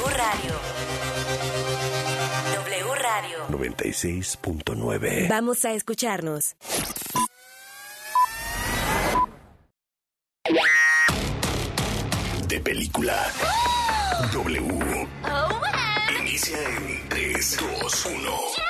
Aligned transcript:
W 0.00 0.16
Radio. 0.16 0.54
W 2.54 2.94
Radio. 2.94 3.38
96.9. 3.48 5.28
Vamos 5.28 5.64
a 5.66 5.72
escucharnos. 5.72 6.56
De 12.48 12.60
película. 12.60 13.30
W. 14.32 15.08
Inicia 16.18 16.58
en 16.62 17.08
3, 17.10 17.58
2, 17.82 18.06
1. 18.06 18.30
Hey, 18.56 18.69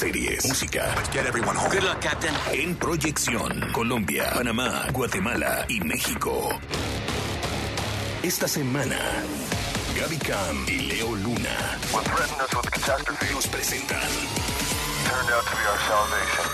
series, 0.00 0.46
música. 0.46 0.94
Get 1.12 1.26
everyone 1.26 1.56
home. 1.56 1.70
Good 1.70 1.84
luck, 1.84 2.00
Captain. 2.00 2.34
En 2.52 2.74
proyección, 2.74 3.70
Colombia, 3.72 4.30
Panamá, 4.32 4.86
Guatemala 4.94 5.66
y 5.68 5.80
México. 5.80 6.48
Esta 8.22 8.48
semana, 8.48 8.96
Gaby 9.98 10.16
Cam 10.16 10.66
y 10.66 10.88
Leo 10.88 11.14
Luna 11.16 11.78
nos 13.30 13.46
presentan 13.48 14.00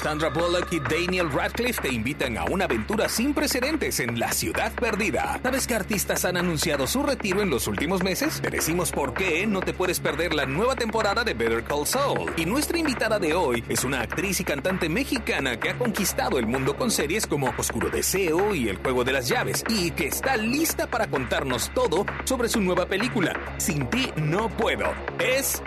Sandra 0.02 0.28
Bullock 0.28 0.72
y 0.72 0.80
Daniel 0.80 1.32
Radcliffe 1.32 1.82
te 1.82 1.92
invitan 1.92 2.38
a 2.38 2.44
una 2.44 2.66
aventura 2.66 3.08
sin 3.08 3.34
precedentes 3.34 3.98
en 3.98 4.20
la 4.20 4.32
ciudad 4.32 4.72
perdida. 4.72 5.40
¿Sabes 5.42 5.66
qué 5.66 5.74
artistas 5.74 6.24
han 6.24 6.36
anunciado 6.36 6.86
su 6.86 7.02
retiro 7.02 7.42
en 7.42 7.50
los 7.50 7.66
últimos 7.66 8.04
meses? 8.04 8.40
Te 8.40 8.50
decimos 8.50 8.92
por 8.92 9.14
qué 9.14 9.46
no 9.46 9.60
te 9.60 9.72
puedes 9.72 9.98
perder 9.98 10.32
la 10.32 10.46
nueva 10.46 10.76
temporada 10.76 11.24
de 11.24 11.34
Better 11.34 11.64
Call 11.64 11.86
Saul. 11.86 12.32
Y 12.36 12.46
nuestra 12.46 12.78
invitada 12.78 13.18
de 13.18 13.34
hoy 13.34 13.64
es 13.68 13.84
una 13.84 14.00
actriz 14.00 14.40
y 14.40 14.44
cantante 14.44 14.88
mexicana 14.88 15.58
que 15.58 15.70
ha 15.70 15.78
conquistado 15.78 16.38
el 16.38 16.46
mundo 16.46 16.76
con 16.76 16.90
series 16.90 17.26
como 17.26 17.52
Oscuro 17.58 17.90
Deseo 17.90 18.54
y 18.54 18.68
El 18.68 18.76
Juego 18.76 19.02
de 19.02 19.12
las 19.12 19.28
Llaves 19.28 19.64
y 19.68 19.90
que 19.90 20.06
está 20.06 20.36
lista 20.36 20.86
para 20.86 21.08
contarnos 21.08 21.72
todo 21.74 22.06
sobre 22.24 22.48
su 22.48 22.60
nueva 22.60 22.86
película. 22.86 23.34
Sin 23.58 23.90
ti 23.90 24.12
no 24.16 24.48
puedo. 24.50 24.86
Es 25.18 25.62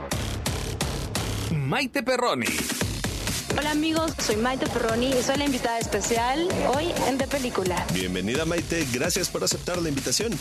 Maite 1.69 2.01
Perroni. 2.01 2.47
Hola 3.55 3.69
amigos, 3.69 4.15
soy 4.17 4.37
Maite 4.37 4.65
Perroni 4.65 5.11
y 5.11 5.21
soy 5.21 5.37
la 5.37 5.45
invitada 5.45 5.77
especial 5.77 6.47
hoy 6.75 6.91
en 7.07 7.19
De 7.19 7.27
Película. 7.27 7.85
Bienvenida 7.93 8.43
Maite, 8.43 8.87
gracias 8.91 9.29
por 9.29 9.43
aceptar 9.43 9.77
la 9.77 9.87
invitación. 9.87 10.31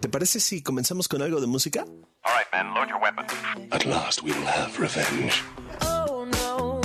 ¿Te 0.00 0.08
parece 0.08 0.40
si 0.40 0.60
comenzamos 0.60 1.06
con 1.06 1.22
algo 1.22 1.40
de 1.40 1.46
música? 1.46 1.84
All 2.24 2.32
right, 2.36 2.48
men, 2.52 2.74
load 2.74 2.88
your 2.88 3.00
weapons. 3.00 3.32
At 3.70 3.86
last 3.86 4.24
we 4.24 4.32
will 4.32 4.48
have 4.48 4.76
revenge. 4.80 5.44
Oh 5.80 6.26
no. 6.26 6.80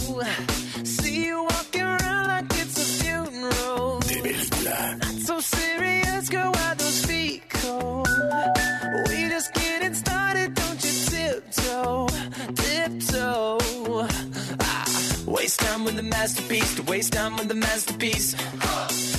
Waste 15.43 15.59
time 15.59 15.83
with 15.83 15.97
the 15.97 16.03
masterpiece, 16.03 16.73
to 16.75 16.83
waste 16.83 17.11
time 17.11 17.35
with 17.35 17.49
the 17.49 17.53
masterpiece. 17.53 18.33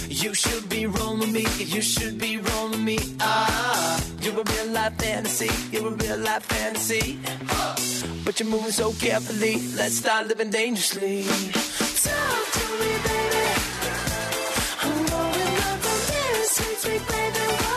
You 0.08 0.32
should 0.32 0.70
be 0.70 0.86
rolling 0.86 1.32
me, 1.32 1.44
you 1.58 1.82
should 1.82 2.16
be 2.18 2.38
rolling 2.38 2.82
me. 2.82 2.98
Ah, 3.20 4.02
you're 4.22 4.40
a 4.40 4.42
real 4.42 4.68
life 4.72 4.96
fantasy, 4.96 5.50
you're 5.70 5.88
a 5.88 5.90
real 5.90 6.16
life 6.16 6.44
fantasy. 6.44 7.18
But 8.24 8.40
you're 8.40 8.48
moving 8.48 8.72
so 8.72 8.92
carefully, 8.94 9.56
let's 9.76 9.96
start 9.98 10.26
living 10.28 10.48
dangerously. 10.48 11.24
Talk 12.04 12.44
to 12.56 12.64
me, 12.80 12.90
baby. 13.06 13.46
I'm 14.80 15.06
going 15.12 15.56
up 15.68 15.78
from 15.84 16.00
here, 16.08 16.44
sweet, 16.54 16.78
sweet 16.78 17.06
baby. 17.06 17.73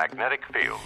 Magnetic 0.00 0.42
field. 0.46 0.80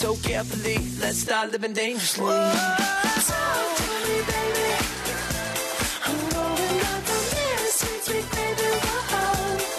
So 0.00 0.16
carefully. 0.16 0.78
Let's 0.98 1.18
start 1.18 1.52
living 1.52 1.74
dangerously. 1.74 2.24
Talk 2.24 3.76
to 3.76 3.84
me, 4.08 4.16
baby. 4.32 4.68
I'm 6.06 6.18
going 6.32 6.80
up 6.88 7.02
from 7.04 7.24
here, 7.36 7.66
sweet, 7.78 8.02
sweet 8.04 8.26
baby. 8.32 8.70
Whoa. 8.80 9.69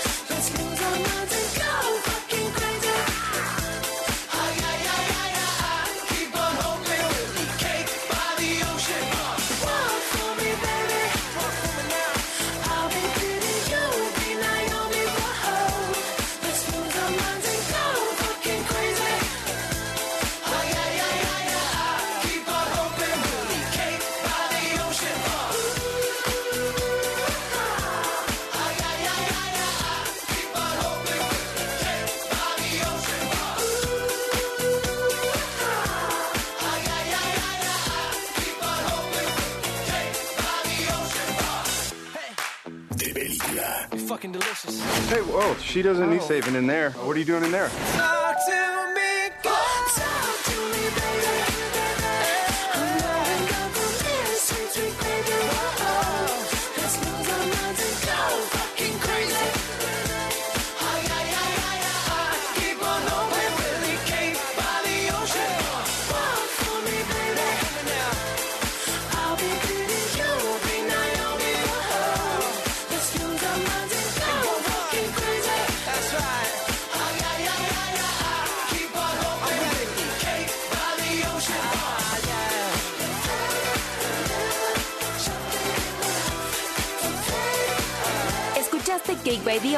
Fucking 44.21 44.33
delicious. 44.33 45.09
Hey, 45.09 45.21
whoa, 45.21 45.55
she 45.55 45.81
doesn't 45.81 46.11
need 46.11 46.21
oh. 46.21 46.27
saving 46.27 46.53
in 46.53 46.67
there. 46.67 46.91
What 46.91 47.15
are 47.15 47.19
you 47.19 47.25
doing 47.25 47.43
in 47.43 47.51
there? 47.51 47.71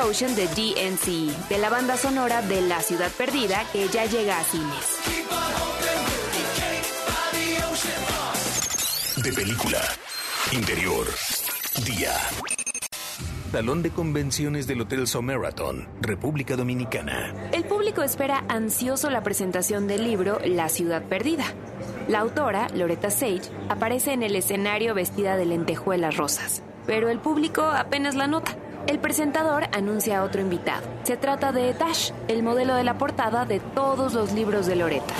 Ocean 0.03 0.35
de 0.35 0.47
DNC, 0.47 1.47
de 1.49 1.57
la 1.57 1.69
banda 1.69 1.97
sonora 1.97 2.41
de 2.41 2.61
La 2.61 2.81
Ciudad 2.81 3.11
Perdida 3.11 3.63
que 3.71 3.87
ya 3.87 4.05
llega 4.05 4.39
a 4.39 4.43
cines. 4.43 4.99
De 9.23 9.33
película. 9.33 9.79
Interior. 10.51 11.07
Día. 11.85 12.13
Salón 13.51 13.83
de 13.83 13.91
convenciones 13.91 14.65
del 14.65 14.81
Hotel 14.81 15.07
Someraton, 15.07 15.87
República 16.01 16.55
Dominicana. 16.55 17.33
El 17.51 17.65
público 17.65 17.83
público 17.83 18.03
espera 18.03 18.45
ansioso 18.47 19.09
la 19.09 19.23
presentación 19.23 19.87
del 19.87 20.05
libro 20.05 20.39
La 20.45 20.69
ciudad 20.69 21.03
perdida. 21.03 21.43
La 22.07 22.19
autora, 22.19 22.69
Loretta 22.73 23.11
Sage, 23.11 23.41
aparece 23.67 24.13
en 24.13 24.23
el 24.23 24.37
escenario 24.37 24.93
vestida 24.93 25.35
de 25.35 25.45
lentejuelas 25.45 26.15
rosas, 26.15 26.63
pero 26.85 27.09
el 27.09 27.19
público 27.19 27.61
apenas 27.61 28.15
la 28.15 28.27
nota. 28.27 28.55
El 28.85 28.99
presentador 28.99 29.63
anuncia 29.71 30.19
a 30.19 30.23
otro 30.23 30.41
invitado. 30.41 30.85
Se 31.03 31.15
trata 31.15 31.53
de 31.53 31.73
Dash, 31.73 32.11
el 32.27 32.43
modelo 32.43 32.75
de 32.75 32.83
la 32.83 32.97
portada 32.97 33.45
de 33.45 33.59
todos 33.59 34.13
los 34.13 34.33
libros 34.33 34.65
de 34.65 34.75
Loretta. 34.75 35.13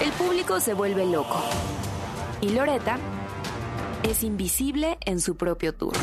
El 0.00 0.12
público 0.12 0.60
se 0.60 0.74
vuelve 0.74 1.06
loco. 1.06 1.42
Y 2.40 2.50
Loretta 2.50 2.98
es 4.04 4.22
invisible 4.22 4.98
en 5.00 5.20
su 5.20 5.36
propio 5.36 5.74
tour. 5.74 5.94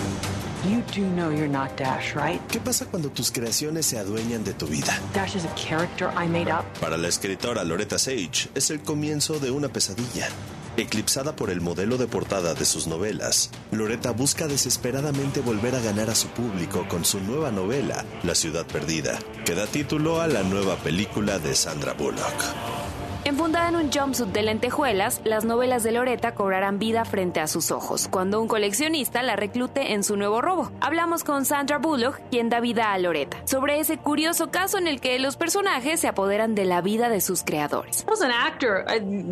You 0.65 0.81
do 0.93 1.07
know 1.15 1.31
you're 1.31 1.47
not 1.47 1.77
Dash, 1.77 2.13
right? 2.15 2.41
¿Qué 2.47 2.59
pasa 2.59 2.85
cuando 2.85 3.09
tus 3.09 3.31
creaciones 3.31 3.85
se 3.85 3.97
adueñan 3.97 4.43
de 4.43 4.53
tu 4.53 4.67
vida? 4.67 4.99
Dash 5.13 5.37
is 5.37 5.45
a 5.45 5.55
character 5.55 6.09
I 6.17 6.27
made 6.27 6.51
up. 6.51 6.65
Para 6.81 6.97
la 6.97 7.07
escritora 7.07 7.63
Loretta 7.63 7.97
Sage, 7.97 8.49
es 8.53 8.69
el 8.69 8.81
comienzo 8.81 9.39
de 9.39 9.51
una 9.51 9.69
pesadilla. 9.69 10.27
Eclipsada 10.81 11.35
por 11.35 11.49
el 11.49 11.61
modelo 11.61 11.97
de 11.97 12.07
portada 12.07 12.53
de 12.53 12.65
sus 12.65 12.87
novelas, 12.87 13.51
Loretta 13.71 14.11
busca 14.11 14.47
desesperadamente 14.47 15.41
volver 15.41 15.75
a 15.75 15.81
ganar 15.81 16.09
a 16.09 16.15
su 16.15 16.27
público 16.29 16.87
con 16.87 17.03
su 17.03 17.19
nueva 17.19 17.51
novela, 17.51 18.05
La 18.23 18.33
ciudad 18.33 18.65
perdida, 18.65 19.19
que 19.45 19.55
da 19.55 19.67
título 19.67 20.21
a 20.21 20.27
la 20.27 20.43
nueva 20.43 20.77
película 20.77 21.39
de 21.39 21.55
Sandra 21.55 21.93
Bullock. 21.93 22.78
Enfundada 23.29 23.69
en 23.69 23.75
un 23.75 23.91
jumpsuit 23.91 24.31
de 24.31 24.41
lentejuelas, 24.41 25.21
las 25.23 25.45
novelas 25.45 25.83
de 25.83 25.91
Loretta 25.91 26.33
cobrarán 26.33 26.79
vida 26.79 27.05
frente 27.05 27.39
a 27.39 27.45
sus 27.45 27.69
ojos 27.69 28.07
cuando 28.09 28.41
un 28.41 28.47
coleccionista 28.47 29.21
la 29.21 29.35
reclute 29.35 29.93
en 29.93 30.03
su 30.03 30.17
nuevo 30.17 30.41
robo. 30.41 30.71
Hablamos 30.81 31.23
con 31.23 31.45
Sandra 31.45 31.77
Bullock, 31.77 32.19
quien 32.31 32.49
da 32.49 32.59
vida 32.59 32.91
a 32.91 32.97
Loretta, 32.97 33.37
sobre 33.45 33.79
ese 33.79 33.99
curioso 33.99 34.49
caso 34.49 34.79
en 34.79 34.87
el 34.87 34.99
que 34.99 35.19
los 35.19 35.37
personajes 35.37 35.99
se 35.99 36.07
apoderan 36.07 36.55
de 36.55 36.65
la 36.65 36.81
vida 36.81 37.07
de 37.09 37.21
sus 37.21 37.43
creadores. 37.43 38.03
As 38.11 38.23
an 38.23 38.31
actor, 38.31 38.83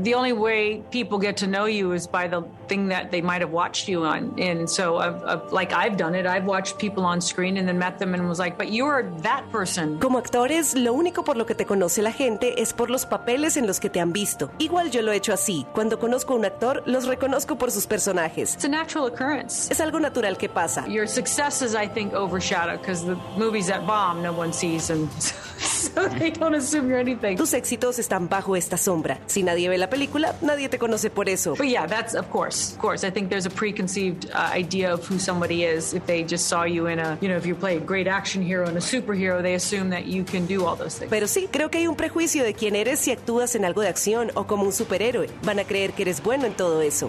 the 0.04 0.14
only 0.14 0.32
way 0.32 0.84
people 0.92 1.18
get 1.20 1.36
to 1.38 1.48
know 1.48 1.66
you 1.66 1.92
is 1.96 2.08
by 2.08 2.30
the 2.30 2.44
thing 2.68 2.90
that 2.90 3.10
they 3.10 3.24
might 3.24 3.42
have 3.42 3.52
watched 3.52 3.90
you 3.90 4.06
on. 4.06 4.32
And 4.40 4.70
so, 4.70 5.00
I've, 5.00 5.24
I've, 5.26 5.52
like 5.52 5.74
I've 5.74 5.98
done 5.98 6.14
it, 6.14 6.28
I've 6.28 6.46
watched 6.46 6.78
people 6.78 7.04
on 7.04 7.20
screen 7.20 7.58
and 7.58 7.68
then 7.68 7.80
met 7.80 7.98
them 7.98 8.14
and 8.14 8.30
was 8.30 8.38
like, 8.38 8.60
but 8.60 8.72
you're 8.72 9.10
that 9.24 9.50
person. 9.52 9.98
Como 10.00 10.20
actores, 10.20 10.76
lo 10.76 10.94
único 10.94 11.24
por 11.24 11.36
lo 11.36 11.48
que 11.48 11.56
te 11.56 11.66
conoce 11.66 12.04
la 12.04 12.12
gente 12.12 12.62
es 12.62 12.74
por 12.74 12.92
los 12.92 13.08
papeles 13.08 13.58
en 13.58 13.66
los 13.66 13.80
que 13.80 13.87
te 13.90 14.00
han 14.00 14.14
visto. 14.14 14.50
Igual 14.60 14.92
yo 14.92 15.02
lo 15.02 15.12
he 15.12 15.18
hecho 15.18 15.34
así. 15.34 15.66
Cuando 15.74 16.00
conozco 16.00 16.34
a 16.34 16.38
un 16.38 16.46
actor, 16.46 16.84
los 16.86 17.06
reconozco 17.06 17.58
por 17.58 17.72
sus 17.72 17.86
personajes. 17.88 18.54
It's 18.56 18.66
a 18.66 18.70
natural 18.70 19.08
occurrence. 19.08 19.72
Es 19.72 19.80
algo 19.82 20.00
natural 20.00 20.38
que 20.38 20.50
pasa. 20.50 20.86
Your 20.88 21.08
successes, 21.08 21.76
I 21.76 21.88
think, 21.88 22.14
overshadow 22.14 22.78
because 22.78 23.06
the 23.06 23.16
movies 23.38 23.68
that 23.68 23.86
bomb, 23.86 24.22
no 24.22 24.32
one 24.32 24.54
sees, 24.54 24.90
and 24.90 25.10
so 25.58 26.08
they 26.20 26.32
don't 26.32 26.56
assume 26.56 26.88
you're 26.90 27.00
anything. 27.00 27.38
Tus 27.38 27.54
éxitos 27.54 28.00
están 28.00 28.30
bajo 28.30 28.56
esta 28.56 28.78
sombra. 28.78 29.20
Si 29.28 29.44
nadie 29.44 29.70
ve 29.70 29.78
la 29.78 29.90
película, 29.90 30.36
nadie 30.42 30.70
te 30.70 30.78
conoce 30.78 31.10
por 31.10 31.30
eso. 31.30 31.56
But 31.56 31.68
yeah, 31.68 31.88
that's 31.88 32.14
of 32.16 32.30
course, 32.30 32.74
of 32.74 32.80
course. 32.80 33.04
I 33.04 33.12
think 33.12 33.30
there's 33.30 33.46
a 33.46 33.50
preconceived 33.50 34.30
uh, 34.34 34.52
idea 34.54 34.94
of 34.94 35.06
who 35.06 35.20
somebody 35.20 35.64
is. 35.64 35.94
If 35.94 36.06
they 36.06 36.24
just 36.24 36.48
saw 36.48 36.64
you 36.64 36.88
in 36.88 37.00
a, 37.00 37.18
you 37.22 37.30
know, 37.30 37.38
if 37.38 37.46
you 37.46 37.56
play 37.56 37.78
a 37.78 37.80
great 37.80 38.08
action 38.08 38.42
hero 38.42 38.68
and 38.68 38.78
a 38.78 38.82
superhero, 38.82 39.42
they 39.42 39.56
assume 39.56 39.90
that 39.90 40.06
you 40.06 40.24
can 40.24 40.46
do 40.46 40.66
all 40.66 40.76
those 40.76 40.98
things. 40.98 41.10
Pero 41.10 41.28
sí, 41.28 41.48
creo 41.52 41.70
que 41.70 41.80
hay 41.80 41.88
un 41.88 41.96
prejuicio 41.96 42.44
de 42.44 42.54
quién 42.54 42.76
eres 42.76 43.00
si 43.00 43.12
actúas 43.12 43.56
en 43.56 43.66
algo 43.66 43.77
de 43.82 43.90
acción 43.90 44.32
o 44.36 44.48
como 44.48 44.64
un 44.64 44.74
superhéroe. 44.74 45.30
Van 45.44 45.60
a 45.60 45.66
creer 45.66 45.94
que 45.94 46.04
eres 46.04 46.22
bueno 46.22 46.46
en 46.46 46.54
todo 46.54 46.82
eso. 46.82 47.08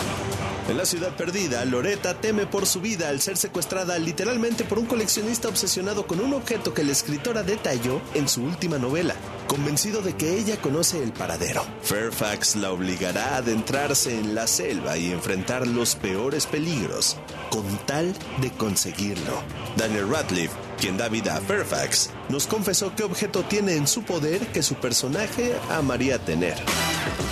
En 0.69 0.77
la 0.77 0.85
ciudad 0.85 1.17
perdida, 1.17 1.65
Loretta 1.65 2.21
teme 2.21 2.45
por 2.45 2.67
su 2.67 2.83
vida 2.83 3.09
al 3.09 3.23
ser 3.23 3.39
secuestrada 3.39 3.99
literalmente 3.99 4.65
por 4.65 4.79
un 4.79 4.85
coleccionista 4.85 5.49
obsesionado 5.49 6.07
con 6.07 6.21
un 6.21 6.35
objeto 6.35 6.75
que 6.75 6.85
la 6.85 6.93
escritora 6.93 7.43
detalló 7.43 8.03
en 8.13 8.29
su 8.29 8.43
última 8.43 8.77
novela, 8.77 9.15
convencido 9.47 10.03
de 10.03 10.15
que 10.15 10.37
ella 10.37 10.61
conoce 10.61 11.03
el 11.03 11.13
paradero. 11.13 11.65
Fairfax 11.83 12.57
la 12.57 12.71
obligará 12.71 13.35
a 13.35 13.37
adentrarse 13.39 14.19
en 14.19 14.35
la 14.35 14.47
selva 14.47 14.99
y 14.99 15.11
enfrentar 15.11 15.67
los 15.67 15.97
peores 15.97 16.45
peligros, 16.47 17.17
con 17.49 17.65
tal 17.87 18.15
de 18.43 18.51
conseguirlo. 18.51 19.43
Daniel 19.79 20.11
Radcliffe, 20.11 20.68
quien 20.79 20.97
da 20.97 21.09
vida 21.09 21.37
a 21.37 21.41
Fairfax, 21.41 22.11
nos 22.29 22.47
confesó 22.47 22.95
qué 22.95 23.03
objeto 23.03 23.43
tiene 23.43 23.75
en 23.75 23.87
su 23.87 24.03
poder 24.03 24.47
que 24.53 24.63
su 24.63 24.75
personaje 24.77 25.55
amaría 25.71 26.19
tener. 26.19 26.57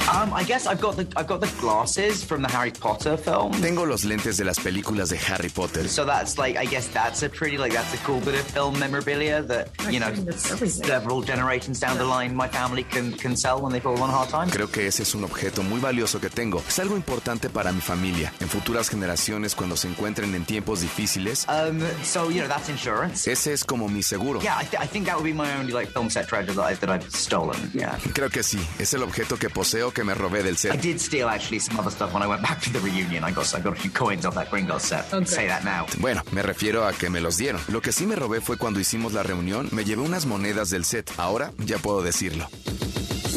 Um, 0.08 0.32
I 0.32 0.44
guess 0.44 0.66
I've 0.66 0.81
got 0.81 0.96
the 0.96 1.06
I've 1.16 1.26
got 1.26 1.40
the 1.40 1.50
glasses 1.60 2.25
from 2.25 2.43
the 2.43 2.48
Harry 2.48 2.70
Potter 2.70 3.16
film. 3.19 3.50
Tengo 3.60 3.84
los 3.84 4.04
lentes 4.04 4.37
de 4.37 4.44
las 4.44 4.58
películas 4.58 5.08
de 5.08 5.19
Harry 5.19 5.48
Potter. 5.48 5.88
So 5.88 6.04
that's 6.04 6.38
like 6.38 6.56
I 6.56 6.64
guess 6.64 6.88
that's 6.93 7.22
a 7.25 7.28
pretty 7.28 7.58
like 7.58 7.72
that's 7.72 7.93
a 7.93 7.98
cool 8.04 8.20
bit 8.20 8.34
of 8.34 8.46
film 8.52 8.78
memorabilia 8.78 9.43
that 9.43 9.69
you 9.90 9.98
know 9.98 10.12
several 10.37 11.22
generations 11.22 11.81
down 11.81 11.98
the 11.98 12.04
line 12.04 12.34
my 12.37 12.48
family 12.48 12.84
can 12.84 13.12
can 13.12 13.37
sell 13.37 13.60
when 13.60 13.72
they 13.72 13.81
fall 13.81 14.00
on 14.00 14.08
hard 14.08 14.28
times. 14.31 14.52
Creo 14.52 14.70
que 14.70 14.87
ese 14.87 15.02
es 15.02 15.14
un 15.14 15.25
objeto 15.25 15.62
muy 15.62 15.81
valioso 15.81 16.20
que 16.20 16.31
tengo. 16.31 16.62
Es 16.69 16.78
algo 16.78 16.96
importante 16.96 17.50
para 17.50 17.72
mi 17.72 17.81
familia. 17.81 18.32
En 18.40 18.48
futuras 18.48 18.88
generaciones 18.88 19.54
cuando 19.56 19.76
se 19.76 19.88
encuentren 19.88 20.34
en 20.34 20.44
tiempos 20.44 20.81
difíciles. 20.82 21.46
Um, 21.48 21.81
so 22.04 22.31
you 22.31 22.40
know 22.40 22.48
that's 22.48 22.69
insurance. 22.69 23.28
Ese 23.36 23.52
es 23.52 23.64
como 23.64 23.86
mi 23.86 24.02
seguro. 24.02 24.40
Yeah, 24.40 24.56
I, 24.58 24.64
th 24.64 24.82
I 24.82 24.86
think 24.86 25.04
that 25.04 25.16
would 25.16 25.24
be 25.26 25.34
my 25.34 25.52
only 25.58 25.70
like 25.70 25.92
film 25.92 26.08
set 26.08 26.26
treasure 26.26 26.54
that, 26.54 26.72
I, 26.72 26.74
that 26.74 26.88
I've 26.88 27.06
stolen. 27.10 27.70
Yeah. 27.74 27.98
Creo 28.14 28.30
que 28.30 28.42
sí. 28.42 28.58
Es 28.78 28.94
el 28.94 29.02
objeto 29.02 29.36
que 29.36 29.50
poseo 29.50 29.92
que 29.92 30.04
me 30.04 30.14
robé 30.14 30.42
del 30.42 30.56
set. 30.56 30.72
I 30.74 30.78
did 30.78 30.98
steal 30.98 31.28
actually 31.28 31.60
some 31.60 31.78
other 31.78 31.92
stuff 31.92 32.14
when 32.14 32.22
I 32.22 32.26
went 32.26 32.40
back 32.40 32.62
to 32.62 32.70
the 32.70 32.80
reunion. 32.80 33.24
I 33.24 33.32
got 33.32 33.54
I 33.54 33.60
got 33.60 33.74
a 33.74 33.76
few 33.76 33.90
coins 33.90 34.24
off 34.24 34.34
that 34.36 34.48
Gringotts 34.50 34.86
set. 34.86 35.12
Okay. 35.12 35.26
Say 35.26 35.46
that 35.48 35.64
now. 35.64 35.84
Bueno, 35.98 36.22
me 36.32 36.40
refiero 36.40 36.86
a 36.86 36.94
que 36.94 37.10
me 37.10 37.20
los 37.20 37.36
dieron. 37.36 37.60
Lo 37.68 37.82
que 37.82 37.92
sí 37.92 38.06
me 38.06 38.16
robé 38.16 38.40
fue 38.40 38.56
cuando 38.56 38.80
hicimos 38.80 39.12
la 39.12 39.22
reunión, 39.22 39.68
me 39.70 39.84
llevé 39.84 40.00
unas 40.00 40.24
monedas 40.24 40.70
del 40.70 40.86
set. 40.86 41.12
Ahora 41.18 41.52
ya 41.58 41.76
puedo 41.76 42.00
decirlo. 42.00 42.48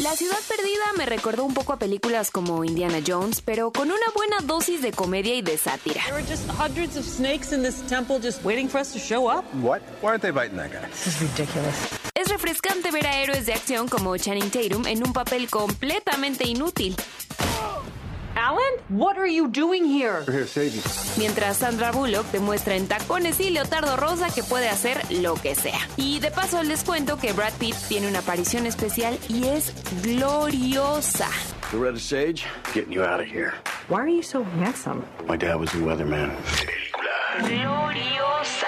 La 0.02 0.16
ciudad 0.16 0.38
perdida 0.48 0.82
me 0.96 1.04
recordó 1.04 1.44
un 1.44 1.52
poco 1.52 1.74
a 1.74 1.78
películas 1.78 2.30
como 2.30 2.64
Indiana 2.64 3.00
Jones, 3.06 3.42
pero 3.42 3.70
con 3.70 3.88
una 3.90 4.06
buena 4.14 4.38
dosis 4.44 4.80
de 4.80 4.92
comedia 4.92 5.34
y 5.34 5.42
de 5.42 5.58
sátira. 5.58 6.00
There 6.04 6.14
were 6.14 6.26
just 6.26 6.48
hundreds 6.48 6.96
of 6.96 7.04
snakes 7.04 7.52
in 7.52 7.62
this 7.62 7.82
temple 7.86 8.18
just 8.18 8.42
waiting 8.42 8.66
for 8.66 8.80
us 8.80 8.94
to 8.94 8.98
show 8.98 9.28
up. 9.28 9.44
What? 9.62 9.82
Why 10.00 10.12
aren't 10.12 10.22
they 10.22 10.30
biting 10.30 10.56
that 10.56 10.72
guy? 10.72 10.88
This 10.88 11.06
is 11.06 11.20
ridiculous. 11.20 11.74
Es 12.14 12.28
refrescante 12.28 12.90
ver 12.90 13.06
a 13.06 13.20
héroes 13.20 13.44
de 13.44 13.52
acción 13.52 13.88
como 13.88 14.16
Channing 14.16 14.50
Tatum 14.50 14.86
en 14.86 15.06
un 15.06 15.12
papel 15.12 15.50
completamente 15.50 16.48
inútil. 16.48 16.96
Alan, 18.36 18.72
what 18.88 19.18
are 19.18 19.26
you 19.26 19.48
doing 19.48 19.84
here? 19.84 20.24
We're 20.26 20.32
here 20.32 20.42
to 20.42 20.46
save 20.46 20.74
you. 20.74 20.82
Mientras 21.18 21.58
Sandra 21.58 21.90
Bullock 21.92 22.26
demuestra 22.30 22.74
en 22.74 22.86
tacones 22.86 23.40
y 23.40 23.50
leotardo 23.50 23.96
rosa 23.96 24.30
que 24.32 24.42
puede 24.42 24.68
hacer 24.68 25.00
lo 25.10 25.34
que 25.34 25.54
sea. 25.54 25.80
Y 25.96 26.20
de 26.20 26.30
paso 26.30 26.62
les 26.62 26.84
cuento 26.84 27.16
que 27.18 27.32
Brad 27.32 27.52
Pitt 27.58 27.74
tiene 27.88 28.08
una 28.08 28.20
aparición 28.20 28.66
especial 28.66 29.18
y 29.28 29.46
es 29.48 29.72
gloriosa. 30.02 31.28
The 31.70 31.78
Red 31.78 31.98
Sage, 31.98 32.46
getting 32.72 32.92
you 32.92 33.02
out 33.02 33.20
of 33.20 33.26
here. 33.26 33.54
Why 33.88 34.00
are 34.00 34.08
you 34.08 34.22
so 34.22 34.44
handsome? 34.44 35.04
My 35.26 35.36
dad 35.36 35.56
was 35.56 35.72
a 35.74 35.78
weatherman. 35.78 36.30
Gloriosa. 37.38 38.66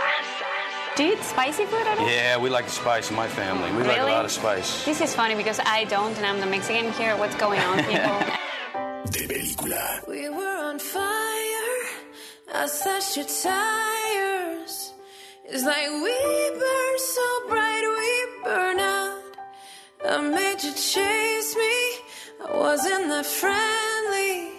Do 0.95 1.05
you 1.05 1.13
eat 1.15 1.23
spicy 1.25 1.65
food 1.65 1.87
at 1.87 1.99
all? 1.99 2.07
Yeah, 2.07 2.37
we 2.37 2.51
like 2.51 2.67
the 2.67 2.73
spice 2.73 3.11
in 3.11 3.17
my 3.17 3.27
family. 3.27 3.71
We 3.73 3.83
like 3.85 3.99
a 4.01 4.05
lot 4.05 4.27
of 4.27 4.31
spice. 4.31 4.85
This 4.85 5.01
is 5.01 5.15
funny 5.15 5.35
because 5.35 5.59
I 5.65 5.85
don't 5.85 6.15
and 6.19 6.27
I'm 6.27 6.39
the 6.39 6.47
Mexican 6.47 6.93
here. 6.93 7.17
What's 7.17 7.35
going 7.37 7.61
on, 7.61 7.83
people? 7.85 8.21
De 9.11 9.27
película. 9.27 10.03
We 10.07 10.29
were 10.29 10.59
on 10.71 10.79
fire. 10.79 11.79
I 12.55 12.67
slashed 12.67 13.17
your 13.17 13.27
tires. 13.27 14.93
It's 15.45 15.65
like 15.65 15.89
we 16.07 16.17
burn 16.61 16.99
so 16.99 17.49
bright, 17.49 17.85
we 17.99 18.45
burn 18.45 18.79
out. 18.81 19.23
I 20.05 20.21
made 20.21 20.63
you 20.63 20.73
chase 20.73 21.57
me. 21.57 21.77
I 22.47 22.57
wasn't 22.57 23.09
that 23.09 23.27
friendly. 23.27 24.51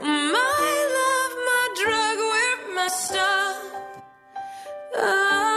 My 0.00 0.74
love, 0.98 1.32
my 1.50 1.64
drug, 1.82 2.16
we're 2.32 2.74
messed 2.74 3.16
up. 3.16 3.56
Oh. 4.96 5.55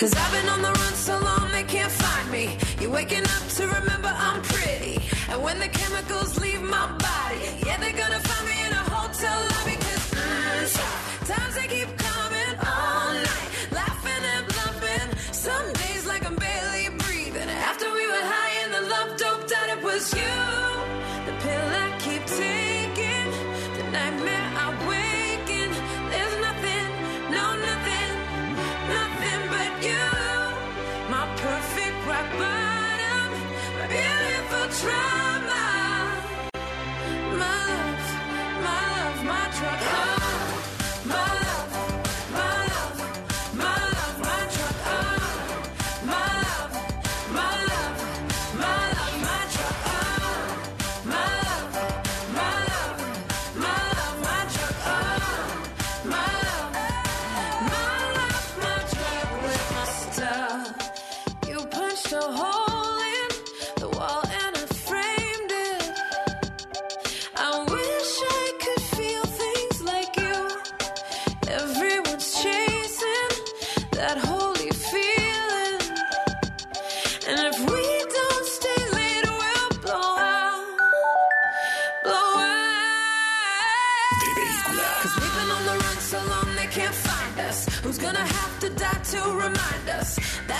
Cause 0.00 0.14
I've 0.14 0.32
been 0.32 0.48
on 0.48 0.62
the 0.62 0.72
run 0.72 0.94
so 0.94 1.18
long 1.18 1.52
they 1.52 1.62
can't 1.62 1.92
find 1.92 2.32
me. 2.32 2.56
You're 2.80 2.90
waking 2.90 3.22
up 3.22 3.46
to 3.56 3.66
remember 3.66 4.10
I'm 4.16 4.40
pretty. 4.40 4.98
And 5.28 5.42
when 5.42 5.58
the 5.58 5.68
chemicals 5.68 6.40
leave 6.40 6.62
my 6.62 6.86
body, 6.96 7.50
yeah, 7.66 7.76
they're 7.76 7.92
gonna 7.92 8.18
find 8.20 8.48
me 8.48 8.64
in 8.64 8.72
a 8.72 8.84
hotel 8.96 9.38
lobby. 9.50 9.76
Cause 9.76 10.74
mm, 10.74 11.36
times 11.36 11.54
they 11.54 11.66
keep 11.66 11.99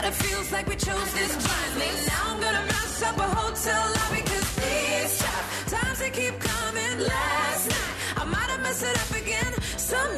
that 0.00 0.12
it 0.12 0.14
feels 0.14 0.50
like 0.52 0.66
we 0.66 0.76
chose 0.76 1.12
this 1.12 1.33
blindly. 1.37 1.90
Now 2.09 2.33
I'm 2.33 2.40
gonna 2.40 2.64
mess 2.66 3.02
up 3.02 3.16
a 3.19 3.28
hotel 3.40 3.85
lobby 3.97 4.23
because 4.23 4.49
these 4.57 5.19
tough 5.19 5.66
times 5.69 5.99
they 5.99 6.11
keep 6.11 6.38
coming. 6.38 6.99
Last 7.00 7.69
night 7.69 8.23
I 8.23 8.25
might 8.25 8.50
have 8.52 8.62
messed 8.62 8.85
it 8.85 8.97
up 8.97 9.12
again. 9.23 9.52
Some 9.76 10.11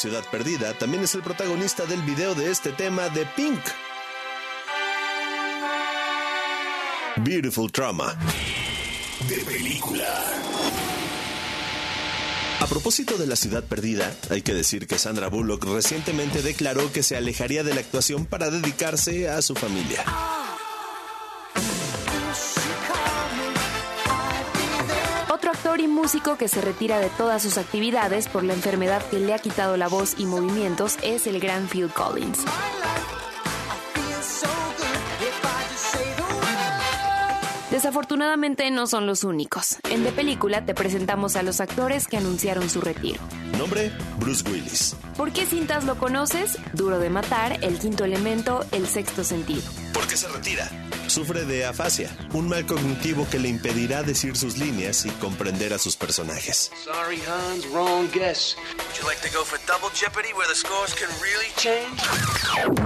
Ciudad 0.00 0.24
Perdida, 0.30 0.72
también 0.72 1.04
es 1.04 1.14
el 1.14 1.20
protagonista 1.20 1.84
del 1.84 2.00
video 2.00 2.34
de 2.34 2.50
este 2.50 2.72
tema 2.72 3.10
de 3.10 3.26
Pink. 3.36 3.60
Beautiful 7.16 7.70
Trauma. 7.70 8.16
De 9.28 9.36
película. 9.44 10.24
A 12.60 12.66
propósito 12.66 13.18
de 13.18 13.26
La 13.26 13.36
Ciudad 13.36 13.62
Perdida, 13.62 14.10
hay 14.30 14.40
que 14.40 14.54
decir 14.54 14.86
que 14.86 14.96
Sandra 14.96 15.28
Bullock 15.28 15.66
recientemente 15.66 16.40
declaró 16.40 16.90
que 16.90 17.02
se 17.02 17.18
alejaría 17.18 17.62
de 17.62 17.74
la 17.74 17.80
actuación 17.80 18.24
para 18.24 18.48
dedicarse 18.48 19.28
a 19.28 19.42
su 19.42 19.54
familia. 19.54 20.02
Músico 26.00 26.38
que 26.38 26.48
se 26.48 26.62
retira 26.62 26.98
de 26.98 27.10
todas 27.10 27.42
sus 27.42 27.58
actividades 27.58 28.26
por 28.26 28.42
la 28.42 28.54
enfermedad 28.54 29.02
que 29.10 29.20
le 29.20 29.34
ha 29.34 29.38
quitado 29.38 29.76
la 29.76 29.86
voz 29.86 30.14
y 30.16 30.24
movimientos 30.24 30.96
es 31.02 31.26
el 31.26 31.38
gran 31.40 31.68
Phil 31.68 31.90
Collins. 31.90 32.38
Desafortunadamente 37.70 38.70
no 38.70 38.86
son 38.86 39.06
los 39.06 39.24
únicos. 39.24 39.76
En 39.90 40.02
De 40.02 40.10
Película 40.10 40.64
te 40.64 40.74
presentamos 40.74 41.36
a 41.36 41.42
los 41.42 41.60
actores 41.60 42.08
que 42.08 42.16
anunciaron 42.16 42.70
su 42.70 42.80
retiro. 42.80 43.20
Nombre, 43.58 43.92
Bruce 44.18 44.42
Willis. 44.50 44.96
¿Por 45.18 45.32
qué 45.32 45.44
cintas 45.44 45.84
lo 45.84 45.98
conoces? 45.98 46.56
Duro 46.72 46.98
de 46.98 47.10
matar, 47.10 47.62
El 47.62 47.78
quinto 47.78 48.04
elemento, 48.04 48.64
El 48.72 48.86
sexto 48.86 49.22
sentido. 49.22 49.70
¿Por 49.92 50.06
qué 50.06 50.16
se 50.16 50.28
retira? 50.28 50.66
Sufre 51.10 51.44
de 51.44 51.64
afasia, 51.64 52.08
un 52.34 52.48
mal 52.48 52.64
cognitivo 52.66 53.26
que 53.28 53.40
le 53.40 53.48
impedirá 53.48 54.04
decir 54.04 54.36
sus 54.36 54.58
líneas 54.58 55.04
y 55.04 55.10
comprender 55.18 55.72
a 55.72 55.78
sus 55.78 55.96
personajes. 55.96 56.70
Sorry, 56.84 57.20
Hans, 57.26 57.66
wrong 57.72 58.08
guess. 58.12 58.54
Would 58.76 58.96
you 58.96 59.08
like 59.08 59.20
to 59.20 59.36
go 59.36 59.42
for 59.44 59.58
double 59.66 59.90
jeopardy 59.92 60.32
where 60.34 60.46
the 60.46 60.54
scores 60.54 60.94
can 60.94 61.08
really 61.20 61.50
change? 61.56 62.00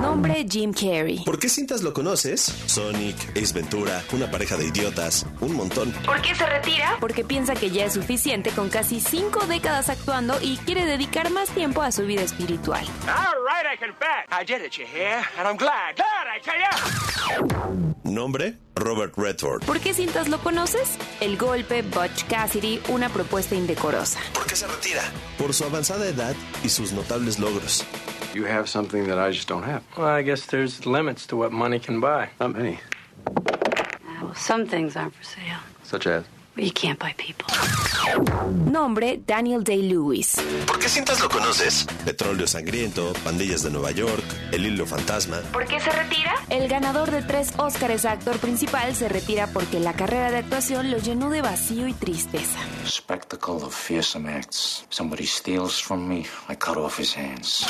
Nombre 0.00 0.42
Jim 0.48 0.72
Carrey. 0.72 1.22
¿Por 1.22 1.38
qué 1.38 1.50
cintas 1.50 1.82
lo 1.82 1.92
conoces? 1.92 2.50
Sonic, 2.64 3.14
Ace 3.36 3.52
Ventura, 3.52 4.02
una 4.12 4.30
pareja 4.30 4.56
de 4.56 4.68
idiotas, 4.68 5.26
un 5.42 5.54
montón. 5.54 5.92
¿Por 6.06 6.22
qué 6.22 6.34
se 6.34 6.46
retira? 6.46 6.96
Porque 7.00 7.24
piensa 7.24 7.54
que 7.54 7.68
ya 7.68 7.84
es 7.84 7.92
suficiente 7.92 8.52
con 8.52 8.70
casi 8.70 9.02
cinco 9.02 9.44
décadas 9.46 9.90
actuando 9.90 10.38
y 10.40 10.56
quiere 10.64 10.86
dedicar 10.86 11.30
más 11.30 11.50
tiempo 11.50 11.82
a 11.82 11.92
su 11.92 12.06
vida 12.06 12.22
espiritual. 12.22 12.86
All 13.06 13.34
right, 13.44 13.66
I 13.70 13.76
confess. 13.76 14.24
I 14.32 14.46
did 14.46 14.64
it, 14.64 14.78
you 14.78 14.86
hear? 14.86 15.18
And 15.38 15.46
I'm 15.46 15.58
glad. 15.58 15.96
Glad, 15.96 16.26
I 16.26 16.40
tell 16.40 16.58
ya. 16.58 17.93
Nombre, 18.14 18.54
Robert 18.76 19.12
Redford. 19.16 19.64
¿Por 19.64 19.80
qué 19.80 19.92
cintas 19.92 20.28
lo 20.28 20.38
conoces? 20.38 20.96
El 21.20 21.36
golpe, 21.36 21.82
Butch 21.82 22.24
Cassidy, 22.28 22.80
una 22.88 23.08
propuesta 23.08 23.56
indecorosa. 23.56 24.20
¿Por 24.32 24.46
qué 24.46 24.54
se 24.54 24.68
retira? 24.68 25.02
Por 25.36 25.52
su 25.52 25.64
avanzada 25.64 26.06
edad 26.06 26.36
y 26.62 26.68
sus 26.68 26.92
notables 26.92 27.40
logros. 27.40 27.84
You 28.32 28.44
have 28.46 28.68
something 28.68 29.06
that 29.08 29.18
I 29.18 29.32
just 29.32 29.48
don't 29.48 29.64
have. 29.64 29.82
Well, 29.96 30.06
I 30.06 30.22
guess 30.22 30.46
there's 30.46 30.86
limits 30.86 31.26
to 31.26 31.36
what 31.36 31.50
money 31.50 31.80
can 31.80 32.00
buy. 32.00 32.30
Not 32.38 32.54
many. 32.54 32.78
Well, 34.22 34.34
some 34.34 34.66
things 34.66 34.96
aren't 34.96 35.14
for 35.14 35.24
sale. 35.24 35.58
Such 35.82 36.06
as? 36.06 36.24
You 36.56 36.70
can't 36.72 36.98
buy 37.00 37.12
people. 37.16 37.46
Nombre, 38.70 39.20
Daniel 39.26 39.64
Day-Lewis. 39.64 40.36
¿Por 40.66 40.78
qué 40.78 40.88
cintas 40.88 41.20
lo 41.20 41.28
conoces? 41.28 41.84
Petróleo 42.04 42.46
Sangriento, 42.46 43.12
Pandillas 43.24 43.64
de 43.64 43.70
Nueva 43.70 43.90
York, 43.90 44.22
El 44.52 44.64
Hilo 44.66 44.86
Fantasma. 44.86 45.40
¿Por 45.52 45.66
qué 45.66 45.80
se 45.80 45.90
retira? 45.90 46.34
El 46.50 46.68
ganador 46.68 47.10
de 47.10 47.22
tres 47.22 47.52
Óscares 47.56 48.04
a 48.04 48.12
actor 48.12 48.38
principal 48.38 48.94
se 48.94 49.08
retira 49.08 49.48
porque 49.48 49.80
la 49.80 49.94
carrera 49.94 50.30
de 50.30 50.38
actuación 50.38 50.92
lo 50.92 50.98
llenó 50.98 51.28
de 51.30 51.42
vacío 51.42 51.88
y 51.88 51.92
tristeza. 51.92 52.60
Spectacle 52.86 53.54
of 53.54 53.74
fearsome 53.74 54.30
acts. 54.32 54.86
Somebody 54.90 55.26
steals 55.26 55.82
from 55.82 56.06
me, 56.08 56.20
I 56.48 56.54
cut 56.56 56.76
off 56.76 57.00
his 57.00 57.16
hands. 57.16 57.66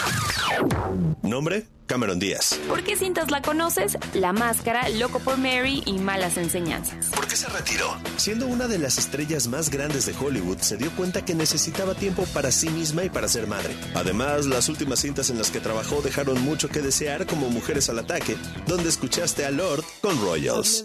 Nombre, 1.22 1.64
Cameron 1.86 2.18
Díaz. 2.18 2.58
¿Por 2.68 2.82
qué 2.82 2.96
cintas 2.96 3.30
la 3.30 3.42
conoces? 3.42 3.98
La 4.14 4.32
Máscara, 4.32 4.88
Loco 4.88 5.18
por 5.18 5.36
Mary 5.36 5.82
y 5.84 5.98
Malas 5.98 6.36
Enseñanzas. 6.36 7.10
¿Por 7.14 7.26
qué 7.26 7.36
se 7.36 7.48
retiró? 7.48 7.96
Siendo 8.16 8.46
una 8.46 8.66
de 8.68 8.78
las 8.78 8.98
estrellas 8.98 9.48
más 9.48 9.70
grandes 9.70 10.06
de 10.06 10.14
Hollywood, 10.14 10.58
se 10.58 10.76
dio 10.76 10.90
cuenta 10.92 11.24
que 11.24 11.34
necesitaba 11.34 11.94
tiempo 11.94 12.24
para 12.32 12.50
sí 12.50 12.68
misma 12.70 13.04
y 13.04 13.10
para 13.10 13.28
ser 13.28 13.46
madre. 13.46 13.76
Además, 13.94 14.46
las 14.46 14.68
últimas 14.68 15.00
cintas 15.00 15.30
en 15.30 15.38
las 15.38 15.50
que 15.50 15.60
trabajó 15.60 16.00
dejaron 16.00 16.40
mucho 16.42 16.68
que 16.68 16.80
desear, 16.80 17.26
como 17.26 17.50
Mujeres 17.50 17.90
al 17.90 17.98
Ataque, 17.98 18.36
donde 18.66 18.88
escuchaste 18.88 19.44
a 19.44 19.50
Lord 19.50 19.84
con 20.00 20.18
Royals. 20.20 20.84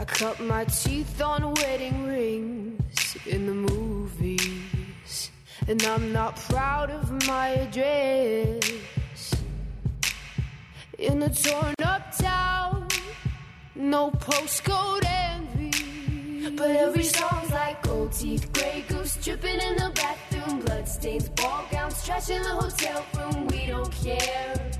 I 0.00 0.04
cut 0.06 0.40
my 0.40 0.64
teeth 0.64 1.20
on 1.20 1.52
wedding 1.56 2.06
rings 2.06 3.16
in 3.26 3.44
the 3.44 3.52
movies. 3.52 4.69
And 5.68 5.82
I'm 5.84 6.12
not 6.12 6.36
proud 6.36 6.90
of 6.90 7.10
my 7.26 7.48
address. 7.48 8.60
In 10.98 11.22
a 11.22 11.30
torn 11.30 11.74
up 11.84 12.16
town, 12.16 12.88
no 13.74 14.10
postcode 14.10 15.04
envy. 15.06 16.50
But 16.56 16.70
every 16.70 17.04
song's 17.04 17.50
like 17.50 17.82
gold 17.82 18.12
teeth, 18.12 18.52
gray 18.52 18.84
goose 18.88 19.16
dripping 19.16 19.60
in 19.60 19.76
the 19.76 19.92
bathroom, 19.94 20.60
bloodstains, 20.60 21.28
ball 21.30 21.64
gowns, 21.70 22.04
trash 22.04 22.30
in 22.30 22.42
the 22.42 22.48
hotel 22.48 23.04
room. 23.16 23.46
We 23.48 23.66
don't 23.66 23.92
care. 23.92 24.79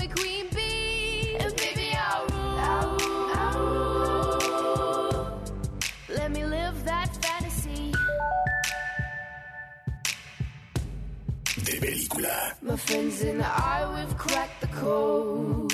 friends 12.77 13.21
and 13.21 13.41
I, 13.41 13.87
we've 13.95 14.17
cracked 14.17 14.59
the 14.61 14.67
code. 14.67 15.71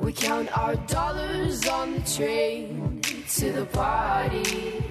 We 0.00 0.12
count 0.12 0.56
our 0.56 0.76
dollars 0.76 1.66
on 1.66 1.94
the 1.94 2.00
train 2.00 3.00
to 3.36 3.52
the 3.52 3.66
party. 3.66 4.84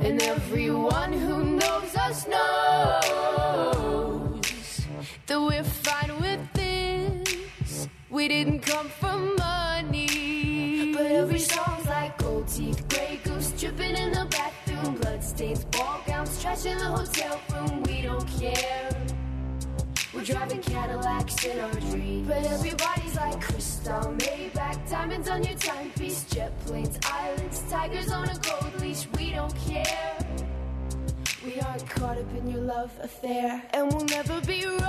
And 0.00 0.22
everyone 0.22 1.12
who 1.12 1.44
knows 1.44 1.96
us 1.96 2.26
knows 2.28 3.50
that 5.26 5.40
we're 5.40 5.64
fine 5.64 6.20
with 6.20 6.52
this. 6.52 7.88
We 8.10 8.28
didn't 8.28 8.60
come 8.60 8.88
for 8.88 9.16
money. 9.16 10.92
But 10.94 11.06
every 11.06 11.40
song's 11.40 11.86
like 11.86 12.16
gold 12.18 12.48
teeth, 12.48 12.88
gray 12.88 13.18
goose 13.24 13.50
dripping 13.58 13.96
in 13.96 14.12
the 14.12 14.26
bathroom, 14.84 15.00
bloodstains, 15.00 15.64
ball 15.66 16.00
gowns, 16.06 16.42
trash 16.42 16.66
in 16.66 16.78
the 16.78 16.84
hotel 16.84 17.40
room. 17.52 17.82
We 17.84 18.02
don't 18.02 18.26
care. 18.38 18.90
We're 20.12 20.24
driving 20.24 20.60
Cadillacs 20.62 21.44
in 21.44 21.58
our 21.58 21.72
dreams. 21.72 22.28
But 22.28 22.44
everybody's 22.46 23.16
like 23.16 23.40
crystal, 23.40 24.14
Maybach, 24.18 24.90
diamonds 24.90 25.28
on 25.28 25.42
your 25.42 25.56
timepiece, 25.56 26.24
jet 26.24 26.52
planes, 26.60 26.98
islands, 27.04 27.62
tigers 27.68 28.12
on 28.12 28.28
a 28.28 28.38
gold 28.38 28.80
leash. 28.80 29.06
We 29.18 29.32
don't 29.32 29.54
care. 29.56 30.16
We 31.44 31.60
aren't 31.60 31.88
caught 31.88 32.18
up 32.18 32.34
in 32.36 32.48
your 32.48 32.60
love 32.60 32.92
affair, 33.02 33.62
and 33.72 33.92
we'll 33.92 34.04
never 34.04 34.40
be 34.42 34.64
royals. 34.66 34.80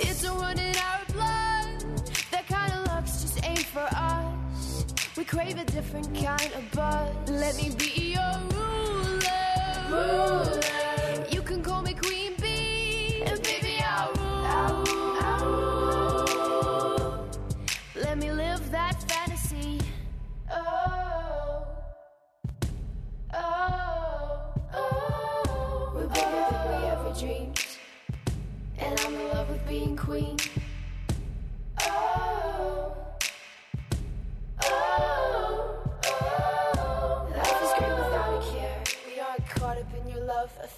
It's 0.00 0.24
a 0.24 0.32
run 0.32 0.58
in 0.58 0.76
our 0.76 1.00
blood. 1.12 1.84
That 2.30 2.46
kind 2.48 2.72
of 2.72 2.86
luck's 2.86 3.22
just 3.22 3.44
ain't 3.44 3.58
for 3.60 3.80
us. 3.80 4.25
We 5.16 5.24
crave 5.24 5.58
a 5.58 5.64
different 5.64 6.14
kind 6.14 6.52
of 6.52 6.70
buzz. 6.72 7.08
Let 7.30 7.56
me 7.56 7.70
be 7.70 8.12
your 8.12 8.38
ruler. 8.52 9.22
You 11.30 11.40
can 11.40 11.62
call 11.62 11.80
me 11.80 11.94
Queen 11.94 12.34
Bee, 12.38 13.22
and 13.24 13.42
baby 13.42 13.78
I'll 13.82 14.12
rule. 14.12 14.46
I'll 15.24 15.46
rule. 16.26 17.28
Let 17.94 18.18
me 18.18 18.30
live 18.30 18.70
that 18.70 19.02
fantasy. 19.10 19.80
Oh. 20.52 21.66
Oh, 23.32 24.52
oh, 24.74 25.92
we're 25.94 26.08
bigger 26.08 26.46
than 26.50 26.68
we 26.68 26.88
ever 26.88 27.12
dreamed. 27.18 27.64
And 28.78 29.00
I'm 29.00 29.14
in 29.14 29.28
love 29.28 29.48
with 29.48 29.66
being 29.66 29.96
queen. 29.96 30.36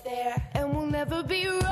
Affair. 0.09 0.35
And 0.55 0.75
we'll 0.75 0.87
never 0.87 1.23
be 1.23 1.47
royals. 1.47 1.63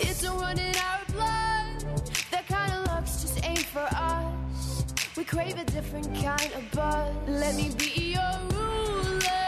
It's 0.00 0.24
a 0.24 0.26
in 0.26 0.76
our 0.88 1.00
blood. 1.12 1.84
That 2.30 2.46
kind 2.48 2.72
of 2.72 3.04
just 3.04 3.44
ain't 3.44 3.66
for 3.66 3.86
us. 3.94 4.84
We 5.16 5.24
crave 5.24 5.58
a 5.58 5.64
different 5.64 6.06
kind 6.14 6.52
of 6.54 6.70
buzz. 6.72 7.14
Let 7.26 7.54
me 7.56 7.70
be 7.76 8.14
your 8.16 8.38
ruler. 8.52 9.40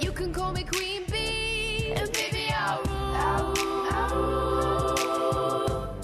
You 0.00 0.12
can 0.12 0.32
call 0.32 0.52
me 0.52 0.64
Queen 0.64 1.02
Bee, 1.10 1.92
and 1.94 2.12
baby 2.12 2.48
I'll 2.52 2.82
rule. 2.82 3.16
I'll 3.90 4.14
rule. 4.14 5.96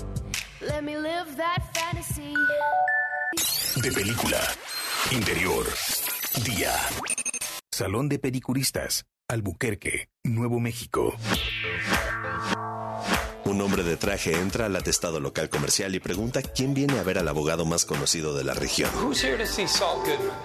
Let 0.61 0.85
me 0.85 0.97
live 0.97 1.37
that 1.37 1.63
fantasy. 1.75 2.35
De 3.83 3.91
película. 3.91 4.41
Interior. 5.13 5.65
Día. 6.47 7.14
Salón 7.75 8.09
de 8.09 8.21
Pedicuristas, 8.21 9.05
Albuquerque, 9.27 10.09
Nuevo 10.23 10.61
México. 10.61 11.13
Un 13.47 13.61
hombre 13.61 13.83
de 13.83 13.97
traje 13.97 14.39
entra 14.39 14.67
al 14.67 14.77
atestado 14.77 15.19
local 15.19 15.49
comercial 15.49 15.93
y 15.97 15.99
pregunta 15.99 16.41
quién 16.41 16.73
viene 16.73 17.01
a 17.01 17.03
ver 17.03 17.19
al 17.19 17.27
abogado 17.27 17.67
más 17.67 17.85
conocido 17.85 18.37
de 18.37 18.45
la 18.45 18.55
región. 18.55 18.93
Who's 19.03 19.25
here 19.25 19.37
to 19.37 19.45
see 19.45 19.67
Saul 19.67 20.03
Goodman? 20.03 20.37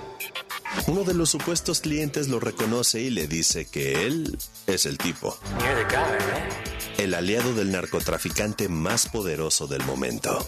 Uno 0.88 1.04
de 1.04 1.14
los 1.14 1.30
supuestos 1.30 1.82
clientes 1.82 2.30
lo 2.30 2.40
reconoce 2.40 3.00
y 3.00 3.12
le 3.12 3.28
dice 3.28 3.70
que 3.70 4.08
él 4.08 4.36
es 4.66 4.88
el 4.88 4.98
tipo, 4.98 5.38
You're 5.60 5.86
the 5.86 5.96
guy, 5.96 6.18
right? 6.34 7.00
el 7.00 7.14
aliado 7.14 7.54
del 7.54 7.72
narcotraficante 7.72 8.70
más 8.70 9.08
poderoso 9.08 9.68
del 9.68 9.84
momento. 9.84 10.40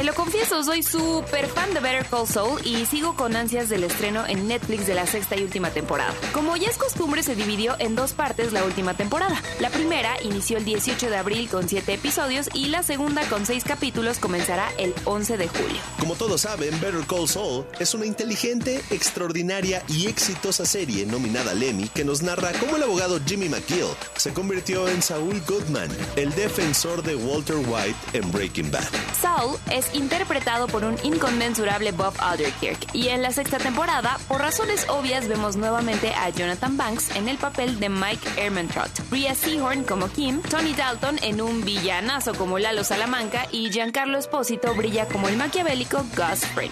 Te 0.00 0.06
lo 0.06 0.14
confieso, 0.14 0.64
soy 0.64 0.82
súper 0.82 1.46
fan 1.46 1.74
de 1.74 1.80
Better 1.80 2.06
Call 2.06 2.26
Saul 2.26 2.58
y 2.64 2.86
sigo 2.86 3.14
con 3.16 3.36
ansias 3.36 3.68
del 3.68 3.84
estreno 3.84 4.24
en 4.26 4.48
Netflix 4.48 4.86
de 4.86 4.94
la 4.94 5.06
sexta 5.06 5.36
y 5.36 5.42
última 5.42 5.72
temporada. 5.72 6.14
Como 6.32 6.56
ya 6.56 6.68
es 6.68 6.78
costumbre, 6.78 7.22
se 7.22 7.34
dividió 7.34 7.76
en 7.78 7.96
dos 7.96 8.14
partes 8.14 8.54
la 8.54 8.64
última 8.64 8.94
temporada. 8.94 9.42
La 9.60 9.68
primera 9.68 10.14
inició 10.22 10.56
el 10.56 10.64
18 10.64 11.10
de 11.10 11.16
abril 11.18 11.50
con 11.50 11.68
7 11.68 11.92
episodios 11.92 12.48
y 12.54 12.68
la 12.68 12.82
segunda 12.82 13.28
con 13.28 13.44
6 13.44 13.62
capítulos 13.64 14.18
comenzará 14.18 14.70
el 14.78 14.94
11 15.04 15.36
de 15.36 15.48
julio. 15.48 15.82
Como 15.98 16.14
todos 16.14 16.40
saben, 16.40 16.80
Better 16.80 17.06
Call 17.06 17.28
Saul 17.28 17.66
es 17.78 17.92
una 17.92 18.06
inteligente, 18.06 18.80
extraordinaria 18.88 19.82
y 19.86 20.06
exitosa 20.06 20.64
serie 20.64 21.04
nominada 21.04 21.50
al 21.50 21.62
Emmy 21.62 21.88
que 21.88 22.06
nos 22.06 22.22
narra 22.22 22.52
cómo 22.58 22.76
el 22.76 22.84
abogado 22.84 23.20
Jimmy 23.26 23.50
McGill 23.50 23.88
se 24.16 24.32
convirtió 24.32 24.88
en 24.88 25.02
Saul 25.02 25.42
Goodman, 25.46 25.90
el 26.16 26.34
defensor 26.36 27.02
de 27.02 27.16
Walter 27.16 27.56
White 27.56 27.98
en 28.14 28.32
Breaking 28.32 28.70
Bad. 28.70 28.88
Saul 29.20 29.58
es 29.70 29.89
interpretado 29.94 30.66
por 30.66 30.84
un 30.84 30.96
inconmensurable 31.02 31.92
Bob 31.92 32.14
Odenkirk 32.20 32.94
y 32.94 33.08
en 33.08 33.22
la 33.22 33.32
sexta 33.32 33.58
temporada, 33.58 34.18
por 34.28 34.40
razones 34.40 34.86
obvias, 34.88 35.28
vemos 35.28 35.56
nuevamente 35.56 36.12
a 36.14 36.30
Jonathan 36.30 36.76
Banks 36.76 37.14
en 37.16 37.28
el 37.28 37.38
papel 37.38 37.80
de 37.80 37.88
Mike 37.88 38.28
Ehrmantraut, 38.36 38.90
Rhea 39.10 39.34
Seahorn 39.34 39.84
como 39.84 40.08
Kim, 40.08 40.40
Tony 40.42 40.74
Dalton 40.74 41.18
en 41.22 41.40
un 41.40 41.64
villanazo 41.64 42.34
como 42.34 42.58
Lalo 42.58 42.84
Salamanca 42.84 43.46
y 43.50 43.70
Giancarlo 43.70 44.18
Espósito 44.18 44.74
brilla 44.74 45.06
como 45.06 45.28
el 45.28 45.36
maquiavélico 45.36 46.04
Gus 46.16 46.44
Fring. 46.54 46.70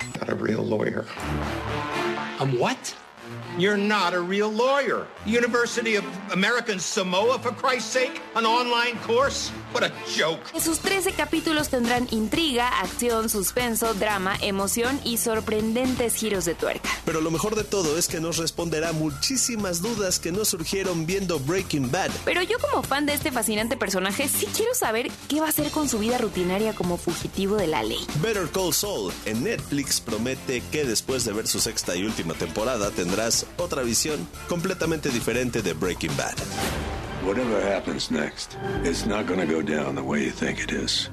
I'm 2.40 2.56
what? 2.58 3.07
You're 3.58 3.76
not 3.76 4.14
a 4.14 4.20
real 4.20 4.52
lawyer. 4.52 5.08
University 5.26 5.96
of 5.96 6.04
American 6.30 6.78
Samoa, 6.78 7.40
for 7.40 7.50
Christ's 7.50 7.90
sake? 7.90 8.22
An 8.36 8.46
online 8.46 8.96
course? 9.04 9.50
What 9.72 9.82
a 9.82 9.90
joke. 10.06 10.38
Sus 10.60 10.78
13 10.78 11.10
capítulos 11.10 11.68
tendrán 11.68 12.06
intriga, 12.12 12.68
acción, 12.78 13.28
suspenso, 13.28 13.94
drama, 13.94 14.36
emoción 14.42 15.00
y 15.02 15.16
sorprendentes 15.16 16.14
giros 16.14 16.44
de 16.44 16.54
tuerca. 16.54 16.88
Pero 17.04 17.20
lo 17.20 17.32
mejor 17.32 17.56
de 17.56 17.64
todo 17.64 17.98
es 17.98 18.06
que 18.06 18.20
nos 18.20 18.36
responderá 18.36 18.92
muchísimas 18.92 19.82
dudas 19.82 20.20
que 20.20 20.30
nos 20.30 20.46
surgieron 20.46 21.04
viendo 21.04 21.40
Breaking 21.40 21.90
Bad. 21.90 22.12
Pero 22.24 22.42
yo 22.42 22.58
como 22.60 22.84
fan 22.84 23.06
de 23.06 23.14
este 23.14 23.32
fascinante 23.32 23.76
personaje 23.76 24.28
sí 24.28 24.46
quiero 24.54 24.72
saber 24.72 25.10
qué 25.28 25.40
va 25.40 25.46
a 25.46 25.50
hacer 25.50 25.72
con 25.72 25.88
su 25.88 25.98
vida 25.98 26.16
rutinaria 26.18 26.74
como 26.74 26.96
fugitivo 26.96 27.56
de 27.56 27.66
la 27.66 27.82
ley. 27.82 28.06
Better 28.22 28.48
Call 28.50 28.72
Saul 28.72 29.12
en 29.24 29.42
Netflix 29.42 30.00
promete 30.00 30.62
que 30.70 30.84
después 30.84 31.24
de 31.24 31.32
ver 31.32 31.48
su 31.48 31.58
sexta 31.58 31.96
y 31.96 32.04
última 32.04 32.34
temporada 32.34 32.92
tendrás 32.92 33.47
otra 33.56 33.82
visión 33.82 34.26
completamente 34.48 35.08
diferente 35.10 35.62
de 35.62 35.72
Breaking 35.72 36.14
Bad. 36.16 36.34
Whatever 37.24 37.62
happens 37.74 38.10
next, 38.10 38.56
it's 38.84 39.06
not 39.06 39.26
gonna 39.26 39.46
go 39.46 39.62
down 39.62 39.94
the 39.94 40.02
way 40.02 40.24
you 40.24 40.30
think 40.32 40.58
it 40.60 40.70
is. 40.70 41.10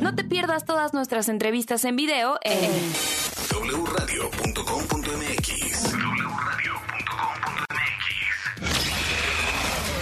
No 0.00 0.14
te 0.14 0.24
pierdas 0.24 0.64
todas 0.64 0.92
nuestras 0.94 1.28
entrevistas 1.28 1.84
en 1.84 1.96
video 1.96 2.38
en 2.42 2.70
wradio.com.mx 3.82 5.94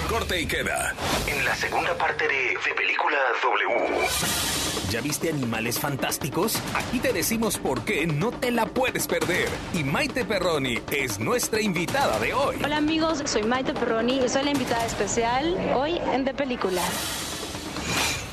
Corte 0.09 0.41
y 0.41 0.47
queda. 0.47 0.95
En 1.27 1.45
la 1.45 1.55
segunda 1.57 1.97
parte 1.97 2.27
de 2.29 2.57
De 2.65 2.75
Película 2.75 3.17
W. 3.43 4.72
¿Ya 4.93 5.01
viste 5.01 5.31
Animales 5.31 5.79
Fantásticos? 5.79 6.57
Aquí 6.75 6.99
te 6.99 7.15
decimos 7.15 7.57
por 7.57 7.83
qué 7.83 8.07
no 8.07 8.31
te 8.31 8.51
la 8.51 8.67
puedes 8.67 9.07
perder. 9.07 9.49
Y 9.73 9.85
Maite 9.85 10.27
Perroni 10.27 10.81
es 10.91 11.19
nuestra 11.19 11.63
invitada 11.63 12.19
de 12.19 12.35
hoy. 12.35 12.57
Hola 12.63 12.77
amigos, 12.77 13.23
soy 13.25 13.43
Maite 13.43 13.73
Perroni 13.73 14.19
y 14.23 14.29
soy 14.29 14.45
la 14.45 14.51
invitada 14.51 14.85
especial 14.85 15.57
hoy 15.75 15.97
en 16.13 16.27
De 16.27 16.35
Película. 16.35 16.83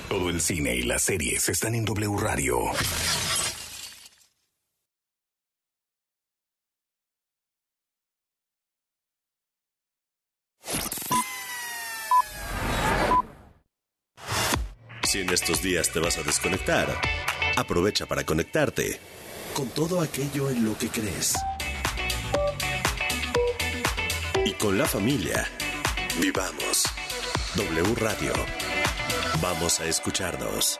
Todo 0.09 0.29
el 0.29 0.41
cine 0.41 0.75
y 0.75 0.81
las 0.81 1.03
series 1.03 1.47
están 1.47 1.75
en 1.75 1.85
W 1.85 2.17
Radio. 2.17 2.57
Si 15.09 15.21
en 15.21 15.29
estos 15.31 15.63
días 15.63 15.89
te 15.89 15.99
vas 15.99 16.19
a 16.19 16.21
desconectar, 16.21 16.87
aprovecha 17.57 18.05
para 18.05 18.23
conectarte 18.23 18.99
con 19.55 19.67
todo 19.69 20.01
aquello 20.01 20.51
en 20.51 20.63
lo 20.63 20.77
que 20.77 20.87
crees. 20.89 21.33
Y 24.45 24.53
con 24.53 24.77
la 24.77 24.85
familia, 24.85 25.47
vivamos. 26.21 26.83
W 27.55 27.95
Radio. 27.95 28.33
Vamos 29.41 29.79
a 29.79 29.85
escucharnos. 29.85 30.79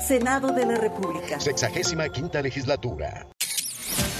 Senado 0.00 0.52
de 0.52 0.66
la 0.66 0.76
República. 0.76 1.38
Sexagésima 1.38 2.08
quinta 2.08 2.42
legislatura. 2.42 3.26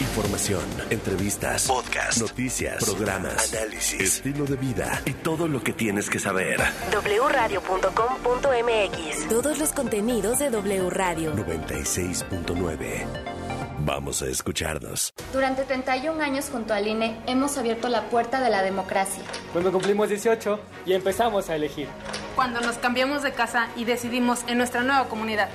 Información, 0.00 0.62
entrevistas, 0.90 1.66
podcast, 1.66 2.20
noticias, 2.20 2.84
programas, 2.84 3.52
análisis, 3.54 4.00
estilo 4.00 4.44
de 4.44 4.56
vida 4.56 5.00
y 5.04 5.12
todo 5.12 5.46
lo 5.46 5.62
que 5.62 5.72
tienes 5.72 6.10
que 6.10 6.18
saber. 6.18 6.58
wradio.com.mx. 6.90 9.28
Todos 9.28 9.58
los 9.58 9.72
contenidos 9.72 10.38
de 10.38 10.50
W 10.50 10.90
Radio. 10.90 11.34
96.9. 11.34 13.39
Vamos 13.82 14.20
a 14.20 14.26
escucharnos. 14.26 15.14
Durante 15.32 15.64
31 15.64 16.22
años 16.22 16.50
junto 16.52 16.74
al 16.74 16.86
INE 16.86 17.18
hemos 17.26 17.56
abierto 17.56 17.88
la 17.88 18.10
puerta 18.10 18.40
de 18.40 18.50
la 18.50 18.62
democracia. 18.62 19.22
Cuando 19.54 19.72
cumplimos 19.72 20.10
18 20.10 20.60
y 20.84 20.92
empezamos 20.92 21.48
a 21.48 21.56
elegir. 21.56 21.88
Cuando 22.36 22.60
nos 22.60 22.76
cambiamos 22.76 23.22
de 23.22 23.32
casa 23.32 23.68
y 23.76 23.84
decidimos 23.84 24.44
en 24.48 24.58
nuestra 24.58 24.82
nueva 24.82 25.08
comunidad. 25.08 25.48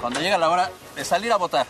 Cuando 0.00 0.20
llega 0.20 0.38
la 0.38 0.48
hora 0.48 0.70
de 0.94 1.04
salir 1.04 1.32
a 1.32 1.36
votar. 1.36 1.66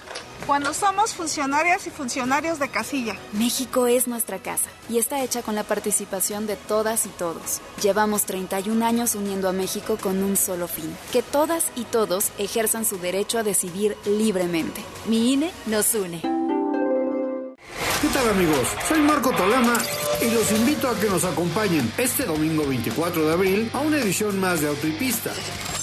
Cuando 0.46 0.74
somos 0.74 1.14
funcionarias 1.14 1.86
y 1.86 1.90
funcionarios 1.90 2.58
de 2.58 2.68
casilla. 2.68 3.16
México 3.32 3.86
es 3.86 4.08
nuestra 4.08 4.38
casa 4.38 4.68
y 4.88 4.98
está 4.98 5.22
hecha 5.22 5.42
con 5.42 5.54
la 5.54 5.62
participación 5.62 6.46
de 6.46 6.56
todas 6.56 7.06
y 7.06 7.10
todos. 7.10 7.60
Llevamos 7.80 8.24
31 8.24 8.84
años 8.84 9.14
uniendo 9.14 9.48
a 9.48 9.52
México 9.52 9.96
con 10.00 10.22
un 10.22 10.36
solo 10.36 10.66
fin, 10.66 10.94
que 11.12 11.22
todas 11.22 11.66
y 11.76 11.84
todos 11.84 12.30
ejerzan 12.38 12.84
su 12.84 12.98
derecho 12.98 13.38
a 13.38 13.44
decidir 13.44 13.96
libremente. 14.04 14.82
Mi 15.06 15.32
INE 15.32 15.52
nos 15.66 15.94
une. 15.94 16.20
¿Qué 16.20 18.08
tal 18.08 18.28
amigos? 18.30 18.66
Soy 18.88 18.98
Marco 18.98 19.30
Tolama 19.30 19.78
y 20.20 20.30
los 20.32 20.50
invito 20.50 20.88
a 20.88 20.98
que 20.98 21.08
nos 21.08 21.24
acompañen 21.24 21.92
este 21.96 22.24
domingo 22.24 22.66
24 22.66 23.26
de 23.26 23.32
abril 23.32 23.70
a 23.72 23.78
una 23.78 23.98
edición 23.98 24.40
más 24.40 24.60
de 24.60 24.68
Auto 24.68 24.88
y 24.88 24.92
Pista. 24.92 25.32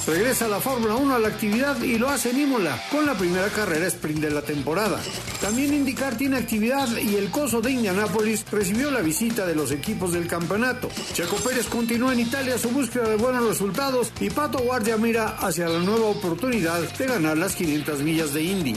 Regresa 0.08 0.48
la 0.48 0.60
Fórmula 0.60 0.96
1 0.96 1.16
a 1.16 1.20
la 1.20 1.28
actividad 1.28 1.82
y 1.82 1.98
lo 1.98 2.10
hace 2.10 2.32
en 2.32 2.42
Imola 2.42 2.82
con 2.92 3.06
la 3.06 3.16
primera 3.16 3.48
carrera 3.50 3.88
sprint 3.88 4.22
de 4.22 4.32
la 4.32 4.42
temporada. 4.42 5.00
También 5.42 5.74
IndyCar 5.74 6.18
tiene 6.18 6.38
actividad 6.38 6.88
y 6.98 7.16
el 7.16 7.30
coso 7.30 7.62
de 7.62 7.72
Indianápolis 7.72 8.46
recibió 8.52 8.90
la 8.90 9.02
visita 9.02 9.46
de 9.46 9.56
los 9.56 9.72
equipos 9.72 10.14
del 10.14 10.28
campeonato. 10.28 10.90
Checo 11.14 11.36
Pérez 11.38 11.68
continúa 11.68 12.14
en 12.14 12.22
Italia 12.22 12.58
su 12.58 12.70
búsqueda 12.70 13.10
de 13.10 13.18
buenos 13.18 13.46
resultados 13.48 14.12
y 14.20 14.30
Pato 14.30 14.60
Guardia 14.60 14.98
mira 14.98 15.38
hacia 15.40 15.70
la 15.70 15.80
nueva 15.80 16.08
oportunidad 16.08 16.82
de 16.82 17.06
ganar 17.06 17.38
las 17.38 17.56
500 17.56 18.02
millas 18.02 18.34
de 18.34 18.44
Indy. 18.44 18.76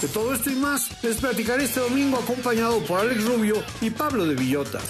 De 0.00 0.08
todo 0.08 0.34
esto 0.34 0.50
y 0.50 0.56
más 0.56 0.90
les 1.02 1.16
platicaré 1.18 1.64
este 1.64 1.80
domingo 1.80 2.18
acompañado 2.18 2.82
por 2.84 3.00
Alex 3.00 3.24
Rubio 3.24 3.62
y 3.80 3.90
Pablo 3.90 4.24
de 4.26 4.34
Villota. 4.34 4.80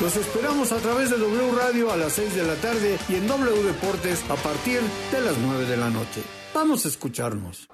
Los 0.00 0.16
esperamos 0.16 0.72
a 0.72 0.78
través 0.78 1.10
de 1.10 1.18
W 1.18 1.52
Radio 1.56 1.92
a 1.92 1.96
las 1.96 2.14
6 2.14 2.34
de 2.34 2.44
la 2.44 2.54
tarde 2.56 2.98
y 3.08 3.16
en 3.16 3.28
W 3.28 3.62
Deportes 3.62 4.24
a 4.28 4.34
partir 4.36 4.80
de 5.12 5.20
las 5.20 5.36
9 5.38 5.66
de 5.66 5.76
la 5.76 5.90
noche. 5.90 6.22
Vamos 6.54 6.84
a 6.84 6.88
escucharnos. 6.88 7.68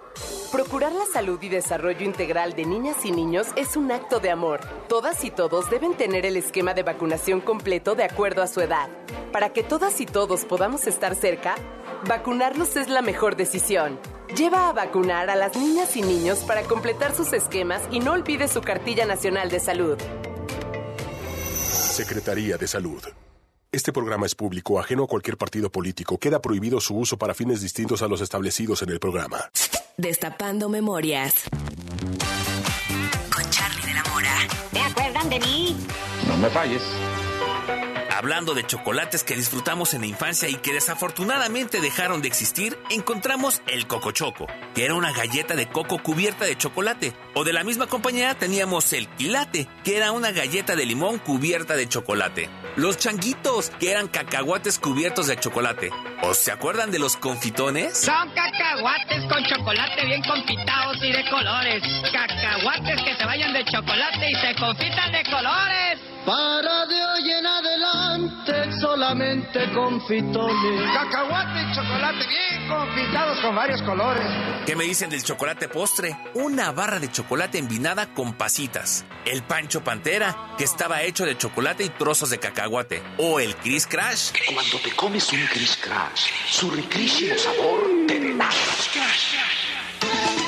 Procurar 0.53 0.93
la 0.93 1.07
salud 1.07 1.41
y 1.43 1.49
desarrollo 1.49 2.05
integral 2.05 2.55
de 2.55 2.67
niñas 2.67 3.05
y 3.05 3.13
niños 3.13 3.49
es 3.57 3.77
un 3.77 3.91
acto 3.93 4.21
de 4.21 4.31
amor. 4.31 4.61
Todas 4.89 5.25
y 5.25 5.31
todos 5.31 5.71
deben 5.71 5.95
tener 5.95 6.27
el 6.27 6.37
esquema 6.37 6.75
de 6.75 6.83
vacunación 6.83 7.41
completo 7.41 7.95
de 7.95 8.05
acuerdo 8.05 8.43
a 8.43 8.47
su 8.47 8.61
edad. 8.61 8.89
Para 9.33 9.53
que 9.53 9.63
todas 9.63 10.01
y 10.01 10.07
todos 10.07 10.45
podamos 10.45 10.87
estar 10.87 11.15
cerca, 11.15 11.55
vacunarlos 12.07 12.77
es 12.77 12.89
la 12.89 13.03
mejor 13.03 13.37
decisión. 13.37 13.99
Lleva 14.37 14.69
a 14.69 14.73
vacunar 14.73 15.31
a 15.31 15.37
las 15.37 15.57
niñas 15.57 15.97
y 15.97 16.03
niños 16.03 16.39
para 16.41 16.63
completar 16.63 17.15
sus 17.15 17.33
esquemas 17.33 17.83
y 17.91 18.01
no 18.01 18.13
olvide 18.13 18.49
su 18.49 18.61
cartilla 18.61 19.07
nacional 19.07 19.51
de 19.51 19.61
salud. 19.61 19.99
Secretaría 21.99 22.57
de 22.57 22.69
Salud. 22.69 23.03
Este 23.73 23.93
programa 23.93 24.25
es 24.25 24.37
público, 24.37 24.79
ajeno 24.79 25.03
a 25.03 25.07
cualquier 25.09 25.37
partido 25.37 25.69
político. 25.69 26.17
Queda 26.17 26.41
prohibido 26.41 26.81
su 26.81 26.97
uso 26.97 27.19
para 27.19 27.35
fines 27.35 27.61
distintos 27.61 28.03
a 28.03 28.07
los 28.07 28.21
establecidos 28.21 28.83
en 28.83 28.91
el 28.91 29.01
programa. 29.01 29.51
Destapando 29.97 30.69
memorias. 30.69 31.35
Con 33.35 33.51
Charlie 33.51 33.85
de 33.85 33.95
la 33.95 34.05
Mora. 34.05 34.33
¿Te 34.73 34.79
acuerdan 34.79 35.29
de 35.29 35.41
mí? 35.41 35.77
No 36.29 36.37
me 36.37 36.49
falles. 36.51 36.83
Hablando 38.19 38.53
de 38.53 38.67
chocolates 38.67 39.23
que 39.23 39.37
disfrutamos 39.37 39.95
en 39.95 40.01
la 40.01 40.09
infancia 40.09 40.49
y 40.49 40.57
que 40.57 40.73
desafortunadamente 40.73 41.81
dejaron 41.81 42.21
de 42.21 42.27
existir, 42.27 42.77
encontramos 42.91 43.63
el 43.69 43.87
Coco 43.87 44.11
Choco, 44.11 44.49
que 44.75 44.85
era 44.85 44.95
una 44.95 45.13
galleta 45.13 45.55
de 45.55 45.69
coco 45.69 46.03
cubierta 46.03 46.45
de 46.45 46.59
chocolate. 46.59 47.13
O 47.35 47.45
de 47.45 47.53
la 47.53 47.63
misma 47.63 47.87
compañía 47.87 48.35
teníamos 48.35 48.93
el 48.93 49.07
Quilate, 49.11 49.69
que 49.85 49.97
era 49.97 50.11
una 50.11 50.33
galleta 50.33 50.75
de 50.75 50.85
limón 50.85 51.19
cubierta 51.19 51.77
de 51.77 51.89
chocolate. 51.89 52.51
Los 52.75 52.99
changuitos, 52.99 53.71
que 53.79 53.93
eran 53.93 54.09
cacahuates 54.09 54.81
cubiertos 54.81 55.29
de 55.29 55.39
chocolate. 55.39 55.93
¿O 56.23 56.35
se 56.35 56.51
acuerdan 56.51 56.91
de 56.91 56.99
los 56.99 57.17
confitones? 57.17 57.99
Son 57.99 58.33
cacahuates 58.35 59.33
con 59.33 59.45
chocolate 59.45 60.05
bien 60.07 60.23
confitados 60.25 60.97
y 61.05 61.13
de 61.13 61.31
colores. 61.31 61.85
Cacahuates 62.13 63.01
que 63.05 63.15
se 63.15 63.25
vayan 63.25 63.53
de 63.53 63.65
chocolate 63.65 64.29
y 64.29 64.35
se 64.35 64.55
confitan 64.57 65.13
de 65.13 65.23
colores. 65.23 66.01
Para 66.27 66.85
de 66.87 67.05
hoy 67.07 67.31
en 67.31 67.47
adelante 67.47 68.08
solamente 68.81 69.73
confitones. 69.73 70.93
Cacahuate 70.93 71.63
y 71.63 71.75
chocolate 71.75 72.27
bien 72.27 72.69
confitados 72.69 73.41
con 73.41 73.55
varios 73.55 73.83
colores. 73.83 74.25
¿Qué 74.67 74.77
me 74.77 74.85
dicen 74.85 75.11
del 75.11 75.23
chocolate 75.23 75.69
postre? 75.69 76.17
Una 76.35 76.73
barra 76.73 77.01
de 77.01 77.11
chocolate 77.11 77.59
envinada 77.59 78.13
con 78.15 78.35
pasitas. 78.35 79.05
El 79.25 79.43
Pancho 79.43 79.83
Pantera, 79.83 80.55
que 80.57 80.65
estaba 80.65 81.03
hecho 81.03 81.25
de 81.25 81.37
chocolate 81.37 81.85
y 81.85 81.89
trozos 81.91 82.31
de 82.31 82.39
cacahuate. 82.39 83.03
O 83.19 83.41
el 83.41 83.55
Chris 83.57 83.87
Crash. 83.87 84.33
Cuando 84.53 84.79
te 84.79 84.91
comes 84.93 85.33
un 85.33 85.47
Chris 85.53 85.77
Crash, 85.77 86.31
su 86.49 86.71
riquísimo 86.71 87.37
sabor 87.37 87.81
te 88.07 88.21
delata. 88.21 88.55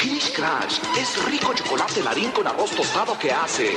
Chris 0.01 0.33
Crash 0.35 0.79
es 0.99 1.25
rico 1.25 1.53
chocolate 1.55 2.03
marín 2.03 2.31
con 2.31 2.47
arroz 2.47 2.71
tostado 2.71 3.19
que 3.19 3.33
hace. 3.33 3.75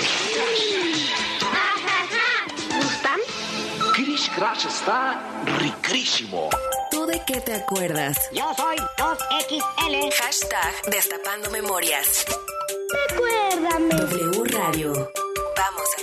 Crash 4.35 4.65
está 4.65 5.21
riquísimo. 5.59 6.49
¿Tú 6.89 7.05
de 7.05 7.21
qué 7.25 7.39
te 7.39 7.53
acuerdas? 7.53 8.17
Yo 8.31 8.51
soy 8.55 8.77
2XL. 8.97 10.11
Hashtag 10.11 10.73
Destapando 10.89 11.51
Memorias. 11.51 12.25
Recuérdame. 13.09 13.93
W 13.93 14.43
Radio. 14.45 14.93
Vamos 15.55 15.87
a. 15.97 16.02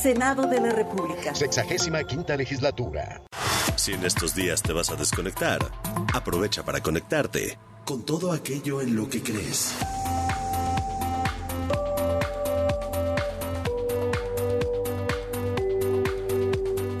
Senado 0.00 0.46
de 0.46 0.60
la 0.60 0.70
República. 0.70 1.34
Sexagésima 1.34 2.04
quinta 2.04 2.36
legislatura. 2.36 3.22
Si 3.76 3.92
en 3.92 4.04
estos 4.04 4.34
días 4.34 4.62
te 4.62 4.72
vas 4.72 4.90
a 4.90 4.96
desconectar, 4.96 5.60
aprovecha 6.12 6.64
para 6.64 6.80
conectarte 6.80 7.58
con 7.84 8.04
todo 8.04 8.32
aquello 8.32 8.80
en 8.80 8.96
lo 8.96 9.08
que 9.08 9.22
crees. 9.22 9.74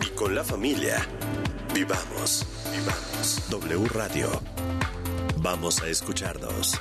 Y 0.02 0.08
con 0.14 0.34
la 0.34 0.44
familia, 0.44 1.06
vivamos, 1.74 2.46
vivamos. 2.72 3.50
W 3.50 3.88
Radio. 3.88 4.28
Vamos 5.38 5.82
a 5.82 5.88
escucharnos. 5.88 6.80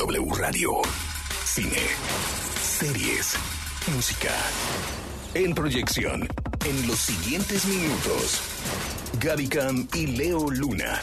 W 0.00 0.34
Radio. 0.34 0.80
Cine, 1.44 1.76
series, 2.58 3.34
música. 3.94 4.30
En 5.34 5.54
proyección, 5.54 6.26
en 6.64 6.86
los 6.86 6.98
siguientes 6.98 7.66
minutos. 7.66 8.40
Gaby 9.20 9.48
Cam 9.48 9.86
y 9.92 10.06
Leo 10.06 10.48
Luna. 10.50 11.02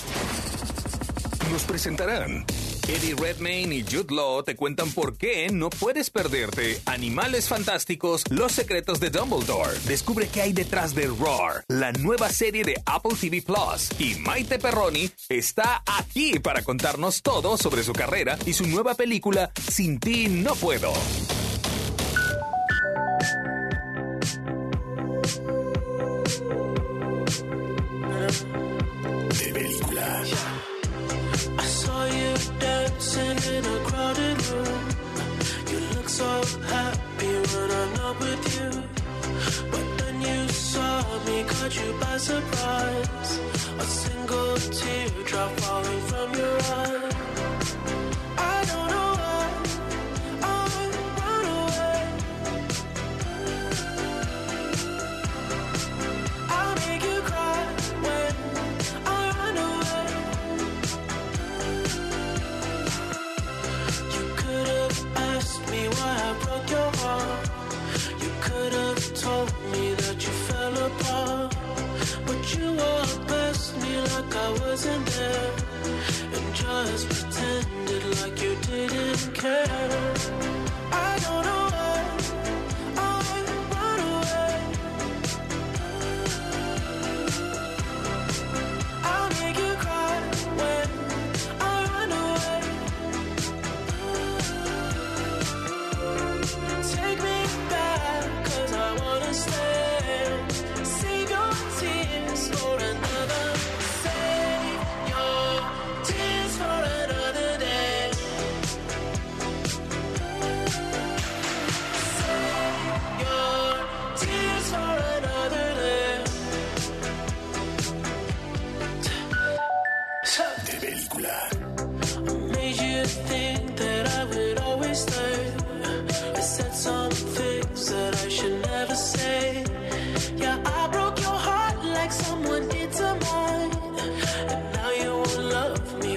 nos 1.52 1.62
presentarán. 1.62 2.44
Eddie 2.88 3.16
Redmayne 3.16 3.76
y 3.76 3.84
Jude 3.84 4.16
Law 4.16 4.44
te 4.44 4.56
cuentan 4.56 4.90
por 4.92 5.18
qué 5.18 5.50
no 5.52 5.70
puedes 5.70 6.10
perderte 6.10 6.80
Animales 6.86 7.50
Fantásticos, 7.50 8.24
Los 8.30 8.54
Secretos 8.54 9.02
de 9.02 9.10
Dumbledore. 9.10 9.78
Descubre 9.86 10.30
qué 10.30 10.42
hay 10.42 10.54
detrás 10.54 10.96
de 10.96 11.08
Roar, 11.08 11.66
la 11.68 11.92
nueva 11.92 12.30
serie 12.30 12.64
de 12.64 12.82
Apple 12.86 13.18
TV 13.20 13.42
Plus. 13.42 13.90
Y 14.00 14.16
Maite 14.20 14.58
Perroni 14.58 15.10
está 15.28 15.84
aquí 15.86 16.40
para 16.40 16.62
contarnos 16.62 17.22
todo 17.22 17.58
sobre 17.58 17.84
su 17.84 17.92
carrera 17.92 18.38
y 18.46 18.54
su 18.54 18.66
nueva 18.66 18.96
película 18.96 19.52
Sin 19.70 20.00
ti 20.00 20.30
no 20.30 20.56
puedo. 20.56 20.94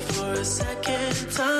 For 0.00 0.32
a 0.32 0.44
second 0.44 1.32
time. 1.32 1.59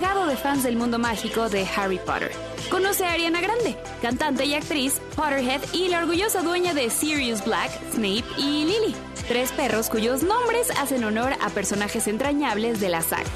De 0.00 0.36
fans 0.36 0.64
del 0.64 0.76
mundo 0.76 0.98
mágico 0.98 1.48
de 1.48 1.64
Harry 1.76 1.98
Potter. 1.98 2.32
Conoce 2.68 3.04
a 3.04 3.12
Ariana 3.12 3.40
Grande, 3.40 3.76
cantante 4.02 4.44
y 4.44 4.54
actriz, 4.54 5.00
Potterhead 5.14 5.60
y 5.72 5.88
la 5.88 6.00
orgullosa 6.00 6.42
dueña 6.42 6.74
de 6.74 6.90
Sirius 6.90 7.44
Black, 7.44 7.70
Snape 7.92 8.24
y 8.36 8.64
Lily, 8.64 8.94
tres 9.28 9.52
perros 9.52 9.88
cuyos 9.88 10.24
nombres 10.24 10.70
hacen 10.80 11.04
honor 11.04 11.34
a 11.40 11.48
personajes 11.50 12.08
entrañables 12.08 12.80
de 12.80 12.88
la 12.88 13.02
saga. 13.02 13.30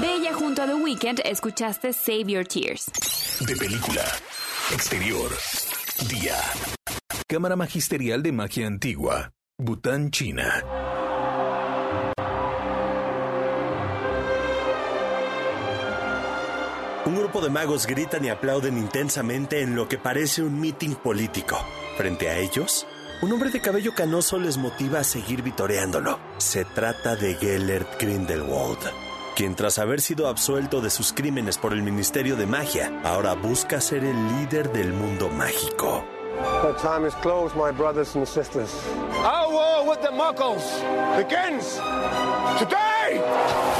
De 0.00 0.14
ella 0.14 0.32
junto 0.32 0.62
a 0.62 0.66
The 0.66 0.74
Weeknd 0.74 1.20
escuchaste 1.22 1.92
Save 1.92 2.32
Your 2.32 2.46
Tears. 2.46 2.90
De 3.40 3.54
película. 3.54 4.04
Exterior. 4.72 5.30
Día. 6.08 6.36
Cámara 7.28 7.56
Magisterial 7.56 8.22
de 8.22 8.32
Magia 8.32 8.66
Antigua. 8.66 9.32
Bután, 9.58 10.10
China. 10.10 10.64
Un 17.04 17.16
grupo 17.16 17.40
de 17.40 17.50
magos 17.50 17.88
gritan 17.88 18.24
y 18.24 18.28
aplauden 18.28 18.78
intensamente 18.78 19.60
en 19.60 19.74
lo 19.74 19.88
que 19.88 19.98
parece 19.98 20.40
un 20.42 20.60
mitin 20.60 20.94
político. 20.94 21.58
Frente 21.96 22.28
a 22.28 22.38
ellos, 22.38 22.86
un 23.22 23.32
hombre 23.32 23.50
de 23.50 23.60
cabello 23.60 23.92
canoso 23.92 24.38
les 24.38 24.56
motiva 24.56 25.00
a 25.00 25.04
seguir 25.04 25.42
vitoreándolo. 25.42 26.20
Se 26.38 26.64
trata 26.64 27.16
de 27.16 27.34
Gellert 27.34 28.00
Grindelwald, 28.00 28.78
quien 29.34 29.56
tras 29.56 29.80
haber 29.80 30.00
sido 30.00 30.28
absuelto 30.28 30.80
de 30.80 30.90
sus 30.90 31.12
crímenes 31.12 31.58
por 31.58 31.72
el 31.72 31.82
Ministerio 31.82 32.36
de 32.36 32.46
Magia, 32.46 32.92
ahora 33.02 33.34
busca 33.34 33.80
ser 33.80 34.04
el 34.04 34.16
líder 34.36 34.70
del 34.72 34.92
mundo 34.92 35.28
mágico. 35.28 36.04
The 36.62 36.74
time 36.80 37.06
is 37.06 37.14
closed, 37.16 37.56
my 37.56 37.72
brothers 37.72 38.14
and 38.14 38.26
sisters. 38.26 38.70
Our 39.24 39.52
war 39.52 39.90
with 39.90 40.00
the 40.02 40.12
Muggles 40.12 40.62
begins 41.16 41.80
today! 42.58 43.71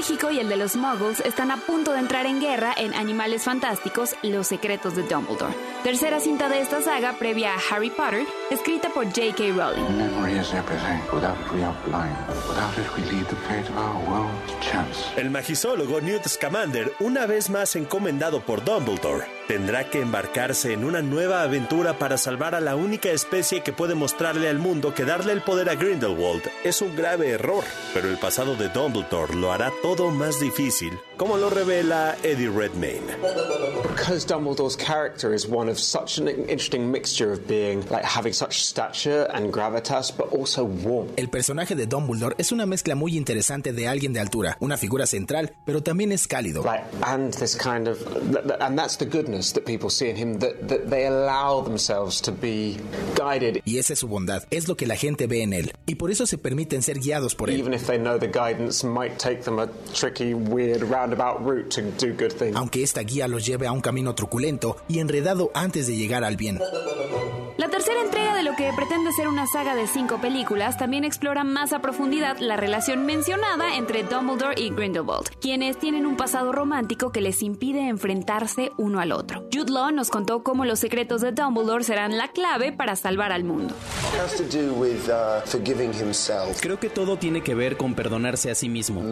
Mágico 0.00 0.30
y 0.30 0.38
el 0.38 0.48
de 0.48 0.56
los 0.56 0.76
muggles 0.76 1.20
están 1.20 1.50
a 1.50 1.58
punto 1.58 1.92
de 1.92 1.98
entrar 1.98 2.24
en 2.24 2.40
guerra 2.40 2.72
en 2.74 2.94
Animales 2.94 3.44
Fantásticos, 3.44 4.16
Los 4.22 4.46
Secretos 4.46 4.96
de 4.96 5.02
Dumbledore. 5.02 5.54
Tercera 5.84 6.20
cinta 6.20 6.48
de 6.48 6.62
esta 6.62 6.80
saga 6.80 7.18
previa 7.18 7.52
a 7.52 7.58
Harry 7.70 7.90
Potter, 7.90 8.24
escrita 8.50 8.88
por 8.88 9.04
J.K. 9.04 9.52
Rowling. 9.54 9.98
Memory 9.98 10.38
is 10.38 10.54
everything. 10.54 11.02
Without 11.12 11.36
it, 11.38 11.52
we 11.52 11.62
are 11.62 11.76
blind. 11.84 12.16
Without 12.48 12.78
it, 12.78 12.86
we 12.96 13.02
leave 13.14 13.28
the 13.28 13.36
fate 13.46 13.68
of 13.68 13.76
our 13.76 13.94
world 14.08 14.30
to 14.48 14.54
chance. 14.60 15.04
El 15.18 15.28
magisólogo 15.28 16.00
Newt 16.00 16.26
Scamander, 16.26 16.94
una 17.00 17.26
vez 17.26 17.50
más 17.50 17.76
encomendado 17.76 18.40
por 18.40 18.64
Dumbledore, 18.64 19.26
tendrá 19.50 19.90
que 19.90 20.00
embarcarse 20.00 20.72
en 20.72 20.84
una 20.84 21.02
nueva 21.02 21.42
aventura 21.42 21.98
para 21.98 22.18
salvar 22.18 22.54
a 22.54 22.60
la 22.60 22.76
única 22.76 23.10
especie 23.10 23.64
que 23.64 23.72
puede 23.72 23.96
mostrarle 23.96 24.48
al 24.48 24.60
mundo 24.60 24.94
que 24.94 25.04
darle 25.04 25.32
el 25.32 25.42
poder 25.42 25.68
a 25.70 25.74
Grindelwald 25.74 26.48
es 26.62 26.80
un 26.80 26.94
grave 26.94 27.30
error, 27.30 27.64
pero 27.92 28.08
el 28.08 28.16
pasado 28.16 28.54
de 28.54 28.68
Dumbledore 28.68 29.34
lo 29.34 29.50
hará 29.50 29.72
todo 29.82 30.12
más 30.12 30.38
difícil, 30.38 30.96
como 31.20 31.36
lo 31.36 31.50
revela 31.50 32.16
Eddie 32.22 32.48
Redmayne. 32.48 33.04
Because 33.82 34.24
Dumbledore's 34.24 34.74
character 34.74 35.34
is 35.34 35.46
one 35.46 35.68
of 35.68 35.78
such 35.78 36.16
an 36.16 36.28
interesting 36.28 36.90
mixture 36.90 37.30
of 37.30 37.46
being 37.46 37.86
like 37.90 38.06
having 38.06 38.32
such 38.32 38.64
stature 38.64 39.28
and 39.34 39.52
gravitas, 39.52 40.16
but 40.16 40.32
also 40.32 40.64
warm. 40.64 41.08
El 41.18 41.28
personaje 41.28 41.74
de 41.74 41.86
Dumbledore 41.86 42.34
es 42.38 42.52
una 42.52 42.64
mezcla 42.64 42.94
muy 42.94 43.18
interesante 43.18 43.74
de 43.74 43.86
alguien 43.86 44.14
de 44.14 44.20
altura, 44.20 44.56
una 44.60 44.78
figura 44.78 45.06
central, 45.06 45.52
pero 45.66 45.82
también 45.82 46.10
es 46.10 46.26
cálido. 46.26 46.62
Right, 46.62 46.84
and 47.02 47.34
this 47.34 47.54
kind 47.54 47.86
of, 47.86 48.00
and 48.58 48.78
that's 48.78 48.96
the 48.96 49.04
goodness 49.04 49.52
that 49.52 49.66
people 49.66 49.90
see 49.90 50.08
in 50.08 50.16
him 50.16 50.38
that, 50.38 50.68
that 50.68 50.88
they 50.88 51.06
allow 51.06 51.60
themselves 51.60 52.22
to 52.22 52.32
be 52.32 52.78
guided. 53.14 53.60
Y 53.66 53.76
esa 53.76 53.92
es 53.92 53.98
su 53.98 54.08
bondad, 54.08 54.44
es 54.50 54.68
lo 54.68 54.74
que 54.74 54.86
la 54.86 54.96
gente 54.96 55.26
ve 55.26 55.42
en 55.42 55.52
él, 55.52 55.70
y 55.84 55.96
por 55.96 56.10
eso 56.10 56.24
se 56.24 56.38
permiten 56.38 56.80
ser 56.80 56.98
guiados 56.98 57.34
por 57.34 57.50
él. 57.50 57.60
Even 57.60 57.74
if 57.74 57.86
they 57.86 57.98
know 57.98 58.18
the 58.18 58.26
guidance 58.26 58.86
might 58.86 59.18
take 59.18 59.42
them 59.42 59.58
a 59.58 59.66
tricky, 59.92 60.32
weird, 60.32 60.80
roundabout 60.80 61.09
route 61.16 61.68
to 61.68 61.82
do 61.82 62.12
good 62.14 62.32
things. 62.32 62.56
Aunque 62.56 62.82
esta 62.82 63.02
guía 63.02 63.28
los 63.28 63.46
lleve 63.46 63.66
a 63.66 63.72
un 63.72 63.80
camino 63.80 64.14
truculento 64.14 64.76
y 64.88 64.98
enredado 64.98 65.50
antes 65.54 65.86
de 65.86 65.96
llegar 65.96 66.24
al 66.24 66.36
bien. 66.36 66.58
La 67.60 67.68
tercera 67.68 68.00
entrega 68.00 68.34
de 68.34 68.42
lo 68.42 68.56
que 68.56 68.72
pretende 68.74 69.12
ser 69.12 69.28
una 69.28 69.46
saga 69.46 69.74
de 69.74 69.86
cinco 69.86 70.18
películas 70.18 70.78
también 70.78 71.04
explora 71.04 71.44
más 71.44 71.74
a 71.74 71.82
profundidad 71.82 72.38
la 72.38 72.56
relación 72.56 73.04
mencionada 73.04 73.76
entre 73.76 74.02
Dumbledore 74.02 74.58
y 74.58 74.70
Grindelwald, 74.70 75.28
quienes 75.42 75.78
tienen 75.78 76.06
un 76.06 76.16
pasado 76.16 76.52
romántico 76.52 77.12
que 77.12 77.20
les 77.20 77.42
impide 77.42 77.86
enfrentarse 77.86 78.72
uno 78.78 78.98
al 78.98 79.12
otro. 79.12 79.44
Jude 79.52 79.72
Law 79.72 79.90
nos 79.90 80.08
contó 80.08 80.42
cómo 80.42 80.64
los 80.64 80.78
secretos 80.78 81.20
de 81.20 81.32
Dumbledore 81.32 81.84
serán 81.84 82.16
la 82.16 82.28
clave 82.28 82.72
para 82.72 82.96
salvar 82.96 83.30
al 83.30 83.44
mundo. 83.44 83.74
Creo 86.60 86.80
que 86.80 86.88
todo 86.88 87.16
tiene 87.18 87.42
que 87.42 87.54
ver 87.54 87.76
con 87.76 87.94
perdonarse 87.94 88.50
a 88.50 88.54
sí 88.54 88.70
mismo. 88.70 89.02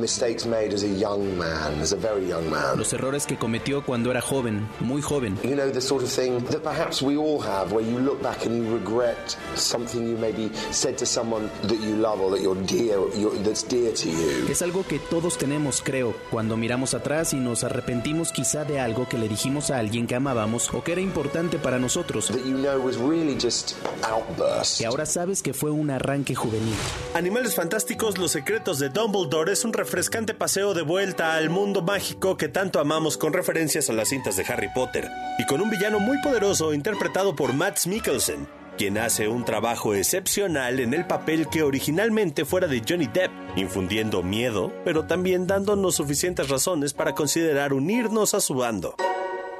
Los 2.76 2.92
errores 2.92 3.26
que 3.26 3.36
cometió 3.36 3.84
cuando 3.84 4.10
era 4.10 4.20
joven, 4.20 4.68
muy 4.80 5.02
joven. 5.02 5.38
You 5.42 5.54
know 5.54 5.70
the 5.70 5.80
sort 5.80 6.02
of 6.02 6.10
thing 6.10 6.40
that 6.50 6.62
perhaps 6.62 7.02
we 7.02 7.16
all 7.16 7.40
have 7.42 7.72
where 7.72 7.84
you 7.84 7.98
look 7.98 8.22
back 8.22 8.44
and 8.46 8.64
you 8.64 8.74
regret 8.74 9.36
something 9.54 10.08
you 10.08 10.18
maybe 10.18 10.50
said 10.70 10.96
to 10.96 11.06
someone 11.06 11.48
that 11.62 11.80
you 11.80 11.96
love 11.96 12.20
or 12.20 12.30
that 12.30 12.42
you're 12.42 12.60
dear, 12.66 12.98
you're, 13.16 13.34
that's 13.42 13.62
dear 13.66 13.92
to 13.92 14.08
you. 14.08 14.48
Es 14.50 14.62
algo 14.62 14.84
que 14.86 14.98
todos 14.98 15.38
tenemos, 15.38 15.80
creo, 15.82 16.14
cuando 16.30 16.56
miramos 16.56 16.94
atrás 16.94 17.32
y 17.32 17.36
nos 17.36 17.64
arrepentimos 17.64 18.32
quizá 18.32 18.64
de 18.64 18.80
algo 18.80 19.08
que 19.08 19.18
le 19.18 19.28
dijimos 19.28 19.70
a 19.70 19.78
alguien 19.78 20.06
que 20.06 20.14
amábamos 20.14 20.72
o 20.72 20.82
que 20.82 20.92
era 20.92 21.00
importante 21.00 21.58
para 21.58 21.78
nosotros. 21.78 22.28
That 22.28 22.44
you 22.44 22.56
know 22.56 22.78
was 22.80 22.96
really 22.96 23.36
just 23.40 23.74
outburst. 24.02 24.78
Que 24.78 24.86
ahora 24.86 25.06
sabes 25.06 25.42
que 25.42 25.52
fue 25.54 25.70
un 25.70 25.90
arranque 25.90 26.34
juvenil. 26.34 26.74
Animales 27.14 27.54
Fantásticos, 27.54 28.18
Los 28.18 28.32
Secretos 28.32 28.78
de 28.78 28.88
Dumbledore 28.88 29.52
es 29.52 29.64
un 29.64 29.72
refrescante 29.72 30.34
paseo 30.34 30.74
de 30.74 30.82
vuelta 30.82 31.34
al 31.34 31.50
mundo 31.50 31.77
mágico 31.82 32.36
que 32.36 32.48
tanto 32.48 32.80
amamos 32.80 33.16
con 33.16 33.32
referencias 33.32 33.90
a 33.90 33.92
las 33.92 34.08
cintas 34.08 34.36
de 34.36 34.44
Harry 34.48 34.68
Potter 34.74 35.08
y 35.38 35.46
con 35.46 35.60
un 35.60 35.70
villano 35.70 36.00
muy 36.00 36.20
poderoso 36.20 36.72
interpretado 36.72 37.34
por 37.34 37.52
Matt 37.52 37.86
Mikkelsen, 37.86 38.46
quien 38.76 38.98
hace 38.98 39.28
un 39.28 39.44
trabajo 39.44 39.94
excepcional 39.94 40.80
en 40.80 40.94
el 40.94 41.06
papel 41.06 41.48
que 41.48 41.62
originalmente 41.62 42.44
fuera 42.44 42.66
de 42.66 42.82
Johnny 42.86 43.06
Depp, 43.06 43.30
infundiendo 43.56 44.22
miedo, 44.22 44.72
pero 44.84 45.06
también 45.06 45.46
dándonos 45.46 45.96
suficientes 45.96 46.48
razones 46.48 46.92
para 46.92 47.14
considerar 47.14 47.72
unirnos 47.72 48.34
a 48.34 48.40
su 48.40 48.54
bando. 48.54 48.94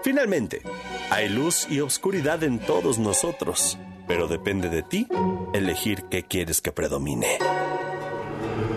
Finalmente, 0.03 0.63
hay 1.11 1.29
luz 1.29 1.67
y 1.69 1.81
oscuridad 1.81 2.43
en 2.45 2.59
todos 2.61 2.99
nosotros, 2.99 3.79
pero 4.07 4.29
depende 4.29 4.69
de 4.69 4.83
ti 4.83 5.09
elegir 5.53 6.05
qué 6.11 6.23
quieres 6.23 6.61
que 6.61 6.73
predomine. 6.73 7.39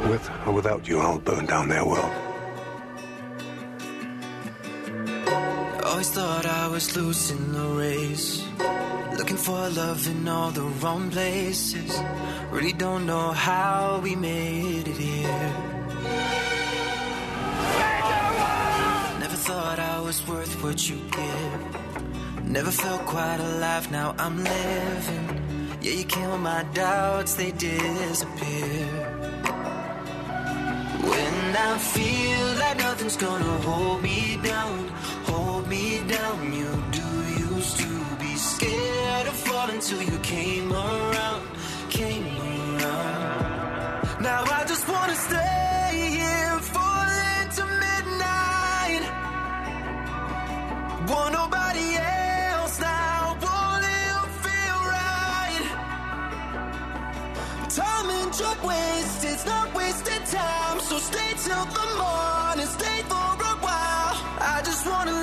With 0.09 0.21
or 0.45 0.53
without 0.53 0.83
you, 0.83 0.99
I'll 0.99 1.19
burn 1.19 1.45
down 1.45 1.69
their 1.69 1.83
world. 1.83 2.30
Always 5.91 6.09
thought 6.09 6.45
I 6.45 6.67
was 6.69 6.95
losing 6.95 7.51
the 7.51 7.67
race. 7.85 8.41
Looking 9.17 9.35
for 9.35 9.69
love 9.71 10.07
in 10.07 10.25
all 10.25 10.49
the 10.49 10.63
wrong 10.81 11.11
places. 11.11 11.91
Really 12.49 12.71
don't 12.71 13.05
know 13.05 13.31
how 13.33 13.99
we 14.01 14.15
made 14.15 14.87
it 14.87 14.95
here. 14.95 15.51
Never 19.19 19.39
thought 19.47 19.79
I 19.79 19.99
was 19.99 20.25
worth 20.29 20.63
what 20.63 20.89
you 20.89 20.95
give. 21.11 22.45
Never 22.45 22.71
felt 22.71 23.01
quite 23.05 23.41
alive, 23.41 23.91
now 23.91 24.15
I'm 24.17 24.37
living. 24.41 25.27
Yeah, 25.81 25.91
you 25.91 26.05
kill 26.05 26.37
my 26.37 26.63
doubts, 26.73 27.33
they 27.33 27.51
disappear. 27.51 28.87
When 31.11 31.55
I 31.69 31.77
feel 31.77 32.45
like 32.63 32.77
nothing's 32.77 33.17
gonna 33.17 33.57
hold 33.67 34.01
me 34.01 34.39
down, 34.41 34.91
hold 35.51 35.67
me 35.67 36.01
down. 36.07 36.53
You 36.53 36.69
do 36.99 37.09
used 37.53 37.77
to 37.83 37.91
be 38.23 38.33
scared 38.35 39.27
of 39.27 39.35
falling 39.47 39.81
till 39.87 40.01
you 40.01 40.17
came 40.19 40.71
around, 40.71 41.43
came 41.89 42.25
around. 42.25 44.21
Now 44.27 44.41
I 44.59 44.61
just 44.71 44.85
wanna 44.91 45.17
stay 45.29 45.89
here, 46.19 46.55
falling 46.75 47.47
to 47.57 47.63
midnight. 47.85 49.03
Want 51.11 51.31
nobody 51.41 51.87
else 51.97 52.75
now, 52.79 53.19
won't 53.43 53.85
it 53.99 54.27
feel 54.43 54.79
right? 54.97 55.65
Time 57.79 58.07
and 58.19 58.29
drug 58.37 58.59
waste, 58.69 59.21
it's 59.31 59.45
not 59.53 59.67
wasted 59.79 60.23
time. 60.39 60.77
So 60.89 60.95
stay 61.09 61.31
till 61.45 61.65
the 61.77 61.85
morning, 62.01 62.69
stay 62.79 62.99
for 63.11 63.31
a 63.51 63.55
while. 63.65 64.15
I 64.53 64.57
just 64.69 64.83
wanna 64.91 65.20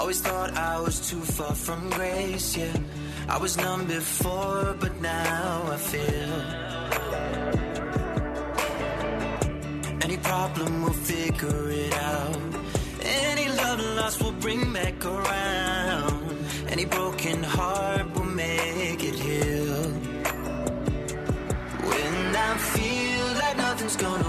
Always 0.00 0.22
thought 0.22 0.56
I 0.56 0.80
was 0.80 1.10
too 1.10 1.20
far 1.20 1.54
from 1.54 1.90
grace, 1.90 2.56
yeah. 2.56 2.72
I 3.28 3.36
was 3.36 3.58
numb 3.58 3.86
before, 3.86 4.74
but 4.80 4.98
now 5.02 5.62
I 5.70 5.76
feel. 5.76 6.32
Any 10.02 10.16
problem, 10.16 10.82
we'll 10.82 11.00
figure 11.12 11.70
it 11.70 11.94
out. 11.94 12.38
Any 13.02 13.48
love 13.48 13.80
lost, 13.98 14.22
we'll 14.22 14.40
bring 14.40 14.72
back 14.72 15.04
around. 15.04 16.46
Any 16.70 16.86
broken 16.86 17.42
heart, 17.42 18.06
we'll 18.14 18.24
make 18.24 19.04
it 19.04 19.16
heal. 19.26 19.82
When 21.90 22.14
I 22.48 22.56
feel 22.56 23.26
like 23.42 23.56
nothing's 23.58 23.96
gonna 23.96 24.19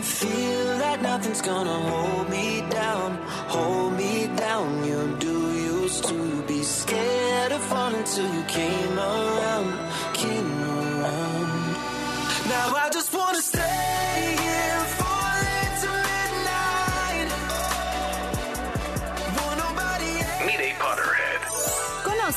I 0.00 0.02
feel 0.02 0.78
that 0.78 1.02
nothing's 1.02 1.42
gonna 1.42 1.78
hold 1.90 2.30
me 2.30 2.62
down, 2.70 3.18
hold 3.54 3.92
me 3.98 4.28
down. 4.34 4.82
You 4.82 5.14
do 5.18 5.36
used 5.52 6.04
to 6.04 6.42
be 6.48 6.62
scared 6.62 7.52
of 7.52 7.60
falling 7.64 8.04
till 8.04 8.34
you 8.34 8.42
came 8.44 8.98
around, 8.98 9.49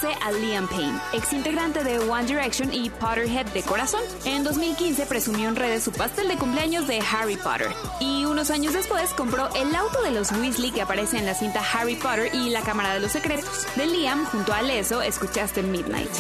a 0.10 0.32
Liam 0.32 0.68
Payne, 0.68 1.00
ex 1.14 1.34
integrante 1.34 1.84
de 1.84 2.00
One 2.00 2.26
Direction 2.26 2.74
y 2.74 2.90
Potterhead 2.90 3.46
de 3.48 3.62
corazón. 3.64 4.02
En 4.26 4.44
2015 4.44 5.06
presumió 5.06 5.50
en 5.50 5.56
redes 5.56 5.84
su 5.84 5.92
pastel 5.92 6.28
de 6.28 6.38
cumpleaños 6.38 6.88
de 6.88 7.00
Harry 7.00 7.38
Potter. 7.38 7.70
Y 8.00 8.26
unos 8.26 8.50
años 8.52 8.74
después 8.74 9.12
compró 9.14 9.50
el 9.56 9.74
auto 9.76 10.02
de 10.02 10.12
los 10.12 10.32
Weasley 10.32 10.72
que 10.72 10.82
aparece 10.82 11.18
en 11.18 11.26
la 11.26 11.34
cinta 11.34 11.62
Harry 11.74 11.96
Potter 11.96 12.30
y 12.34 12.50
la 12.50 12.62
Cámara 12.62 12.94
de 12.94 13.00
los 13.00 13.12
Secretos. 13.12 13.66
De 13.76 13.86
Liam, 13.86 14.26
junto 14.26 14.54
a 14.54 14.62
Leso, 14.62 15.02
escuchaste 15.02 15.64
Midnight. 15.64 16.12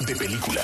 De 0.00 0.16
película. 0.16 0.62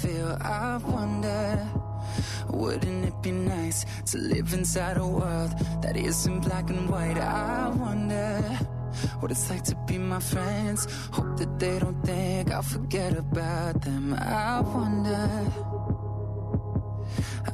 Feel? 0.00 0.30
I 0.40 0.78
wonder, 0.78 1.46
wouldn't 2.48 3.04
it 3.10 3.16
be 3.22 3.32
nice 3.32 3.84
to 4.10 4.18
live 4.18 4.52
inside 4.54 4.96
a 4.96 5.06
world 5.06 5.52
that 5.82 5.96
isn't 5.96 6.40
black 6.40 6.70
and 6.70 6.88
white? 6.88 7.18
I 7.18 7.68
wonder 7.68 8.40
what 9.20 9.30
it's 9.30 9.48
like 9.50 9.64
to 9.64 9.76
be 9.86 9.98
my 9.98 10.20
friends. 10.20 10.80
Hope 11.12 11.36
that 11.38 11.58
they 11.58 11.78
don't 11.78 12.00
think 12.04 12.50
I'll 12.50 12.62
forget 12.76 13.12
about 13.16 13.74
them. 13.82 14.14
I 14.14 14.60
wonder, 14.60 15.28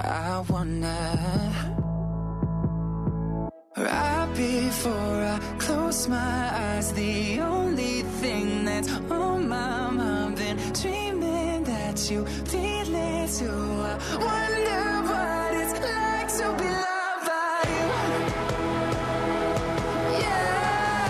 I 0.01 0.45
wonder. 0.49 1.09
Right 3.77 4.29
before 4.35 5.19
I 5.35 5.39
close 5.59 6.09
my 6.09 6.41
eyes, 6.67 6.93
the 6.93 7.41
only 7.41 8.03
thing 8.21 8.65
that's 8.65 8.91
on 9.11 9.38
that 11.99 12.11
you 12.11 12.25
feel 12.27 12.95
it 12.95 13.31
too. 13.39 13.49
I 13.49 13.97
wonder 14.27 14.83
what 15.09 15.51
it's 15.63 15.77
like 15.81 16.29
to 16.39 16.47
be 16.63 16.69
loved 16.69 17.25
by 17.27 17.61
you. 17.75 17.87
Yeah, 20.21 21.09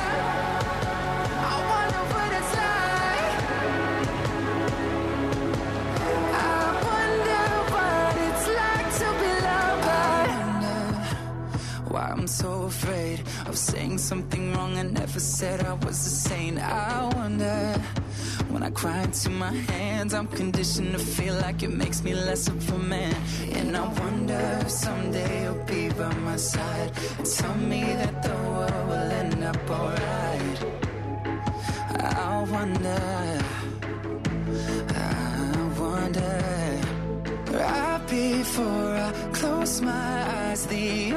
I 1.44 1.56
wonder 1.72 2.02
what 2.14 2.30
it's 2.38 2.52
like. 2.62 3.34
I 6.32 6.60
wonder 6.88 7.46
what 7.74 8.14
it's 8.28 8.46
like 8.60 8.88
to 9.00 9.08
be 9.20 9.32
loved 9.46 9.82
by 9.88 10.20
you 10.32 11.92
why 11.92 12.04
I'm 12.12 12.26
so 12.26 12.50
afraid 12.62 13.18
of 13.46 13.54
saying 13.58 13.98
something 13.98 14.52
wrong. 14.54 14.78
I 14.78 14.82
never 14.82 15.20
said 15.20 15.64
I 15.64 15.74
was 15.74 15.96
saint. 15.96 16.58
I 16.58 17.10
wonder 17.14 17.80
when 18.82 18.92
I 18.92 18.96
cry 18.96 19.02
into 19.02 19.30
my 19.30 19.52
hands, 19.52 20.14
I'm 20.14 20.26
conditioned 20.26 20.92
to 20.92 20.98
feel 20.98 21.34
like 21.36 21.62
it 21.62 21.70
makes 21.70 22.02
me 22.02 22.14
less 22.14 22.48
of 22.48 22.72
a 22.72 22.78
man. 22.78 23.14
And 23.52 23.76
I 23.76 23.86
wonder 24.00 24.58
if 24.60 24.70
someday 24.70 25.44
you'll 25.44 25.64
be 25.64 25.88
by 25.90 26.12
my 26.16 26.36
side 26.36 26.92
and 27.18 27.26
tell 27.26 27.54
me 27.54 27.82
that 27.82 28.22
the 28.22 28.34
world 28.34 28.88
will 28.88 29.10
end 29.22 29.42
up 29.44 29.70
alright. 29.70 30.58
I 32.00 32.46
wonder, 32.50 33.40
I 34.94 35.80
wonder. 35.80 36.80
Right 37.50 38.02
before 38.08 38.94
I 38.96 39.12
close 39.32 39.80
my 39.80 40.50
eyes, 40.50 40.66
the 40.66 41.07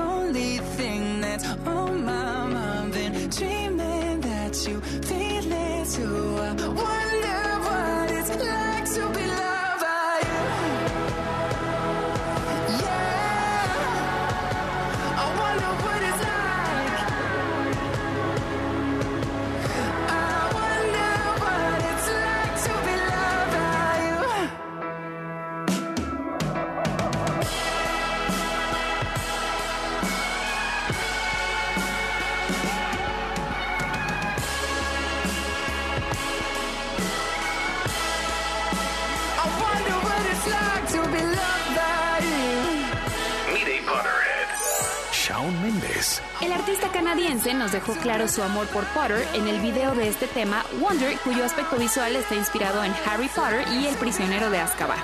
canadiense 46.92 47.54
nos 47.54 47.72
dejó 47.72 47.94
claro 47.96 48.28
su 48.28 48.44
amor 48.44 48.68
por 48.68 48.86
Potter 48.88 49.26
en 49.34 49.48
el 49.48 49.60
video 49.62 49.96
de 49.96 50.08
este 50.08 50.28
tema 50.28 50.64
Wonder, 50.80 51.18
cuyo 51.24 51.44
aspecto 51.44 51.78
visual 51.78 52.16
está 52.16 52.36
inspirado 52.36 52.84
en 52.84 52.94
Harry 53.06 53.30
Potter 53.30 53.66
y 53.74 53.88
el 53.88 53.96
prisionero 53.96 54.50
de 54.50 54.60
Azkaban. 54.60 55.00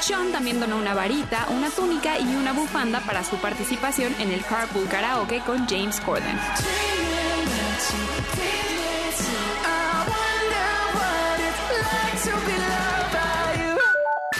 Sean 0.00 0.32
también 0.32 0.60
donó 0.60 0.76
una 0.76 0.94
varita, 0.94 1.46
una 1.50 1.70
túnica 1.70 2.18
y 2.18 2.34
una 2.34 2.52
bufanda 2.52 3.00
para 3.00 3.24
su 3.24 3.36
participación 3.36 4.14
en 4.18 4.30
el 4.30 4.44
Carpool 4.44 4.88
Karaoke 4.88 5.40
con 5.40 5.66
James 5.68 6.00
Corden. 6.00 6.38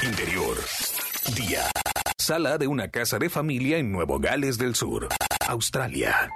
Interior. 0.02 0.56
Día. 1.36 1.70
Sala 2.18 2.58
de 2.58 2.66
una 2.66 2.88
casa 2.88 3.18
de 3.18 3.30
familia 3.30 3.78
en 3.78 3.92
Nuevo 3.92 4.18
Gales 4.18 4.58
del 4.58 4.74
Sur, 4.74 5.08
Australia. 5.48 6.30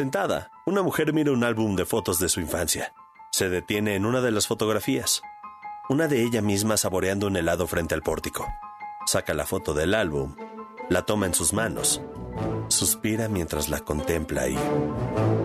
Sentada, 0.00 0.50
una 0.64 0.80
mujer 0.80 1.12
mira 1.12 1.30
un 1.30 1.44
álbum 1.44 1.76
de 1.76 1.84
fotos 1.84 2.18
de 2.18 2.30
su 2.30 2.40
infancia. 2.40 2.94
Se 3.32 3.50
detiene 3.50 3.96
en 3.96 4.06
una 4.06 4.22
de 4.22 4.30
las 4.30 4.46
fotografías. 4.46 5.20
Una 5.90 6.08
de 6.08 6.22
ella 6.22 6.40
misma 6.40 6.78
saboreando 6.78 7.26
un 7.26 7.36
helado 7.36 7.66
frente 7.66 7.94
al 7.94 8.00
pórtico. 8.00 8.48
Saca 9.04 9.34
la 9.34 9.44
foto 9.44 9.74
del 9.74 9.92
álbum, 9.92 10.36
la 10.88 11.02
toma 11.04 11.26
en 11.26 11.34
sus 11.34 11.52
manos, 11.52 12.00
suspira 12.68 13.28
mientras 13.28 13.68
la 13.68 13.80
contempla 13.80 14.48
y, 14.48 14.56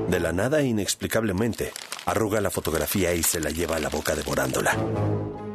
de 0.07 0.21
la 0.21 0.31
nada 0.31 0.61
inexplicablemente, 0.61 1.73
arruga 2.05 2.39
la 2.39 2.49
fotografía 2.49 3.13
y 3.13 3.23
se 3.23 3.41
la 3.41 3.49
lleva 3.49 3.75
a 3.75 3.79
la 3.79 3.89
boca 3.89 4.15
devorándola. 4.15 4.73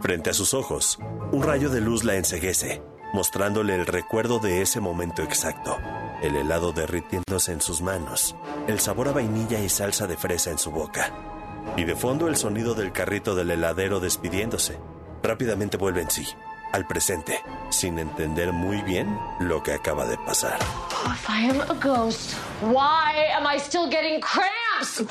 Frente 0.03 0.29
a 0.29 0.35
sus 0.35 0.53
ojos, 0.53 0.99
un 1.33 1.43
rayo 1.43 1.71
de 1.71 1.81
luz 1.81 2.05
la 2.05 2.17
enseguece, 2.17 2.83
mostrándole 3.15 3.77
el 3.77 3.87
recuerdo 3.87 4.41
de 4.41 4.61
ese 4.61 4.79
momento 4.79 5.23
exacto. 5.23 5.79
El 6.23 6.37
helado 6.37 6.73
derritiéndose 6.73 7.53
en 7.53 7.63
sus 7.63 7.81
manos, 7.81 8.37
el 8.67 8.79
sabor 8.79 9.09
a 9.09 9.13
vainilla 9.13 9.59
y 9.61 9.69
salsa 9.69 10.07
de 10.07 10.17
fresa 10.17 10.51
en 10.51 10.59
su 10.59 10.71
boca. 10.71 11.13
Y 11.77 11.85
de 11.85 11.97
fondo 11.97 12.29
el 12.29 12.37
sonido 12.37 12.75
del 12.75 12.93
carrito 12.93 13.35
del 13.35 13.51
heladero 13.51 14.01
despidiéndose. 14.01 14.79
Rápidamente 15.23 15.79
vuelve 15.79 16.03
en 16.03 16.11
sí, 16.11 16.27
al 16.73 16.87
presente, 16.87 17.43
sin 17.71 17.99
entender 17.99 18.53
muy 18.53 18.83
bien 18.83 19.19
lo 19.41 19.63
que 19.63 19.73
acaba 19.73 20.07
de 20.07 20.19
pasar. 20.19 20.59
If 21.07 21.29
I 21.29 21.49
am 21.49 21.61
a 21.63 21.75
ghost, 21.75 22.35
why 22.61 23.15
am 23.35 23.47
I 23.47 23.59
still 23.59 23.89
getting? 23.89 24.21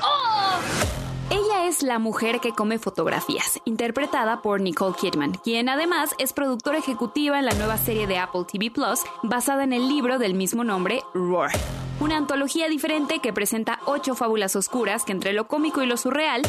Oh! 0.01 1.08
Ella 1.31 1.67
es 1.67 1.83
la 1.83 1.99
mujer 1.99 2.39
que 2.39 2.53
come 2.53 2.79
fotografías, 2.79 3.59
interpretada 3.65 4.41
por 4.41 4.61
Nicole 4.61 4.95
Kidman, 4.99 5.33
quien 5.33 5.69
además 5.69 6.15
es 6.17 6.33
productora 6.33 6.79
ejecutiva 6.79 7.37
en 7.37 7.45
la 7.45 7.53
nueva 7.53 7.77
serie 7.77 8.07
de 8.07 8.17
Apple 8.17 8.45
TV 8.51 8.71
Plus, 8.71 9.01
basada 9.21 9.63
en 9.63 9.71
el 9.71 9.87
libro 9.87 10.17
del 10.17 10.33
mismo 10.33 10.63
nombre, 10.63 11.03
Roar. 11.13 11.51
Una 11.99 12.17
antología 12.17 12.67
diferente 12.67 13.19
que 13.19 13.31
presenta 13.31 13.79
ocho 13.85 14.15
fábulas 14.15 14.55
oscuras 14.55 15.03
que 15.05 15.11
entre 15.11 15.33
lo 15.33 15.47
cómico 15.47 15.83
y 15.83 15.85
lo 15.85 15.97
surreal 15.97 16.41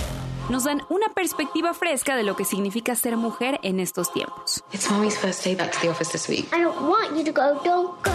nos 0.51 0.65
dan 0.65 0.83
una 0.89 1.09
perspectiva 1.09 1.73
fresca 1.75 2.17
de 2.17 2.25
lo 2.25 2.35
que 2.35 2.45
significa 2.45 2.95
ser 2.97 3.17
mujer 3.17 3.61
en 3.63 3.79
estos 3.79 4.13
tiempos. 4.13 4.65
It's 4.73 4.91
mommy's 4.91 5.17
first 5.17 5.45
day 5.45 5.55
back 5.55 5.73
to 5.73 5.79
the 5.81 5.89
office 5.89 6.11
this 6.11 6.29
week. 6.29 6.47
I 6.53 6.63
don't 6.63 6.81
want 6.83 7.17
you 7.17 7.25
to 7.25 7.33
go. 7.33 7.61
Don't 7.65 8.03
go. 8.03 8.11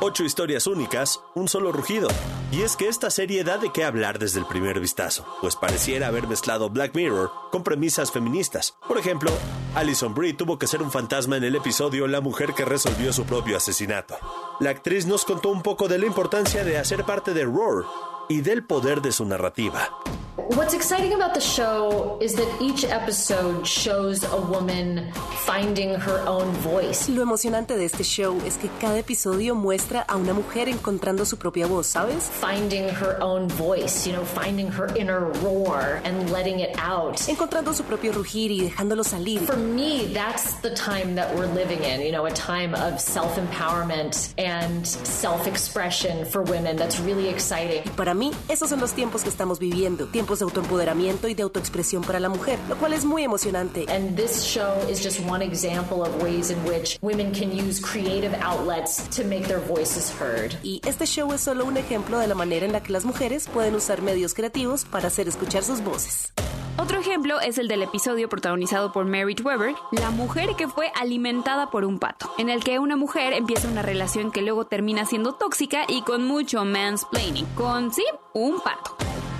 Ocho 0.00 0.24
historias 0.24 0.66
únicas, 0.66 1.20
un 1.34 1.48
solo 1.48 1.72
rugido. 1.72 2.08
Y 2.50 2.62
es 2.62 2.76
que 2.76 2.88
esta 2.88 3.10
serie 3.10 3.44
da 3.44 3.58
de 3.58 3.70
qué 3.72 3.84
hablar 3.84 4.18
desde 4.18 4.40
el 4.40 4.46
primer 4.46 4.80
vistazo, 4.80 5.24
pues 5.40 5.56
pareciera 5.56 6.08
haber 6.08 6.26
mezclado 6.26 6.70
Black 6.70 6.94
Mirror 6.94 7.30
con 7.50 7.62
premisas 7.62 8.12
feministas. 8.12 8.74
Por 8.86 8.98
ejemplo, 8.98 9.30
Alison 9.74 10.14
Brie 10.14 10.34
tuvo 10.34 10.58
que 10.58 10.66
ser 10.66 10.82
un 10.82 10.90
fantasma 10.90 11.36
en 11.36 11.44
el 11.44 11.56
episodio 11.56 12.06
La 12.06 12.20
mujer 12.20 12.54
que 12.54 12.64
resolvió 12.64 13.12
su 13.12 13.24
propio 13.24 13.56
asesinato. 13.56 14.16
La 14.60 14.70
actriz 14.70 15.06
nos 15.06 15.24
contó 15.24 15.50
un 15.50 15.62
poco 15.62 15.88
de 15.88 15.98
la 15.98 16.06
importancia 16.06 16.64
de 16.64 16.78
hacer 16.78 17.04
parte 17.04 17.34
de 17.34 17.44
Roar 17.44 17.84
y 18.28 18.40
del 18.40 18.64
poder 18.64 19.02
de 19.02 19.12
su 19.12 19.24
narrativa. 19.24 19.90
What's 20.36 20.74
exciting 20.74 21.14
about 21.14 21.32
the 21.32 21.40
show 21.40 22.18
is 22.20 22.34
that 22.34 22.46
each 22.60 22.84
episode 22.84 23.66
shows 23.66 24.24
a 24.24 24.36
woman 24.36 25.10
finding 25.46 25.94
her 25.94 26.22
own 26.26 26.52
voice. 26.62 27.08
Lo 27.08 27.22
emocionante 27.22 27.76
de 27.76 27.84
este 27.84 28.02
show 28.02 28.36
es 28.44 28.58
que 28.58 28.68
cada 28.80 28.98
episodio 28.98 29.54
muestra 29.54 30.02
a 30.02 30.16
una 30.16 30.32
mujer 30.34 30.68
encontrando 30.68 31.24
su 31.24 31.38
propia 31.38 31.66
voz, 31.66 31.86
¿sabes? 31.86 32.30
Finding 32.40 32.88
her 32.88 33.16
own 33.20 33.48
voice, 33.48 34.06
you 34.06 34.12
know, 34.12 34.24
finding 34.24 34.68
her 34.68 34.94
inner 34.96 35.30
roar 35.42 36.00
and 36.04 36.30
letting 36.30 36.60
it 36.60 36.76
out. 36.78 37.18
Encontrando 37.28 37.72
su 37.72 37.84
propio 37.84 38.12
rugir 38.12 38.50
y 38.50 38.60
dejándolo 38.60 39.04
salir. 39.04 39.40
For 39.46 39.56
me, 39.56 40.12
that's 40.12 40.60
the 40.62 40.74
time 40.74 41.14
that 41.14 41.34
we're 41.36 41.52
living 41.54 41.82
in, 41.84 42.00
you 42.00 42.12
know, 42.12 42.26
a 42.26 42.32
time 42.32 42.74
of 42.74 43.00
self-empowerment 43.00 44.34
and 44.36 44.86
self-expression 44.86 46.26
for 46.26 46.42
women. 46.42 46.76
That's 46.76 46.98
really 47.00 47.28
exciting. 47.28 47.82
Y 47.84 47.90
para 47.96 48.13
mí, 48.14 48.30
esos 48.48 48.70
son 48.70 48.80
los 48.80 48.92
tiempos 48.92 49.22
que 49.22 49.28
estamos 49.28 49.58
viviendo. 49.58 50.06
Tiempos 50.06 50.38
de 50.38 50.44
autoempoderamiento 50.44 51.28
y 51.28 51.34
de 51.34 51.42
autoexpresión 51.42 52.02
para 52.02 52.20
la 52.20 52.28
mujer, 52.28 52.58
lo 52.68 52.76
cual 52.76 52.92
es 52.92 53.04
muy 53.04 53.24
emocionante. 53.24 53.86
And 53.88 54.16
this 54.16 54.42
show 54.42 54.74
is 54.90 55.02
just 55.02 55.20
one 55.28 55.44
example 55.44 56.02
of 56.02 56.22
ways 56.22 56.50
in 56.50 56.58
which 56.64 56.98
women 57.02 57.32
can 57.32 57.50
use 57.50 57.80
creative 57.80 58.34
outlets 58.40 59.08
to 59.16 59.24
make 59.24 59.46
their 59.46 59.60
voices 59.60 60.12
heard. 60.18 60.54
Y 60.62 60.80
este 60.86 61.06
show 61.06 61.32
es 61.32 61.40
solo 61.40 61.64
un 61.64 61.76
ejemplo 61.76 62.18
de 62.18 62.26
la 62.26 62.34
manera 62.34 62.66
en 62.66 62.72
la 62.72 62.82
que 62.82 62.92
las 62.92 63.04
mujeres 63.04 63.48
pueden 63.52 63.74
usar 63.74 64.02
medios 64.02 64.34
creativos 64.34 64.84
para 64.84 65.08
hacer 65.08 65.28
escuchar 65.28 65.62
sus 65.62 65.82
voces. 65.82 66.32
Otro 66.76 66.98
ejemplo 66.98 67.40
es 67.40 67.58
el 67.58 67.68
del 67.68 67.82
episodio 67.82 68.28
protagonizado 68.28 68.92
por 68.92 69.04
Merritt 69.04 69.40
Weber, 69.44 69.74
La 69.92 70.10
mujer 70.10 70.50
que 70.56 70.66
fue 70.66 70.90
alimentada 71.00 71.70
por 71.70 71.84
un 71.84 72.00
pato, 72.00 72.32
en 72.36 72.50
el 72.50 72.64
que 72.64 72.80
una 72.80 72.96
mujer 72.96 73.32
empieza 73.32 73.68
una 73.68 73.82
relación 73.82 74.32
que 74.32 74.42
luego 74.42 74.64
termina 74.66 75.06
siendo 75.06 75.34
tóxica 75.34 75.84
y 75.88 76.02
con 76.02 76.24
mucho 76.24 76.64
mansplaining, 76.64 77.46
con 77.54 77.92
sí, 77.92 78.04
un 78.32 78.60
pato. 78.60 78.96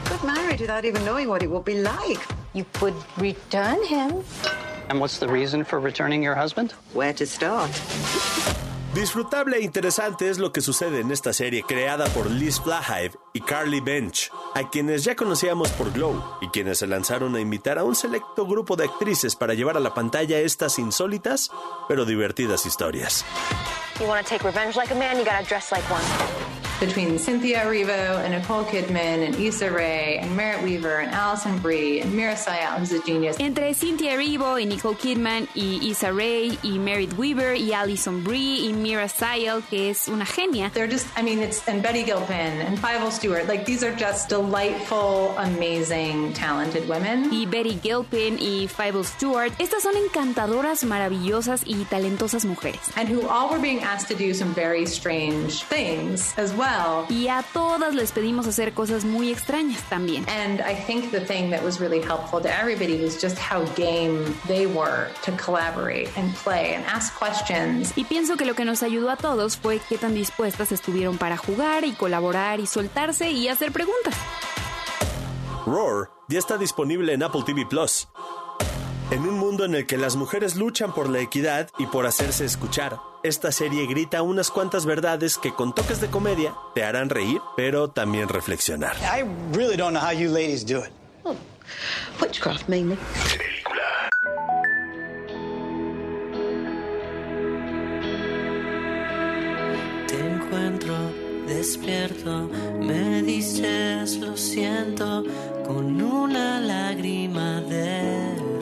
Got 0.08 0.22
married 0.22 0.60
without 0.60 0.84
even 0.84 1.04
knowing 1.04 1.28
what 1.28 1.42
it 1.42 1.50
would 1.50 1.64
be 1.64 1.82
like. 1.82 2.20
You 2.54 2.64
could 2.78 2.94
return 3.18 3.78
him. 3.84 4.22
And 4.88 5.00
what's 5.00 5.18
the 5.18 5.26
reason 5.26 5.64
for 5.64 5.80
returning 5.80 6.22
your 6.22 6.36
husband? 6.36 6.72
Where 6.92 7.12
to 7.14 7.26
start? 7.26 7.70
Disfrutable 8.94 9.56
e 9.56 9.62
interesante 9.62 10.30
es 10.30 10.38
lo 10.38 10.52
que 10.52 10.60
sucede 10.60 11.00
en 11.00 11.10
esta 11.10 11.32
serie 11.32 11.64
creada 11.64 12.04
por 12.06 12.30
Liz 12.30 12.60
Flahive 12.60 13.18
y 13.32 13.40
Carly 13.40 13.80
Bench, 13.80 14.30
a 14.54 14.70
quienes 14.70 15.02
ya 15.02 15.16
conocíamos 15.16 15.68
por 15.70 15.92
Glow 15.92 16.22
y 16.40 16.46
quienes 16.50 16.78
se 16.78 16.86
lanzaron 16.86 17.34
a 17.34 17.40
invitar 17.40 17.76
a 17.76 17.82
un 17.82 17.96
selecto 17.96 18.46
grupo 18.46 18.76
de 18.76 18.84
actrices 18.84 19.34
para 19.34 19.54
llevar 19.54 19.76
a 19.76 19.80
la 19.80 19.94
pantalla 19.94 20.38
estas 20.38 20.78
insólitas 20.78 21.50
pero 21.88 22.04
divertidas 22.04 22.66
historias. 22.66 23.24
You 23.98 24.06
want 26.80 26.90
to 26.90 26.94
take 26.94 27.04
revenge 27.04 27.24
like 27.24 27.32
a 27.32 27.32
man, 27.32 27.44
you 27.44 27.54
gotta 27.54 27.64
dress 27.64 27.64
like 27.64 27.64
one. 27.64 27.64
between 27.64 27.64
Cynthia 27.64 27.64
Erivo 27.64 28.22
and 28.24 28.34
Nicole 28.34 28.64
Kidman 28.64 29.26
and 29.26 29.34
Issa 29.36 29.70
Rae 29.70 30.18
and 30.18 30.36
Merritt 30.36 30.62
Weaver 30.62 30.98
and 31.00 31.12
Allison 31.12 31.58
Brie 31.58 32.00
and 32.00 32.14
Mira 32.14 32.34
Sayal, 32.34 32.78
who's 32.78 32.92
a 32.92 33.02
genius. 33.04 33.38
Entre 33.40 33.72
Cynthia 33.74 34.12
Erivo 34.12 34.60
y 34.60 34.64
Nicole 34.64 34.94
Kidman 34.94 35.48
y 35.54 35.80
Issa 35.82 36.12
Rae 36.12 36.58
y 36.62 36.78
Merritt 36.78 37.16
Weaver 37.16 37.54
y 37.54 37.72
Allison 37.72 38.22
Brie 38.22 38.68
y 38.68 38.72
Mira 38.72 39.08
Sayal, 39.08 39.62
que 39.68 39.90
es 39.90 40.08
una 40.08 40.24
genia. 40.26 40.70
They're 40.72 40.86
just, 40.86 41.06
I 41.16 41.22
mean, 41.22 41.40
it's, 41.40 41.66
and 41.68 41.82
Betty 41.82 42.04
Gilpin 42.04 42.60
and 42.60 42.78
Fievel 42.78 43.10
Stewart, 43.10 43.46
like 43.48 43.64
these 43.66 43.82
are 43.82 43.94
just 43.94 44.28
delightful, 44.28 45.34
amazing, 45.38 46.32
talented 46.34 46.88
women. 46.88 47.30
Y 47.30 47.46
Betty 47.46 47.78
Gilpin 47.80 48.38
y 48.38 48.66
Fievel 48.68 49.04
Stewart, 49.04 49.52
estas 49.58 49.82
son 49.82 49.94
encantadoras, 49.96 50.84
maravillosas 50.84 51.62
y 51.66 51.84
talentosas 51.84 52.44
mujeres. 52.44 52.92
And 52.96 53.08
who 53.08 53.28
all 53.28 53.50
were 53.50 53.60
being 53.60 53.82
asked 53.82 54.08
to 54.08 54.14
do 54.14 54.34
some 54.34 54.54
very 54.54 54.86
strange 54.86 55.62
things 55.64 56.34
as 56.36 56.52
well. 56.52 56.63
Y 57.08 57.28
a 57.28 57.42
todas 57.52 57.94
les 57.94 58.12
pedimos 58.12 58.46
hacer 58.46 58.72
cosas 58.72 59.04
muy 59.04 59.30
extrañas 59.30 59.82
también. 59.88 60.26
And 60.28 60.60
I 60.60 60.74
think 60.74 61.10
the 61.10 61.20
thing 61.20 61.50
that 61.50 61.62
was 61.62 61.80
really 61.80 62.00
helpful 62.00 62.40
to 62.40 62.48
everybody 62.48 63.02
was 63.02 63.20
just 63.20 63.38
how 63.38 63.64
game 63.76 64.34
they 64.46 64.66
were 64.66 65.08
to 65.24 65.32
collaborate 65.32 66.08
and 66.16 66.34
play 66.42 66.74
and 66.74 66.84
ask 66.86 67.16
questions. 67.18 67.92
Y 67.96 68.04
pienso 68.04 68.36
que 68.36 68.44
lo 68.44 68.54
que 68.54 68.64
nos 68.64 68.82
ayudó 68.82 69.10
a 69.10 69.16
todos 69.16 69.56
fue 69.56 69.80
qué 69.88 69.98
tan 69.98 70.14
dispuestas 70.14 70.72
estuvieron 70.72 71.18
para 71.18 71.36
jugar 71.36 71.84
y 71.84 71.92
colaborar 71.92 72.60
y 72.60 72.66
soltarse 72.66 73.30
y 73.30 73.48
hacer 73.48 73.72
preguntas. 73.72 74.14
Roar 75.66 76.10
ya 76.28 76.38
está 76.38 76.58
disponible 76.58 77.12
en 77.12 77.22
Apple 77.22 77.42
TV 77.46 77.66
Plus. 77.66 78.08
En 79.14 79.28
un 79.28 79.38
mundo 79.38 79.64
en 79.64 79.76
el 79.76 79.86
que 79.86 79.96
las 79.96 80.16
mujeres 80.16 80.56
luchan 80.56 80.92
por 80.92 81.08
la 81.08 81.20
equidad 81.20 81.68
y 81.78 81.86
por 81.86 82.04
hacerse 82.04 82.44
escuchar, 82.44 82.98
esta 83.22 83.52
serie 83.52 83.86
grita 83.86 84.22
unas 84.22 84.50
cuantas 84.50 84.86
verdades 84.86 85.38
que 85.38 85.54
con 85.54 85.72
toques 85.72 86.00
de 86.00 86.08
comedia 86.08 86.52
te 86.74 86.82
harán 86.82 87.10
reír, 87.10 87.40
pero 87.56 87.86
también 87.86 88.28
reflexionar. 88.28 88.96
I 88.96 89.22
really 89.56 89.76
don't 89.76 89.92
know 89.92 90.02
how 90.02 90.10
you 90.10 90.32
ladies 90.32 90.66
do 90.66 90.80
it. 90.80 90.90
Oh, 91.22 91.36
witchcraft 92.20 92.68
mainly. 92.68 92.98
Te 100.08 100.18
encuentro 100.18 100.96
despierto, 101.46 102.50
me 102.80 103.22
dices 103.22 104.16
lo 104.16 104.36
siento 104.36 105.22
con 105.64 106.02
una 106.02 106.58
lágrima 106.58 107.60
derramas. 107.60 108.53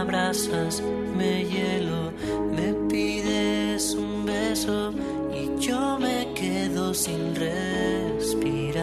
Abrazas, 0.00 0.82
me 1.14 1.44
hielo, 1.44 2.12
me 2.56 2.72
pides 2.88 3.94
un 3.94 4.24
beso 4.24 4.94
y 5.30 5.60
yo 5.60 5.98
me 5.98 6.32
quedo 6.34 6.94
sin 6.94 7.34
respirar. 7.34 8.80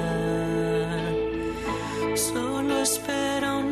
Solo 2.13 2.81
espera 2.83 3.57
un 3.57 3.66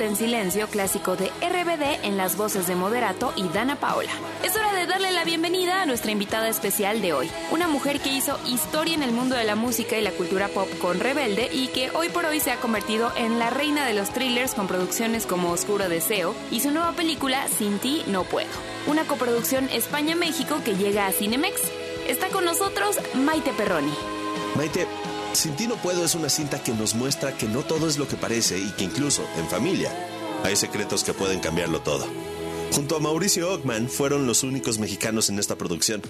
en 0.00 0.16
silencio, 0.16 0.66
clásico 0.68 1.16
de 1.16 1.26
RBD 1.40 2.04
en 2.04 2.16
las 2.16 2.36
voces 2.36 2.66
de 2.66 2.74
Moderato 2.74 3.32
y 3.36 3.48
Dana 3.48 3.76
Paola. 3.76 4.10
Es 4.42 4.56
hora 4.56 4.72
de 4.72 4.86
darle 4.86 5.12
la 5.12 5.24
bienvenida 5.24 5.82
a 5.82 5.86
nuestra 5.86 6.10
invitada 6.10 6.48
especial 6.48 7.02
de 7.02 7.12
hoy, 7.12 7.30
una 7.50 7.68
mujer 7.68 8.00
que 8.00 8.12
hizo 8.12 8.38
historia 8.46 8.94
en 8.94 9.02
el 9.02 9.12
mundo 9.12 9.36
de 9.36 9.44
la 9.44 9.54
música 9.54 9.98
y 9.98 10.02
la 10.02 10.12
cultura 10.12 10.48
pop 10.48 10.68
con 10.80 10.98
Rebelde 10.98 11.50
y 11.52 11.68
que 11.68 11.90
hoy 11.90 12.08
por 12.08 12.24
hoy 12.24 12.40
se 12.40 12.50
ha 12.50 12.56
convertido 12.56 13.12
en 13.16 13.38
la 13.38 13.50
reina 13.50 13.86
de 13.86 13.94
los 13.94 14.10
thrillers 14.10 14.54
con 14.54 14.66
producciones 14.66 15.26
como 15.26 15.50
Oscuro 15.50 15.88
Deseo 15.88 16.34
y 16.50 16.60
su 16.60 16.70
nueva 16.70 16.92
película 16.92 17.46
Sin 17.48 17.78
ti 17.78 18.02
no 18.06 18.24
puedo, 18.24 18.50
una 18.86 19.04
coproducción 19.04 19.68
España-México 19.68 20.60
que 20.64 20.76
llega 20.76 21.06
a 21.06 21.12
Cinemex. 21.12 21.60
Está 22.08 22.28
con 22.28 22.44
nosotros 22.44 22.96
Maite 23.14 23.52
Perroni. 23.52 23.94
Maite, 24.56 24.86
Sin 25.32 25.56
ti 25.56 25.66
no 25.66 25.76
puedo 25.76 26.04
es 26.04 26.14
una 26.14 26.28
cinta 26.28 26.62
que 26.62 26.72
nos 26.72 26.94
muestra 26.94 27.32
que 27.32 27.48
no 27.48 27.62
todo 27.62 27.88
es 27.88 27.98
lo 27.98 28.06
que 28.06 28.16
parece 28.16 28.58
y 28.58 28.70
que 28.72 28.84
incluso 28.84 29.22
en 29.38 29.48
familia 29.48 29.90
hay 30.44 30.56
secretos 30.56 31.04
que 31.04 31.14
pueden 31.14 31.40
cambiarlo 31.40 31.80
todo. 31.80 32.06
Junto 32.72 32.96
a 32.96 33.00
Mauricio 33.00 33.52
Ockman 33.52 33.86
fueron 33.86 34.26
los 34.26 34.42
únicos 34.44 34.78
mexicanos 34.78 35.28
en 35.28 35.38
esta 35.38 35.56
producción. 35.56 36.00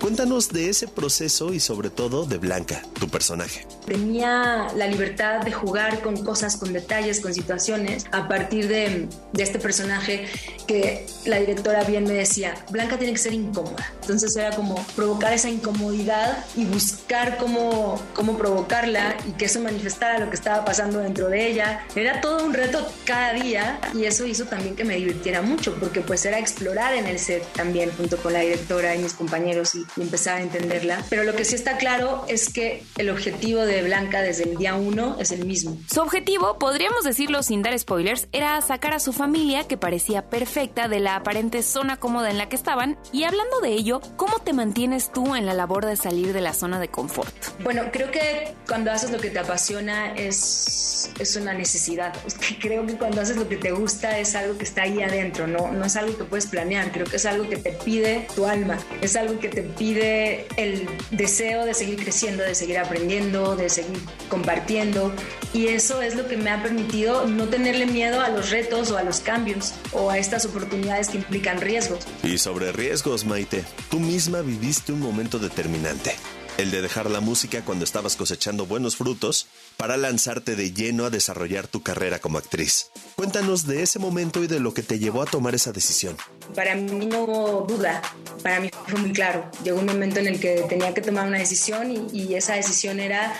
Cuéntanos 0.00 0.48
de 0.48 0.70
ese 0.70 0.88
proceso 0.88 1.52
y 1.52 1.60
sobre 1.60 1.90
todo 1.90 2.24
de 2.24 2.38
Blanca, 2.38 2.82
tu 2.98 3.08
personaje. 3.08 3.66
Tenía 3.86 4.68
la 4.74 4.86
libertad 4.86 5.40
de 5.42 5.52
jugar 5.52 6.00
con 6.00 6.24
cosas, 6.24 6.56
con 6.56 6.72
detalles, 6.72 7.20
con 7.20 7.34
situaciones, 7.34 8.06
a 8.10 8.26
partir 8.26 8.66
de, 8.68 9.08
de 9.32 9.42
este 9.42 9.58
personaje 9.58 10.26
que 10.66 11.06
la 11.26 11.38
directora 11.38 11.84
bien 11.84 12.04
me 12.04 12.14
decía, 12.14 12.54
Blanca 12.70 12.96
tiene 12.96 13.12
que 13.12 13.18
ser 13.18 13.34
incómoda. 13.34 13.92
Entonces 14.00 14.34
era 14.36 14.56
como 14.56 14.82
provocar 14.96 15.34
esa 15.34 15.50
incomodidad 15.50 16.46
y 16.56 16.64
buscar 16.64 17.36
cómo, 17.36 18.00
cómo 18.14 18.38
provocarla 18.38 19.16
y 19.28 19.32
que 19.32 19.46
eso 19.46 19.60
manifestara 19.60 20.18
lo 20.18 20.30
que 20.30 20.36
estaba 20.36 20.64
pasando 20.64 21.00
dentro 21.00 21.28
de 21.28 21.46
ella. 21.46 21.84
Era 21.94 22.20
todo 22.22 22.44
un 22.44 22.54
reto 22.54 22.86
cada 23.04 23.34
día 23.34 23.80
y 23.94 24.04
eso 24.04 24.24
hizo 24.24 24.46
también 24.46 24.76
que 24.76 24.84
me 24.84 24.96
divirtiera 24.96 25.42
mucho 25.42 25.74
porque 25.78 26.00
pues 26.10 26.26
era 26.26 26.40
explorar 26.40 26.92
en 26.94 27.06
el 27.06 27.20
set 27.20 27.46
también 27.52 27.92
junto 27.96 28.16
con 28.16 28.32
la 28.32 28.40
directora 28.40 28.96
y 28.96 28.98
mis 28.98 29.14
compañeros 29.14 29.76
y, 29.76 29.86
y 29.96 30.02
empezar 30.02 30.38
a 30.38 30.42
entenderla. 30.42 31.04
Pero 31.08 31.22
lo 31.22 31.36
que 31.36 31.44
sí 31.44 31.54
está 31.54 31.78
claro 31.78 32.24
es 32.26 32.52
que 32.52 32.82
el 32.98 33.10
objetivo 33.10 33.60
de 33.60 33.80
Blanca 33.84 34.20
desde 34.20 34.42
el 34.42 34.56
día 34.56 34.74
uno 34.74 35.16
es 35.20 35.30
el 35.30 35.46
mismo. 35.46 35.78
Su 35.88 36.00
objetivo, 36.00 36.58
podríamos 36.58 37.04
decirlo 37.04 37.44
sin 37.44 37.62
dar 37.62 37.78
spoilers, 37.78 38.26
era 38.32 38.60
sacar 38.60 38.92
a 38.92 38.98
su 38.98 39.12
familia, 39.12 39.68
que 39.68 39.76
parecía 39.76 40.28
perfecta, 40.28 40.88
de 40.88 40.98
la 40.98 41.14
aparente 41.14 41.62
zona 41.62 41.96
cómoda 41.96 42.28
en 42.28 42.38
la 42.38 42.48
que 42.48 42.56
estaban. 42.56 42.98
Y 43.12 43.22
hablando 43.22 43.60
de 43.60 43.68
ello, 43.68 44.00
¿cómo 44.16 44.40
te 44.40 44.52
mantienes 44.52 45.12
tú 45.12 45.36
en 45.36 45.46
la 45.46 45.54
labor 45.54 45.86
de 45.86 45.94
salir 45.94 46.32
de 46.32 46.40
la 46.40 46.54
zona 46.54 46.80
de 46.80 46.88
confort? 46.88 47.32
Bueno, 47.62 47.82
creo 47.92 48.10
que 48.10 48.52
cuando 48.66 48.90
haces 48.90 49.12
lo 49.12 49.20
que 49.20 49.30
te 49.30 49.38
apasiona 49.38 50.12
es, 50.16 51.12
es 51.20 51.36
una 51.36 51.52
necesidad. 51.52 52.12
Creo 52.60 52.84
que 52.84 52.94
cuando 52.94 53.20
haces 53.20 53.36
lo 53.36 53.48
que 53.48 53.56
te 53.56 53.70
gusta 53.70 54.18
es 54.18 54.34
algo 54.34 54.58
que 54.58 54.64
está 54.64 54.82
ahí 54.82 55.00
adentro, 55.02 55.46
¿no? 55.46 55.70
no 55.70 55.84
es 55.84 55.99
algo 56.00 56.16
que 56.16 56.24
puedes 56.24 56.46
planear, 56.46 56.92
creo 56.92 57.06
que 57.06 57.16
es 57.16 57.26
algo 57.26 57.48
que 57.48 57.56
te 57.56 57.72
pide 57.72 58.26
tu 58.34 58.46
alma, 58.46 58.78
es 59.00 59.16
algo 59.16 59.38
que 59.38 59.48
te 59.48 59.62
pide 59.62 60.46
el 60.56 60.88
deseo 61.10 61.64
de 61.64 61.74
seguir 61.74 62.02
creciendo, 62.02 62.42
de 62.42 62.54
seguir 62.54 62.78
aprendiendo, 62.78 63.56
de 63.56 63.68
seguir 63.68 63.98
compartiendo. 64.28 65.12
Y 65.52 65.68
eso 65.68 66.02
es 66.02 66.14
lo 66.14 66.26
que 66.26 66.36
me 66.36 66.50
ha 66.50 66.62
permitido 66.62 67.26
no 67.26 67.48
tenerle 67.48 67.86
miedo 67.86 68.20
a 68.20 68.28
los 68.28 68.50
retos 68.50 68.90
o 68.90 68.96
a 68.96 69.02
los 69.02 69.20
cambios 69.20 69.74
o 69.92 70.10
a 70.10 70.18
estas 70.18 70.44
oportunidades 70.44 71.08
que 71.08 71.18
implican 71.18 71.60
riesgos. 71.60 72.06
Y 72.22 72.38
sobre 72.38 72.72
riesgos, 72.72 73.24
Maite, 73.24 73.64
tú 73.90 74.00
misma 74.00 74.40
viviste 74.40 74.92
un 74.92 75.00
momento 75.00 75.38
determinante. 75.38 76.12
El 76.60 76.70
de 76.70 76.82
dejar 76.82 77.10
la 77.10 77.20
música 77.20 77.62
cuando 77.64 77.86
estabas 77.86 78.16
cosechando 78.16 78.66
buenos 78.66 78.96
frutos 78.96 79.46
para 79.78 79.96
lanzarte 79.96 80.56
de 80.56 80.74
lleno 80.74 81.06
a 81.06 81.10
desarrollar 81.10 81.66
tu 81.66 81.82
carrera 81.82 82.18
como 82.18 82.36
actriz. 82.36 82.90
Cuéntanos 83.16 83.66
de 83.66 83.82
ese 83.82 83.98
momento 83.98 84.44
y 84.44 84.46
de 84.46 84.60
lo 84.60 84.74
que 84.74 84.82
te 84.82 84.98
llevó 84.98 85.22
a 85.22 85.24
tomar 85.24 85.54
esa 85.54 85.72
decisión. 85.72 86.18
Para 86.54 86.74
mí 86.74 87.06
no 87.06 87.22
hubo 87.22 87.66
duda, 87.66 88.02
para 88.42 88.60
mí 88.60 88.68
fue 88.88 89.00
muy 89.00 89.12
claro. 89.12 89.50
Llegó 89.64 89.80
un 89.80 89.86
momento 89.86 90.20
en 90.20 90.26
el 90.26 90.38
que 90.38 90.66
tenía 90.68 90.92
que 90.92 91.00
tomar 91.00 91.26
una 91.26 91.38
decisión 91.38 92.10
y, 92.12 92.34
esa 92.34 92.56
decisión 92.56 93.00
era 93.00 93.32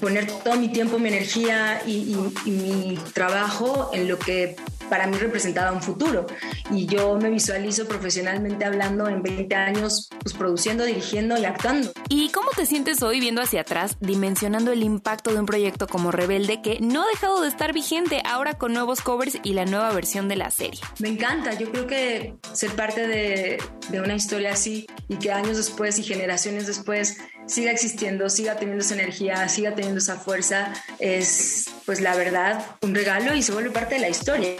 poner 0.00 0.28
todo 0.28 0.54
mi 0.54 0.68
tiempo, 0.68 1.00
mi 1.00 1.08
energía 1.08 1.82
y 1.84 2.16
mi 2.44 2.96
trabajo 3.12 3.90
en 3.92 4.06
lo 4.06 4.20
que 4.20 4.54
para 4.92 5.06
mí 5.06 5.16
representaba 5.16 5.72
un 5.72 5.80
futuro. 5.80 6.26
Y 6.70 6.84
yo 6.84 7.16
me 7.16 7.30
visualizo 7.30 7.88
profesionalmente 7.88 8.66
hablando 8.66 9.08
en 9.08 9.22
20 9.22 9.54
años, 9.54 10.10
pues 10.20 10.34
produciendo, 10.34 10.84
dirigiendo 10.84 11.38
y 11.38 11.46
actuando. 11.46 11.94
¿Y 12.10 12.28
cómo 12.28 12.50
te 12.54 12.66
sientes 12.66 13.02
hoy 13.02 13.18
viendo 13.18 13.40
hacia 13.40 13.62
atrás, 13.62 13.96
dimensionando 14.00 14.70
el 14.70 14.82
impacto 14.82 15.32
de 15.32 15.40
un 15.40 15.46
proyecto 15.46 15.86
como 15.86 16.12
Rebelde 16.12 16.60
que 16.60 16.78
no 16.82 17.04
ha 17.04 17.06
dejado 17.06 17.40
de 17.40 17.48
estar 17.48 17.72
vigente 17.72 18.20
ahora 18.26 18.58
con 18.58 18.74
nuevos 18.74 19.00
covers 19.00 19.38
y 19.42 19.54
la 19.54 19.64
nueva 19.64 19.90
versión 19.92 20.28
de 20.28 20.36
la 20.36 20.50
serie? 20.50 20.82
Me 20.98 21.08
encanta, 21.08 21.54
yo 21.54 21.72
creo 21.72 21.86
que 21.86 22.34
ser 22.52 22.72
parte 22.72 23.06
de, 23.06 23.62
de 23.88 24.00
una 24.02 24.14
historia 24.14 24.52
así 24.52 24.86
y 25.08 25.16
que 25.16 25.32
años 25.32 25.56
después 25.56 25.98
y 25.98 26.02
generaciones 26.02 26.66
después 26.66 27.16
siga 27.46 27.70
existiendo, 27.70 28.28
siga 28.30 28.56
teniendo 28.56 28.84
esa 28.84 28.94
energía, 28.94 29.48
siga 29.48 29.74
teniendo 29.74 29.98
esa 29.98 30.16
fuerza, 30.16 30.72
es 30.98 31.66
pues 31.86 32.00
la 32.00 32.14
verdad 32.14 32.64
un 32.82 32.94
regalo 32.94 33.34
y 33.34 33.42
se 33.42 33.52
vuelve 33.52 33.70
parte 33.70 33.96
de 33.96 34.00
la 34.00 34.08
historia. 34.08 34.54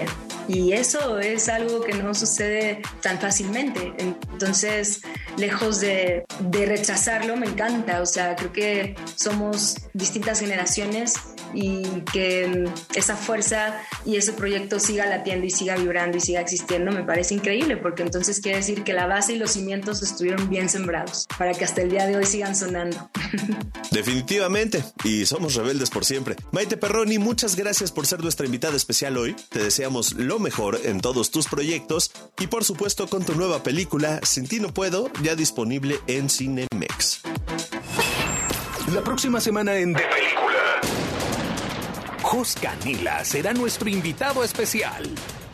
Y 0.49 0.73
eso 0.73 1.21
es 1.21 1.49
algo 1.49 1.83
que 1.83 1.95
no 1.95 2.15
sucede 2.15 2.83
tan 3.01 3.21
fácilmente. 3.21 3.93
Entonces, 3.99 5.03
lejos 5.37 5.81
de, 5.81 6.25
de 6.41 6.67
rechazarlo, 6.67 7.37
me 7.37 7.47
encanta. 7.47 8.01
O 8.01 8.07
sea, 8.07 8.35
creo 8.35 8.53
que 8.53 8.97
somos 9.15 9.77
distintas 9.95 10.41
generaciones 10.41 11.15
y 11.55 11.83
que 12.13 12.65
esa 12.95 13.17
fuerza 13.17 13.79
y 14.05 14.17
ese 14.17 14.33
proyecto 14.33 14.81
siga 14.81 15.07
latiendo 15.07 15.47
y 15.47 15.51
siga 15.51 15.77
vibrando 15.77 16.17
y 16.17 16.21
siga 16.21 16.41
existiendo 16.41 16.93
me 16.93 17.05
parece 17.05 17.35
increíble 17.35 17.77
porque 17.77 18.03
entonces 18.03 18.41
quiere 18.41 18.59
decir 18.59 18.85
que 18.85 18.95
la 18.95 19.07
base 19.07 19.35
y 19.35 19.37
los 19.37 19.51
cimientos 19.51 20.03
estuvieron 20.03 20.49
bien 20.49 20.71
sembrados 20.71 21.27
para 21.37 21.53
que 21.53 21.65
hasta 21.65 21.83
el 21.83 21.91
día 21.91 22.07
de 22.07 22.17
hoy 22.17 22.25
sigan 22.25 22.57
sonando. 22.57 22.72
Definitivamente, 23.91 24.85
y 25.05 25.27
somos 25.27 25.55
rebeldes 25.55 25.91
por 25.91 26.05
siempre. 26.05 26.37
Maite 26.51 26.77
Perroni, 26.77 27.19
muchas 27.19 27.57
gracias 27.57 27.93
por 27.93 28.07
ser 28.07 28.23
nuestra 28.23 28.47
invitada 28.47 28.77
especial 28.77 29.17
hoy. 29.17 29.35
Te 29.51 29.63
deseamos 29.63 30.15
lo 30.15 30.39
mejor 30.39 30.81
en 30.85 31.01
todos 31.01 31.31
tus 31.31 31.47
proyectos 31.49 32.11
y 32.39 32.47
por 32.47 32.65
supuesto 32.65 33.07
con 33.07 33.25
tu 33.25 33.35
nueva 33.35 33.63
película 33.63 34.21
Sin 34.23 34.47
ti 34.47 34.61
no 34.61 34.73
puedo, 34.73 35.11
ya 35.23 35.35
disponible 35.35 35.99
en 36.07 36.29
Cinemex. 36.29 37.23
La 38.93 39.03
próxima 39.03 39.41
semana 39.41 39.77
en 39.77 39.93
De 39.93 40.03
Película. 40.03 40.81
Jos 42.23 42.55
Canila 42.55 43.25
será 43.25 43.53
nuestro 43.53 43.89
invitado 43.89 44.43
especial. 44.45 45.09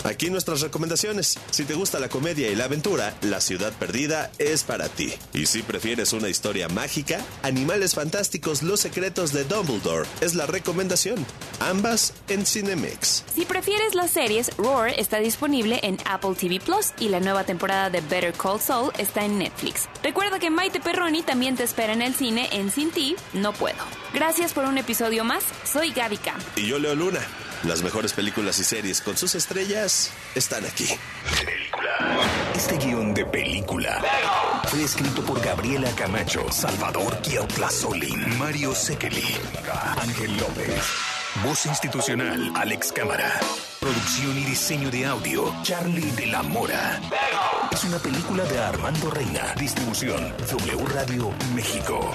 Aquí 0.04 0.30
nuestras 0.30 0.60
recomendaciones. 0.60 1.38
Si 1.50 1.64
te 1.64 1.74
gusta 1.74 1.98
la 1.98 2.08
comedia 2.08 2.50
y 2.50 2.56
la 2.56 2.64
aventura, 2.64 3.14
La 3.22 3.40
Ciudad 3.40 3.72
Perdida 3.72 4.30
es 4.38 4.64
para 4.64 4.88
ti. 4.88 5.12
Y 5.32 5.46
si 5.46 5.62
prefieres 5.62 6.12
una 6.12 6.28
historia 6.28 6.68
mágica, 6.68 7.20
Animales 7.42 7.94
Fantásticos, 7.94 8.62
Los 8.62 8.80
Secretos 8.80 9.32
de 9.32 9.44
Dumbledore 9.44 10.06
es 10.20 10.34
la 10.34 10.46
recomendación. 10.46 11.24
Ambas 11.60 12.14
en 12.28 12.46
Cinemex. 12.46 13.24
Si 13.34 13.44
prefieres 13.44 13.94
las 13.94 14.10
series, 14.10 14.56
Roar 14.56 14.90
está 14.90 15.18
disponible 15.18 15.80
en 15.82 15.98
Apple 16.04 16.34
TV 16.38 16.60
Plus 16.60 16.92
y 16.98 17.08
la 17.08 17.20
nueva 17.20 17.44
temporada 17.44 17.90
de 17.90 18.00
Better 18.00 18.32
Call 18.32 18.60
Saul 18.60 18.92
está 18.98 19.24
en 19.24 19.38
Netflix. 19.38 19.88
Recuerda 20.02 20.38
que 20.38 20.50
Maite 20.50 20.80
Perroni 20.80 21.22
también 21.22 21.56
te 21.56 21.64
espera 21.64 21.92
en 21.92 22.02
el 22.02 22.14
cine 22.14 22.48
en 22.52 22.70
Sin 22.70 22.90
Ti, 22.90 23.16
No 23.32 23.52
Puedo. 23.52 23.76
Gracias 24.14 24.52
por 24.52 24.64
un 24.64 24.78
episodio 24.78 25.24
más. 25.24 25.44
Soy 25.70 25.90
Gaby 25.92 26.18
Camp. 26.18 26.42
Y 26.56 26.68
yo 26.68 26.78
Leo 26.78 26.94
Luna. 26.94 27.20
Las 27.64 27.82
mejores 27.82 28.12
películas 28.12 28.58
y 28.60 28.64
series 28.64 29.00
con 29.00 29.16
sus 29.16 29.34
estrellas 29.34 30.12
están 30.34 30.64
aquí. 30.64 30.88
Este 32.54 32.76
guion 32.76 33.12
de 33.14 33.24
película 33.24 34.00
fue 34.68 34.84
escrito 34.84 35.22
por 35.22 35.40
Gabriela 35.40 35.90
Camacho, 35.96 36.50
Salvador 36.52 37.18
Solín, 37.70 38.38
Mario 38.38 38.74
Sekeli, 38.74 39.36
Ángel 40.00 40.36
López. 40.36 40.82
Voz 41.44 41.66
institucional, 41.66 42.52
Alex 42.54 42.92
Cámara. 42.92 43.40
Producción 43.80 44.38
y 44.38 44.44
diseño 44.44 44.90
de 44.90 45.06
audio, 45.06 45.52
Charlie 45.62 46.10
de 46.12 46.26
la 46.26 46.42
Mora. 46.42 47.00
Es 47.70 47.84
una 47.84 47.98
película 47.98 48.44
de 48.44 48.58
Armando 48.58 49.10
Reina. 49.10 49.54
Distribución, 49.58 50.34
W 50.50 50.86
Radio 50.94 51.30
México. 51.54 52.12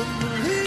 The 0.00 0.26
leaves 0.48 0.59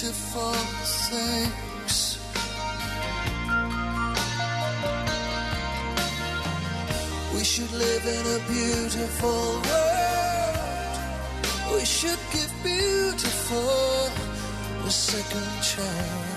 beautiful 0.00 0.52
things. 1.10 2.18
We 7.34 7.42
should 7.42 7.72
live 7.72 8.06
in 8.06 8.24
a 8.36 8.40
beautiful 8.46 9.60
world. 9.66 10.98
We 11.74 11.84
should 11.84 12.18
give 12.32 12.52
beautiful 12.62 14.10
a 14.86 14.90
second 14.90 15.62
chance. 15.62 16.27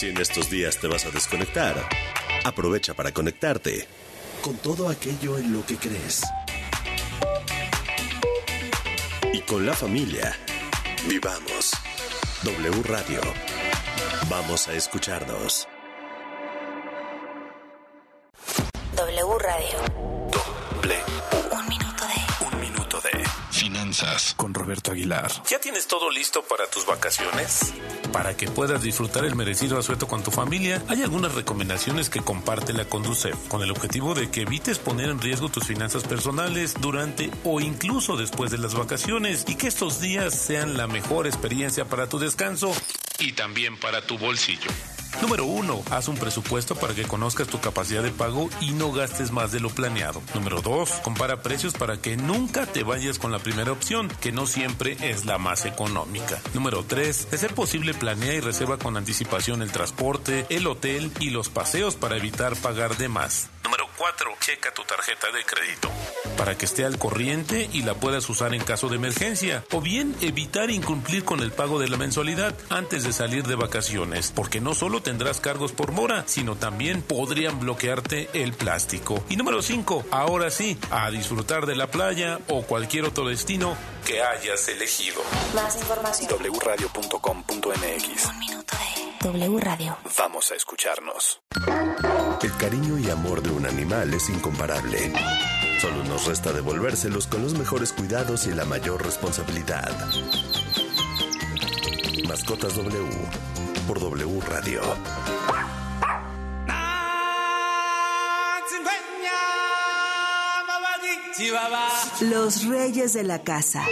Si 0.00 0.08
en 0.08 0.16
estos 0.16 0.48
días 0.48 0.78
te 0.78 0.88
vas 0.88 1.04
a 1.04 1.10
desconectar, 1.10 1.76
aprovecha 2.44 2.94
para 2.94 3.12
conectarte 3.12 3.86
con 4.40 4.56
todo 4.56 4.88
aquello 4.88 5.36
en 5.36 5.52
lo 5.52 5.66
que 5.66 5.76
crees. 5.76 6.22
Y 9.34 9.40
con 9.42 9.66
la 9.66 9.74
familia, 9.74 10.34
vivamos. 11.06 11.79
W 12.42 12.82
Radio. 12.84 13.20
Vamos 14.30 14.66
a 14.68 14.72
escucharnos. 14.72 15.68
W 18.96 19.38
Radio. 19.38 19.78
Doble 20.72 21.19
Finanzas 23.60 24.32
con 24.38 24.54
Roberto 24.54 24.90
Aguilar. 24.90 25.30
¿Ya 25.50 25.60
tienes 25.60 25.86
todo 25.86 26.08
listo 26.10 26.42
para 26.42 26.66
tus 26.70 26.86
vacaciones? 26.86 27.74
Para 28.10 28.34
que 28.34 28.46
puedas 28.46 28.82
disfrutar 28.82 29.26
el 29.26 29.36
merecido 29.36 29.78
asueto 29.78 30.08
con 30.08 30.22
tu 30.22 30.30
familia, 30.30 30.82
hay 30.88 31.02
algunas 31.02 31.34
recomendaciones 31.34 32.08
que 32.08 32.22
comparte 32.22 32.72
la 32.72 32.86
Conducef, 32.86 33.36
con 33.48 33.60
el 33.60 33.70
objetivo 33.70 34.14
de 34.14 34.30
que 34.30 34.42
evites 34.42 34.78
poner 34.78 35.10
en 35.10 35.20
riesgo 35.20 35.50
tus 35.50 35.66
finanzas 35.66 36.04
personales 36.04 36.72
durante 36.80 37.30
o 37.44 37.60
incluso 37.60 38.16
después 38.16 38.50
de 38.50 38.56
las 38.56 38.74
vacaciones 38.74 39.44
y 39.46 39.56
que 39.56 39.66
estos 39.66 40.00
días 40.00 40.34
sean 40.34 40.78
la 40.78 40.86
mejor 40.86 41.26
experiencia 41.26 41.84
para 41.84 42.08
tu 42.08 42.18
descanso 42.18 42.72
y 43.18 43.32
también 43.32 43.78
para 43.78 44.00
tu 44.06 44.16
bolsillo. 44.16 44.70
Número 45.22 45.44
1. 45.44 45.82
Haz 45.90 46.08
un 46.08 46.16
presupuesto 46.16 46.74
para 46.74 46.94
que 46.94 47.04
conozcas 47.04 47.48
tu 47.48 47.60
capacidad 47.60 48.02
de 48.02 48.10
pago 48.10 48.48
y 48.60 48.72
no 48.72 48.92
gastes 48.92 49.30
más 49.32 49.52
de 49.52 49.60
lo 49.60 49.70
planeado. 49.70 50.22
Número 50.34 50.62
2. 50.62 50.90
Compara 51.02 51.42
precios 51.42 51.74
para 51.74 52.00
que 52.00 52.16
nunca 52.16 52.66
te 52.66 52.82
vayas 52.82 53.18
con 53.18 53.32
la 53.32 53.38
primera 53.38 53.72
opción, 53.72 54.08
que 54.20 54.32
no 54.32 54.46
siempre 54.46 54.96
es 55.00 55.26
la 55.26 55.38
más 55.38 55.66
económica. 55.66 56.40
Número 56.54 56.84
3. 56.84 57.30
De 57.30 57.38
ser 57.38 57.54
posible, 57.54 57.92
planea 57.92 58.34
y 58.34 58.40
reserva 58.40 58.78
con 58.78 58.96
anticipación 58.96 59.62
el 59.62 59.72
transporte, 59.72 60.46
el 60.48 60.66
hotel 60.66 61.12
y 61.20 61.30
los 61.30 61.48
paseos 61.50 61.96
para 61.96 62.16
evitar 62.16 62.56
pagar 62.56 62.96
de 62.96 63.08
más. 63.08 63.50
Número 63.64 63.89
4. 64.00 64.34
Checa 64.40 64.72
tu 64.72 64.82
tarjeta 64.84 65.30
de 65.30 65.44
crédito 65.44 65.90
para 66.40 66.56
que 66.56 66.64
esté 66.64 66.86
al 66.86 66.96
corriente 66.96 67.68
y 67.70 67.82
la 67.82 67.92
puedas 67.92 68.26
usar 68.30 68.54
en 68.54 68.64
caso 68.64 68.88
de 68.88 68.96
emergencia. 68.96 69.62
O 69.72 69.82
bien 69.82 70.16
evitar 70.22 70.70
incumplir 70.70 71.22
con 71.22 71.40
el 71.40 71.52
pago 71.52 71.78
de 71.78 71.86
la 71.86 71.98
mensualidad 71.98 72.54
antes 72.70 73.04
de 73.04 73.12
salir 73.12 73.46
de 73.46 73.56
vacaciones, 73.56 74.32
porque 74.34 74.58
no 74.58 74.74
solo 74.74 75.02
tendrás 75.02 75.38
cargos 75.38 75.72
por 75.72 75.92
mora, 75.92 76.24
sino 76.26 76.56
también 76.56 77.02
podrían 77.02 77.60
bloquearte 77.60 78.30
el 78.32 78.54
plástico. 78.54 79.22
Y 79.28 79.36
número 79.36 79.60
5. 79.60 80.06
Ahora 80.10 80.50
sí, 80.50 80.78
a 80.90 81.10
disfrutar 81.10 81.66
de 81.66 81.76
la 81.76 81.88
playa 81.88 82.38
o 82.48 82.62
cualquier 82.62 83.04
otro 83.04 83.28
destino 83.28 83.76
que 84.06 84.22
hayas 84.22 84.66
elegido. 84.68 85.20
Más 85.54 85.76
información. 85.76 86.30
wradio.com.mx. 86.40 88.24
Un 88.24 88.38
minuto 88.38 88.74
de. 88.76 89.28
W 89.28 89.60
Radio. 89.60 89.98
Vamos 90.16 90.50
a 90.52 90.54
escucharnos. 90.54 91.42
El 92.42 92.56
cariño 92.56 92.98
y 92.98 93.10
amor 93.10 93.42
de 93.42 93.50
un 93.50 93.66
animal 93.66 94.14
es 94.14 94.30
incomparable. 94.30 95.12
Solo 95.78 96.02
nos 96.04 96.26
resta 96.26 96.52
devolvérselos 96.52 97.26
con 97.26 97.42
los 97.42 97.52
mejores 97.52 97.92
cuidados 97.92 98.46
y 98.46 98.52
la 98.52 98.64
mayor 98.64 99.04
responsabilidad. 99.04 99.90
Mascotas 102.26 102.76
W 102.76 103.08
por 103.86 104.00
W 104.00 104.40
Radio. 104.48 104.80
Los 112.20 112.64
reyes 112.66 113.12
de 113.12 113.22
la 113.22 113.42
casa. 113.42 113.84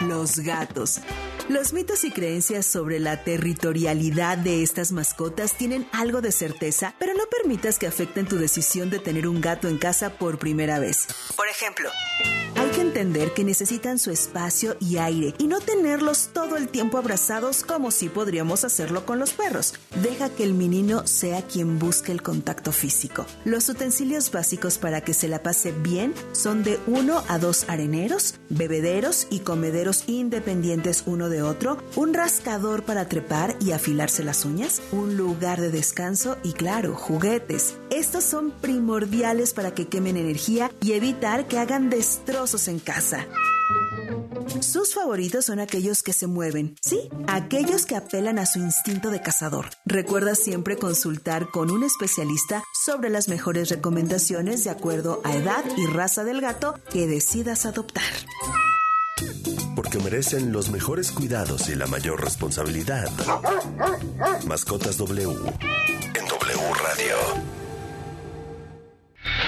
los 0.00 0.38
gatos. 0.40 1.00
Los 1.48 1.72
mitos 1.72 2.04
y 2.04 2.10
creencias 2.10 2.66
sobre 2.66 3.00
la 3.00 3.24
territorialidad 3.24 4.36
de 4.36 4.62
estas 4.62 4.92
mascotas 4.92 5.56
tienen 5.56 5.88
algo 5.92 6.20
de 6.20 6.30
certeza, 6.30 6.94
pero 6.98 7.14
no 7.14 7.24
permitas 7.24 7.78
que 7.78 7.86
afecten 7.86 8.28
tu 8.28 8.36
decisión 8.36 8.90
de 8.90 8.98
tener 8.98 9.26
un 9.26 9.40
gato 9.40 9.66
en 9.66 9.78
casa 9.78 10.10
por 10.10 10.38
primera 10.38 10.78
vez. 10.78 11.06
Por 11.36 11.48
ejemplo, 11.48 11.88
hay 12.54 12.68
que 12.70 12.82
entender 12.82 13.32
que 13.32 13.44
necesitan 13.44 13.98
su 13.98 14.10
espacio 14.10 14.76
y 14.78 14.98
aire 14.98 15.34
y 15.38 15.46
no 15.46 15.60
tenerlos 15.60 16.30
todo 16.34 16.58
el 16.58 16.68
tiempo 16.68 16.98
abrazados 16.98 17.62
como 17.62 17.92
si 17.92 18.10
podríamos 18.10 18.64
hacerlo 18.64 19.06
con 19.06 19.18
los 19.18 19.32
perros. 19.32 19.72
Deja 20.02 20.28
que 20.28 20.44
el 20.44 20.52
menino 20.52 21.06
sea 21.06 21.40
quien 21.40 21.78
busque 21.78 22.12
el 22.12 22.20
contacto 22.20 22.72
físico. 22.72 23.24
Los 23.46 23.70
utensilios 23.70 24.30
básicos 24.30 24.76
para 24.76 25.00
que 25.00 25.14
se 25.14 25.28
la 25.28 25.42
pase 25.42 25.72
bien 25.72 26.12
son 26.32 26.62
de 26.62 26.78
uno 26.86 27.22
a 27.28 27.38
dos 27.38 27.64
areneros, 27.68 28.34
bebederos 28.50 29.28
y 29.30 29.40
comederos 29.40 30.04
independientes 30.08 31.04
uno 31.06 31.30
de 31.30 31.37
otro, 31.42 31.78
un 31.96 32.14
rascador 32.14 32.84
para 32.84 33.08
trepar 33.08 33.56
y 33.60 33.72
afilarse 33.72 34.24
las 34.24 34.44
uñas, 34.44 34.82
un 34.92 35.16
lugar 35.16 35.60
de 35.60 35.70
descanso 35.70 36.36
y 36.42 36.52
claro, 36.52 36.94
juguetes. 36.94 37.76
Estos 37.90 38.24
son 38.24 38.50
primordiales 38.50 39.54
para 39.54 39.72
que 39.72 39.88
quemen 39.88 40.16
energía 40.16 40.70
y 40.82 40.92
evitar 40.92 41.46
que 41.48 41.58
hagan 41.58 41.90
destrozos 41.90 42.68
en 42.68 42.78
casa. 42.78 43.26
Sus 44.60 44.94
favoritos 44.94 45.44
son 45.44 45.60
aquellos 45.60 46.02
que 46.02 46.12
se 46.12 46.26
mueven, 46.26 46.76
sí, 46.80 47.08
aquellos 47.26 47.86
que 47.86 47.96
apelan 47.96 48.38
a 48.38 48.46
su 48.46 48.58
instinto 48.58 49.10
de 49.10 49.20
cazador. 49.20 49.66
Recuerda 49.84 50.34
siempre 50.34 50.76
consultar 50.76 51.50
con 51.50 51.70
un 51.70 51.84
especialista 51.84 52.64
sobre 52.72 53.10
las 53.10 53.28
mejores 53.28 53.68
recomendaciones 53.68 54.64
de 54.64 54.70
acuerdo 54.70 55.20
a 55.24 55.36
edad 55.36 55.64
y 55.76 55.86
raza 55.86 56.24
del 56.24 56.40
gato 56.40 56.74
que 56.90 57.06
decidas 57.06 57.66
adoptar. 57.66 58.02
Porque 59.78 60.00
merecen 60.00 60.50
los 60.50 60.70
mejores 60.70 61.12
cuidados 61.12 61.68
y 61.68 61.76
la 61.76 61.86
mayor 61.86 62.20
responsabilidad. 62.20 63.08
Mascotas 64.44 64.98
W 64.98 65.22
en 65.22 66.26
W 66.26 66.74
Radio. 66.82 67.16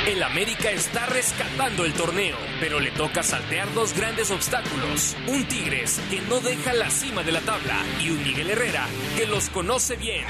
El 0.06 0.22
América 0.22 0.70
está 0.70 1.06
rescatando 1.06 1.84
el 1.84 1.92
torneo, 1.94 2.36
pero 2.60 2.78
le 2.78 2.92
toca 2.92 3.24
saltear 3.24 3.74
dos 3.74 3.92
grandes 3.92 4.30
obstáculos. 4.30 5.16
Un 5.26 5.48
Tigres 5.48 6.00
que 6.08 6.20
no 6.20 6.38
deja 6.38 6.74
la 6.74 6.90
cima 6.90 7.24
de 7.24 7.32
la 7.32 7.40
tabla 7.40 7.84
y 8.00 8.10
un 8.10 8.22
Miguel 8.22 8.50
Herrera 8.50 8.86
que 9.16 9.26
los 9.26 9.48
conoce 9.48 9.96
bien. 9.96 10.26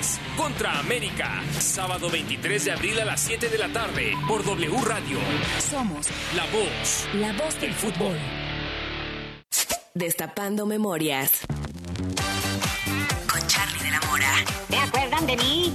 Tigres 0.00 0.20
contra 0.36 0.78
América, 0.78 1.42
sábado 1.58 2.10
23 2.10 2.64
de 2.64 2.72
abril 2.72 3.00
a 3.00 3.04
las 3.04 3.20
7 3.20 3.48
de 3.48 3.58
la 3.58 3.72
tarde 3.72 4.12
por 4.26 4.44
W 4.44 4.76
Radio. 4.84 5.18
Somos 5.58 6.06
La 6.34 6.44
voz, 6.46 7.08
la 7.14 7.32
voz 7.32 7.60
del 7.60 7.72
fútbol. 7.74 8.16
Destapando 9.94 10.66
memorias. 10.66 11.40
Con 13.30 13.46
Charlie 13.46 13.82
de 13.82 13.90
la 13.90 14.00
Mora. 14.02 14.32
¿Te 14.68 14.76
acuerdan 14.76 15.26
de 15.26 15.36
mí? 15.36 15.72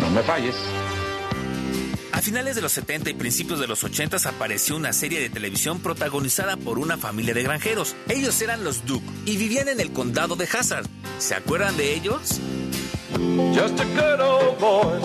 No 0.00 0.10
me 0.10 0.22
falles. 0.22 0.54
A 2.12 2.22
finales 2.22 2.56
de 2.56 2.62
los 2.62 2.72
70 2.72 3.10
y 3.10 3.14
principios 3.14 3.60
de 3.60 3.66
los 3.66 3.84
80 3.84 4.16
apareció 4.28 4.76
una 4.76 4.92
serie 4.94 5.20
de 5.20 5.28
televisión 5.28 5.80
protagonizada 5.80 6.56
por 6.56 6.78
una 6.78 6.96
familia 6.96 7.34
de 7.34 7.42
granjeros. 7.42 7.94
Ellos 8.08 8.40
eran 8.40 8.64
los 8.64 8.86
Duke 8.86 9.06
y 9.26 9.36
vivían 9.36 9.68
en 9.68 9.80
el 9.80 9.92
condado 9.92 10.34
de 10.34 10.46
Hazard. 10.46 10.86
¿Se 11.18 11.34
acuerdan 11.34 11.76
de 11.76 11.94
ellos? 11.94 12.40
Just 13.12 13.80
a 13.80 13.84
good 13.94 14.20
old 14.20 14.58
boy. 14.58 14.98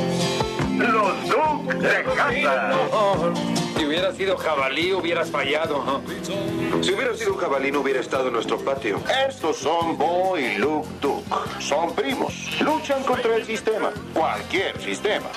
Los 0.79 1.29
Duke 1.29 1.79
de 1.79 2.03
Hazard. 2.19 3.60
Si 3.77 3.85
hubiera 3.85 4.13
sido 4.13 4.37
jabalí, 4.37 4.93
hubieras 4.93 5.29
fallado. 5.29 5.83
¿no? 5.83 6.83
Si 6.83 6.93
hubiera 6.93 7.15
sido 7.15 7.33
un 7.33 7.39
jabalí, 7.39 7.71
no 7.71 7.81
hubiera 7.81 7.99
estado 7.99 8.27
en 8.27 8.33
nuestro 8.33 8.57
patio. 8.59 9.01
Estos 9.27 9.57
son 9.57 9.97
Bo 9.97 10.37
y 10.37 10.55
Luke 10.55 10.87
Duke. 11.01 11.25
Son 11.59 11.93
primos. 11.95 12.33
Luchan 12.61 13.03
contra 13.03 13.35
el 13.35 13.45
sistema. 13.45 13.91
Cualquier 14.13 14.79
sistema. 14.81 15.27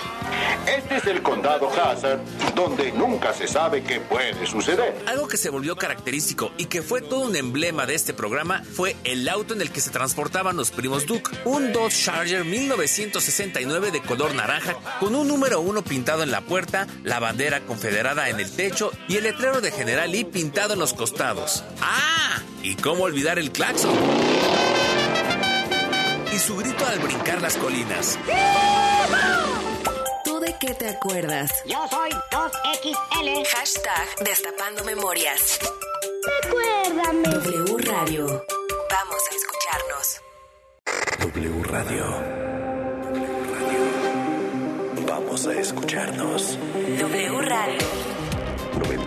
Este 0.66 0.96
es 0.96 1.06
el 1.06 1.22
condado 1.22 1.68
Hazard, 1.68 2.20
donde 2.54 2.92
nunca 2.92 3.32
se 3.34 3.46
sabe 3.46 3.82
qué 3.82 4.00
puede 4.00 4.46
suceder. 4.46 4.94
Algo 5.06 5.28
que 5.28 5.36
se 5.36 5.50
volvió 5.50 5.76
característico 5.76 6.50
y 6.56 6.66
que 6.66 6.82
fue 6.82 7.02
todo 7.02 7.26
un 7.26 7.36
emblema 7.36 7.86
de 7.86 7.94
este 7.94 8.14
programa 8.14 8.62
fue 8.64 8.96
el 9.04 9.28
auto 9.28 9.54
en 9.54 9.60
el 9.60 9.70
que 9.70 9.80
se 9.80 9.90
transportaban 9.90 10.56
los 10.56 10.70
primos 10.70 11.06
Duke. 11.06 11.30
Un 11.44 11.72
Dodge 11.72 12.04
Charger 12.04 12.44
1969 12.44 13.90
de 13.90 14.00
color 14.02 14.34
naranja 14.34 14.76
con 15.00 15.14
un 15.14 15.28
número 15.28 15.60
uno 15.60 15.82
pintado 15.82 16.22
en 16.22 16.30
la 16.30 16.40
puerta, 16.40 16.86
la 17.02 17.20
bandera 17.20 17.60
confederada 17.60 18.23
en 18.28 18.40
el 18.40 18.50
techo 18.50 18.90
y 19.08 19.16
el 19.16 19.24
letrero 19.24 19.60
de 19.60 19.70
General 19.70 20.10
Lee 20.10 20.24
pintado 20.24 20.74
en 20.74 20.78
los 20.78 20.94
costados. 20.94 21.64
¡Ah! 21.80 22.40
¿Y 22.62 22.76
cómo 22.76 23.04
olvidar 23.04 23.38
el 23.38 23.50
claxon? 23.52 23.94
Y 26.32 26.38
su 26.38 26.56
grito 26.56 26.86
al 26.86 26.98
brincar 26.98 27.40
las 27.42 27.56
colinas. 27.56 28.18
¿Tú 30.24 30.40
de 30.40 30.54
qué 30.58 30.74
te 30.74 30.88
acuerdas? 30.88 31.52
Yo 31.66 31.86
soy 31.90 32.10
2XL. 32.10 33.46
Hashtag 33.46 34.24
Destapando 34.24 34.84
Memorias. 34.84 35.58
Recuérdame. 36.42 37.28
W 37.28 37.76
Radio. 37.78 38.44
Vamos 38.90 39.22
a 39.30 39.34
escucharnos. 39.36 40.22
W 41.20 41.62
Radio. 41.64 42.04
W 43.12 43.44
Radio. 43.60 44.04
Vamos 45.06 45.46
a 45.46 45.52
escucharnos. 45.52 46.58
W 46.98 47.40
Radio. 47.42 48.13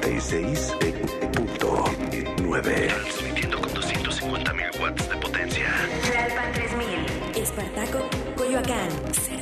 96.9. 0.07 2.87
Transmitiendo 2.87 3.59
con 3.59 3.73
250 3.73 4.53
mil 4.53 4.69
watts 4.79 5.09
de 5.09 5.17
potencia. 5.17 5.67
Tlalpan 6.01 6.53
3000. 6.53 7.05
Espartaco, 7.35 7.99
Coyoacán. 8.37 8.87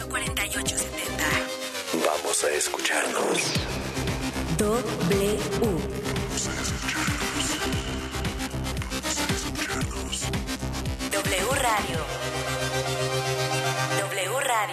04870. 0.09 1.23
Vamos 2.03 2.43
a 2.43 2.49
escucharnos. 2.49 3.53
W. 4.57 5.37
W 11.11 11.45
Radio. 11.61 12.24